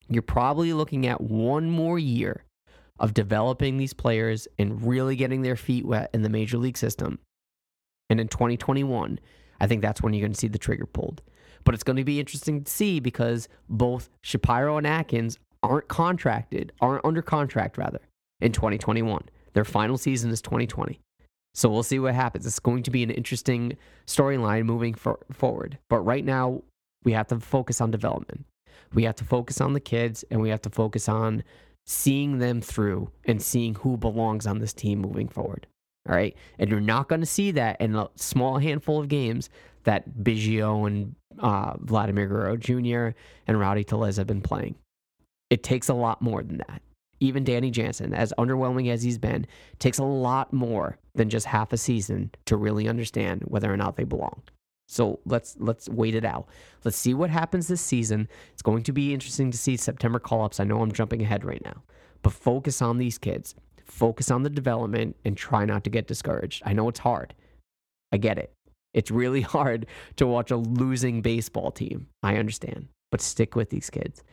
You're 0.09 0.23
probably 0.23 0.73
looking 0.73 1.07
at 1.07 1.21
one 1.21 1.71
more 1.71 1.99
year 1.99 2.45
of 2.99 3.15
developing 3.15 3.77
these 3.77 3.93
players 3.93 4.49
and 4.59 4.87
really 4.87 5.17
getting 5.17 5.43
their 5.43 5.57
feet 5.57 5.85
wet 5.85 6.11
in 6.13 6.23
the 6.23 6.29
major 6.29 6.59
league 6.59 6.79
system. 6.79 7.19
And 8.11 8.21
in 8.21 8.29
2021, 8.29 9.21
I 9.61 9.67
think 9.67 9.83
that's 9.83 10.03
when 10.03 10.15
you're 10.15 10.23
going 10.23 10.33
to 10.33 10.39
see 10.39 10.49
the 10.49 10.59
trigger 10.59 10.87
pulled. 10.87 11.23
But 11.65 11.75
it's 11.75 11.85
going 11.85 11.97
to 11.97 12.05
be 12.05 12.21
interesting 12.21 12.65
to 12.65 12.71
see 12.71 13.01
because 13.01 13.49
both 13.69 14.09
Shapiro 14.23 14.79
and 14.79 14.87
Atkins 14.87 15.39
aren't 15.63 15.89
contracted, 15.89 16.73
aren't 16.81 17.05
under 17.05 17.23
contract 17.23 17.77
rather, 17.77 18.01
in 18.41 18.53
2021. 18.53 19.29
Their 19.53 19.65
final 19.65 19.99
season 19.99 20.31
is 20.31 20.41
2020. 20.41 21.01
So 21.55 21.69
we'll 21.69 21.83
see 21.83 21.99
what 21.99 22.15
happens. 22.15 22.47
It's 22.47 22.61
going 22.61 22.85
to 22.85 22.91
be 22.91 23.03
an 23.03 23.11
interesting 23.11 23.77
storyline 24.07 24.65
moving 24.65 24.95
for, 24.95 25.19
forward. 25.33 25.79
But 25.89 26.01
right 26.01 26.25
now, 26.25 26.63
we 27.05 27.13
have 27.13 27.27
to 27.29 27.41
focus 27.41 27.81
on 27.81 27.91
development. 27.91 28.45
We 28.95 29.05
have 29.05 29.17
to 29.17 29.25
focus 29.25 29.61
on 29.61 29.73
the 29.73 29.81
kids 29.81 30.25
and 30.31 30.41
we 30.41 30.49
have 30.51 30.63
to 30.63 30.71
focus 30.71 31.09
on 31.09 31.43
seeing 31.87 32.39
them 32.39 32.61
through 32.61 33.11
and 33.25 33.41
seeing 33.41 33.75
who 33.77 33.97
belongs 33.97 34.47
on 34.47 34.59
this 34.59 34.73
team 34.73 35.01
moving 35.01 35.29
forward. 35.29 35.67
All 36.09 36.15
right. 36.15 36.37
And 36.59 36.71
you're 36.71 36.81
not 36.81 37.09
going 37.09 37.21
to 37.21 37.27
see 37.27 37.51
that 37.53 37.81
in 37.81 37.95
a 37.95 38.09
small 38.17 38.59
handful 38.59 39.01
of 39.01 39.09
games 39.09 39.51
that 39.85 40.09
Biggio 40.23 40.87
and 40.87 41.15
uh, 41.39 41.75
Vladimir 41.79 42.27
Guerrero 42.27 42.57
Jr. 42.57 43.17
and 43.47 43.61
Rowdy 43.61 43.85
Tellez 43.85 44.17
have 44.17 44.27
been 44.27 44.41
playing. 44.41 44.75
It 45.51 45.63
takes 45.63 45.89
a 45.89 45.95
lot 45.95 46.21
more 46.21 46.43
than 46.43 46.59
that 46.59 46.83
even 47.21 47.45
Danny 47.45 47.71
Jansen, 47.71 48.15
as 48.15 48.33
underwhelming 48.39 48.91
as 48.91 49.03
he's 49.03 49.19
been, 49.19 49.47
takes 49.79 49.99
a 49.99 50.05
lot 50.05 50.53
more 50.53 50.99
than 51.15 51.29
just 51.29 51.47
half 51.47 51.73
a 51.73 51.77
season 51.77 52.31
to 52.47 52.57
really 52.57 52.89
understand 52.89 53.43
whether 53.47 53.73
or 53.73 53.77
not 53.77 53.97
they 53.97 54.05
belong. 54.05 54.43
So 54.89 55.21
let's 55.27 55.55
let's 55.59 55.89
wait 55.89 56.15
it 56.15 56.25
out. 56.25 56.49
Let's 56.83 56.97
see 56.97 57.13
what 57.13 57.29
happens 57.29 57.69
this 57.69 57.83
season. 57.83 58.27
It's 58.53 58.63
going 58.63 58.83
to 58.85 58.93
be 58.93 59.13
interesting 59.13 59.51
to 59.51 59.59
see 59.59 59.77
September 59.77 60.19
call 60.19 60.45
ups. 60.45 60.61
I 60.61 60.65
know 60.65 60.81
I'm 60.81 60.93
jumping 60.93 61.21
ahead 61.23 61.45
right 61.45 61.63
now, 61.63 61.83
but 62.23 62.33
focus 62.33 62.81
on 62.81 62.97
these 62.97 63.19
kids. 63.19 63.55
Focus 63.85 64.31
on 64.31 64.43
the 64.43 64.51
development 64.51 65.17
and 65.25 65.37
try 65.37 65.67
not 65.67 65.85
to 65.85 65.91
get 65.91 66.07
discouraged. 66.07 66.63
I 66.65 66.73
know 66.73 66.89
it's 66.89 67.01
hard. 67.01 67.35
I 68.13 68.17
get 68.17 68.39
it. 68.39 68.53
It's 68.95 69.11
really 69.11 69.41
hard 69.57 69.87
to 70.17 70.27
watch 70.27 70.51
a 70.51 70.57
losing 70.57 71.21
baseball 71.21 71.71
team. 71.71 72.09
I 72.23 72.37
understand, 72.37 72.89
but 73.11 73.21
stick 73.21 73.57
with 73.57 73.69
these 73.69 73.91
kids. 73.91 74.25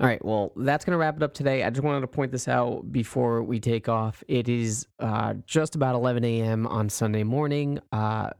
All 0.00 0.06
right, 0.06 0.22
well, 0.24 0.52
that's 0.56 0.84
going 0.84 0.92
to 0.92 0.98
wrap 0.98 1.16
it 1.16 1.22
up 1.24 1.34
today. 1.34 1.64
I 1.64 1.70
just 1.70 1.82
wanted 1.82 2.02
to 2.02 2.06
point 2.06 2.30
this 2.30 2.46
out 2.46 2.92
before 2.92 3.42
we 3.42 3.58
take 3.58 3.88
off. 3.88 4.22
It 4.28 4.48
is 4.48 4.86
uh, 5.00 5.34
just 5.44 5.74
about 5.74 5.96
11 5.96 6.22
a.m. 6.24 6.68
on 6.68 6.88
Sunday 6.88 7.24
morning. 7.24 7.80
Uh, 7.90 8.30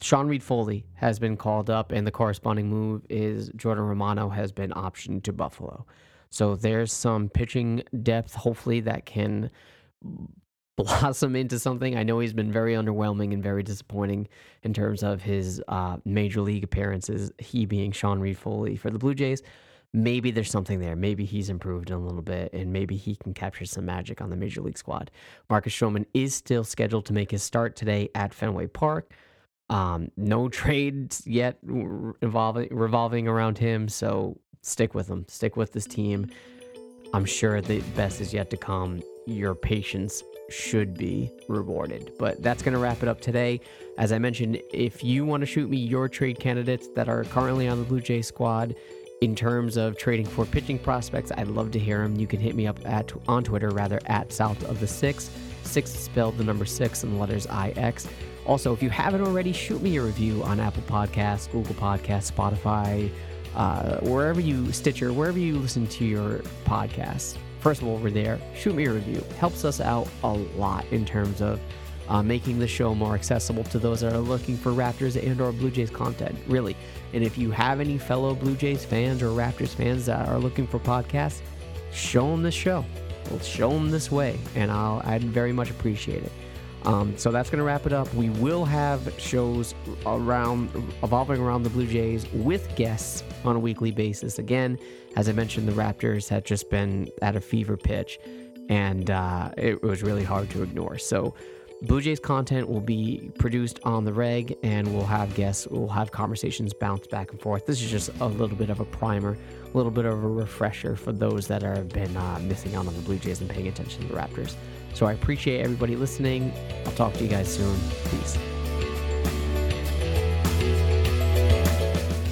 Sean 0.00 0.28
Reid-Foley 0.28 0.86
has 0.94 1.18
been 1.18 1.36
called 1.36 1.70
up, 1.70 1.90
and 1.90 2.06
the 2.06 2.10
corresponding 2.10 2.68
move 2.68 3.06
is 3.08 3.50
Jordan 3.56 3.84
Romano 3.84 4.28
has 4.28 4.52
been 4.52 4.70
optioned 4.72 5.22
to 5.24 5.32
Buffalo. 5.32 5.86
So 6.30 6.54
there's 6.54 6.92
some 6.92 7.28
pitching 7.28 7.82
depth, 8.02 8.34
hopefully, 8.34 8.80
that 8.80 9.06
can 9.06 9.50
blossom 10.76 11.34
into 11.34 11.58
something. 11.58 11.96
I 11.96 12.02
know 12.02 12.18
he's 12.18 12.34
been 12.34 12.52
very 12.52 12.74
underwhelming 12.74 13.32
and 13.32 13.42
very 13.42 13.62
disappointing 13.62 14.28
in 14.62 14.74
terms 14.74 15.02
of 15.02 15.22
his 15.22 15.62
uh, 15.68 15.96
major 16.04 16.42
league 16.42 16.64
appearances, 16.64 17.32
he 17.38 17.64
being 17.64 17.92
Sean 17.92 18.20
Reid-Foley 18.20 18.76
for 18.76 18.90
the 18.90 18.98
Blue 18.98 19.14
Jays 19.14 19.42
maybe 19.96 20.30
there's 20.30 20.50
something 20.50 20.78
there. 20.78 20.94
Maybe 20.94 21.24
he's 21.24 21.48
improved 21.48 21.90
a 21.90 21.96
little 21.96 22.22
bit 22.22 22.52
and 22.52 22.72
maybe 22.72 22.96
he 22.96 23.16
can 23.16 23.32
capture 23.32 23.64
some 23.64 23.86
magic 23.86 24.20
on 24.20 24.28
the 24.28 24.36
major 24.36 24.60
league 24.60 24.78
squad. 24.78 25.10
Marcus 25.48 25.74
Stroman 25.74 26.04
is 26.12 26.34
still 26.34 26.64
scheduled 26.64 27.06
to 27.06 27.14
make 27.14 27.30
his 27.30 27.42
start 27.42 27.76
today 27.76 28.10
at 28.14 28.34
Fenway 28.34 28.66
Park. 28.66 29.12
Um, 29.68 30.10
no 30.16 30.48
trades 30.60 31.22
yet 31.26 31.58
involving 31.62 32.68
revolving 32.70 33.28
around 33.28 33.58
him, 33.58 33.88
so 33.88 34.38
stick 34.62 34.94
with 34.94 35.08
him. 35.08 35.26
Stick 35.28 35.56
with 35.56 35.72
this 35.72 35.86
team. 35.86 36.30
I'm 37.14 37.24
sure 37.24 37.60
the 37.60 37.80
best 37.94 38.20
is 38.20 38.34
yet 38.34 38.50
to 38.50 38.56
come. 38.56 39.02
Your 39.26 39.54
patience 39.54 40.22
should 40.50 40.96
be 40.96 41.30
rewarded. 41.48 42.12
But 42.18 42.42
that's 42.42 42.62
going 42.62 42.74
to 42.74 42.78
wrap 42.78 43.02
it 43.02 43.08
up 43.08 43.20
today. 43.20 43.60
As 43.98 44.12
I 44.12 44.18
mentioned, 44.18 44.60
if 44.72 45.02
you 45.02 45.24
want 45.24 45.40
to 45.40 45.46
shoot 45.46 45.70
me 45.70 45.78
your 45.78 46.08
trade 46.08 46.38
candidates 46.38 46.88
that 46.94 47.08
are 47.08 47.24
currently 47.24 47.68
on 47.68 47.78
the 47.78 47.84
Blue 47.84 48.00
Jay 48.00 48.22
squad, 48.22 48.74
in 49.22 49.34
terms 49.34 49.78
of 49.78 49.96
trading 49.96 50.26
for 50.26 50.44
pitching 50.44 50.78
prospects, 50.78 51.32
I'd 51.36 51.48
love 51.48 51.70
to 51.70 51.78
hear 51.78 52.02
them. 52.02 52.16
You 52.16 52.26
can 52.26 52.38
hit 52.38 52.54
me 52.54 52.66
up 52.66 52.78
at 52.84 53.12
on 53.26 53.44
Twitter, 53.44 53.70
rather 53.70 53.98
at 54.06 54.30
South 54.32 54.62
of 54.64 54.78
the 54.78 54.86
Six. 54.86 55.30
Six 55.62 55.90
spelled 55.90 56.36
the 56.36 56.44
number 56.44 56.66
six 56.66 57.02
and 57.02 57.14
the 57.14 57.18
letters 57.18 57.46
IX. 57.46 58.06
Also, 58.46 58.72
if 58.72 58.82
you 58.82 58.90
haven't 58.90 59.22
already, 59.22 59.52
shoot 59.52 59.82
me 59.82 59.96
a 59.96 60.02
review 60.02 60.42
on 60.44 60.60
Apple 60.60 60.82
Podcasts, 60.82 61.50
Google 61.50 61.74
Podcasts, 61.74 62.30
Spotify, 62.30 63.10
uh, 63.56 63.98
wherever 64.02 64.40
you 64.40 64.70
Stitcher, 64.72 65.12
wherever 65.12 65.38
you 65.38 65.58
listen 65.58 65.86
to 65.88 66.04
your 66.04 66.38
podcasts. 66.64 67.36
First 67.60 67.82
of 67.82 67.88
all, 67.88 67.94
over 67.94 68.10
there, 68.10 68.38
shoot 68.54 68.76
me 68.76 68.86
a 68.86 68.92
review. 68.92 69.24
Helps 69.38 69.64
us 69.64 69.80
out 69.80 70.06
a 70.22 70.32
lot 70.32 70.84
in 70.92 71.04
terms 71.04 71.42
of 71.42 71.58
uh, 72.08 72.22
making 72.22 72.60
the 72.60 72.68
show 72.68 72.94
more 72.94 73.16
accessible 73.16 73.64
to 73.64 73.80
those 73.80 74.02
that 74.02 74.12
are 74.12 74.20
looking 74.20 74.56
for 74.56 74.70
Raptors 74.70 75.20
and 75.20 75.40
or 75.40 75.50
Blue 75.50 75.70
Jays 75.70 75.90
content. 75.90 76.38
Really, 76.46 76.76
and 77.12 77.24
if 77.24 77.36
you 77.36 77.50
have 77.50 77.80
any 77.80 77.98
fellow 77.98 78.34
Blue 78.34 78.54
Jays 78.54 78.84
fans 78.84 79.22
or 79.22 79.30
Raptors 79.30 79.74
fans 79.74 80.06
that 80.06 80.28
are 80.28 80.38
looking 80.38 80.68
for 80.68 80.78
podcasts, 80.78 81.40
show 81.92 82.30
them 82.30 82.44
this 82.44 82.54
show. 82.54 82.84
Show 83.42 83.70
them 83.70 83.90
this 83.90 84.12
way, 84.12 84.38
and 84.54 84.70
I'll 84.70 85.02
I'd 85.04 85.24
very 85.24 85.52
much 85.52 85.70
appreciate 85.70 86.22
it. 86.22 86.30
Um, 86.86 87.18
so 87.18 87.32
that's 87.32 87.50
going 87.50 87.58
to 87.58 87.64
wrap 87.64 87.84
it 87.84 87.92
up. 87.92 88.12
We 88.14 88.30
will 88.30 88.64
have 88.64 89.12
shows 89.18 89.74
around 90.06 90.70
evolving 91.02 91.40
around 91.40 91.64
the 91.64 91.70
Blue 91.70 91.86
Jays 91.86 92.30
with 92.32 92.74
guests 92.76 93.24
on 93.44 93.56
a 93.56 93.58
weekly 93.58 93.90
basis. 93.90 94.38
Again, 94.38 94.78
as 95.16 95.28
I 95.28 95.32
mentioned, 95.32 95.66
the 95.66 95.72
Raptors 95.72 96.28
had 96.28 96.44
just 96.44 96.70
been 96.70 97.10
at 97.22 97.34
a 97.34 97.40
fever 97.40 97.76
pitch, 97.76 98.20
and 98.68 99.10
uh, 99.10 99.50
it 99.56 99.82
was 99.82 100.04
really 100.04 100.22
hard 100.22 100.48
to 100.50 100.62
ignore. 100.62 100.96
So 100.96 101.34
Blue 101.82 102.00
Jays 102.00 102.20
content 102.20 102.68
will 102.68 102.80
be 102.80 103.32
produced 103.36 103.80
on 103.82 104.04
the 104.04 104.12
reg, 104.12 104.56
and 104.62 104.94
we'll 104.94 105.04
have 105.06 105.34
guests, 105.34 105.66
we'll 105.66 105.88
have 105.88 106.12
conversations 106.12 106.72
bounce 106.72 107.08
back 107.08 107.32
and 107.32 107.40
forth. 107.40 107.66
This 107.66 107.82
is 107.82 107.90
just 107.90 108.10
a 108.20 108.26
little 108.26 108.56
bit 108.56 108.70
of 108.70 108.78
a 108.78 108.84
primer, 108.84 109.36
a 109.64 109.76
little 109.76 109.90
bit 109.90 110.04
of 110.04 110.12
a 110.12 110.28
refresher 110.28 110.94
for 110.94 111.12
those 111.12 111.48
that 111.48 111.62
have 111.62 111.88
been 111.88 112.16
uh, 112.16 112.38
missing 112.42 112.76
out 112.76 112.86
on 112.86 112.94
the 112.94 113.02
Blue 113.02 113.18
Jays 113.18 113.40
and 113.40 113.50
paying 113.50 113.66
attention 113.66 114.02
to 114.02 114.08
the 114.08 114.14
Raptors. 114.14 114.54
So 114.96 115.04
I 115.04 115.12
appreciate 115.12 115.60
everybody 115.60 115.94
listening. 115.94 116.50
I'll 116.86 116.92
talk 116.92 117.12
to 117.12 117.22
you 117.22 117.28
guys 117.28 117.54
soon. 117.54 117.78
Peace. 118.10 118.38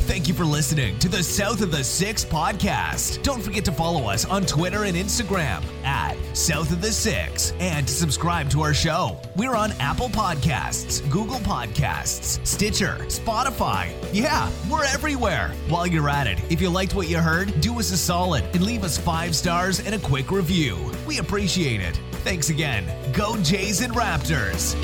Thank 0.07 0.29
you 0.29 0.33
for 0.33 0.47
listening 0.47 0.99
to 1.01 1.11
the 1.11 1.23
South 1.23 1.61
of 1.61 1.71
the 1.71 1.85
Six 1.85 2.25
podcast. 2.25 3.23
Don't 3.23 3.43
forget 3.43 3.67
to 3.67 3.73
follow 3.73 4.09
us 4.09 4.25
on 4.25 4.47
Twitter 4.47 4.85
and 4.85 4.97
Instagram 4.97 5.63
at 5.85 6.17
South 6.35 6.73
of 6.73 6.81
the 6.81 6.91
Six 6.91 7.53
and 7.61 7.87
to 7.87 7.93
subscribe 7.93 8.49
to 8.49 8.63
our 8.63 8.73
show. 8.73 9.21
We're 9.37 9.57
on 9.57 9.73
Apple 9.73 10.09
Podcasts, 10.09 11.07
Google 11.11 11.41
Podcasts, 11.41 12.45
Stitcher, 12.47 12.97
Spotify. 13.09 13.93
Yeah, 14.11 14.51
we're 14.71 14.87
everywhere. 14.87 15.53
While 15.69 15.87
you're 15.87 16.09
at 16.09 16.27
it, 16.27 16.41
if 16.51 16.63
you 16.63 16.71
liked 16.71 16.95
what 16.95 17.09
you 17.09 17.19
heard, 17.19 17.61
do 17.61 17.79
us 17.79 17.93
a 17.93 17.99
solid 17.99 18.43
and 18.55 18.65
leave 18.65 18.85
us 18.85 18.97
five 18.97 19.37
stars 19.37 19.81
and 19.85 19.95
a 19.95 19.99
quick 19.99 20.31
review. 20.31 20.79
We 21.07 21.19
appreciate 21.19 21.83
it. 21.83 22.01
Thanks 22.25 22.49
again. 22.49 22.87
Go 23.13 23.37
Jays 23.43 23.83
and 23.83 23.93
Raptors. 23.93 24.75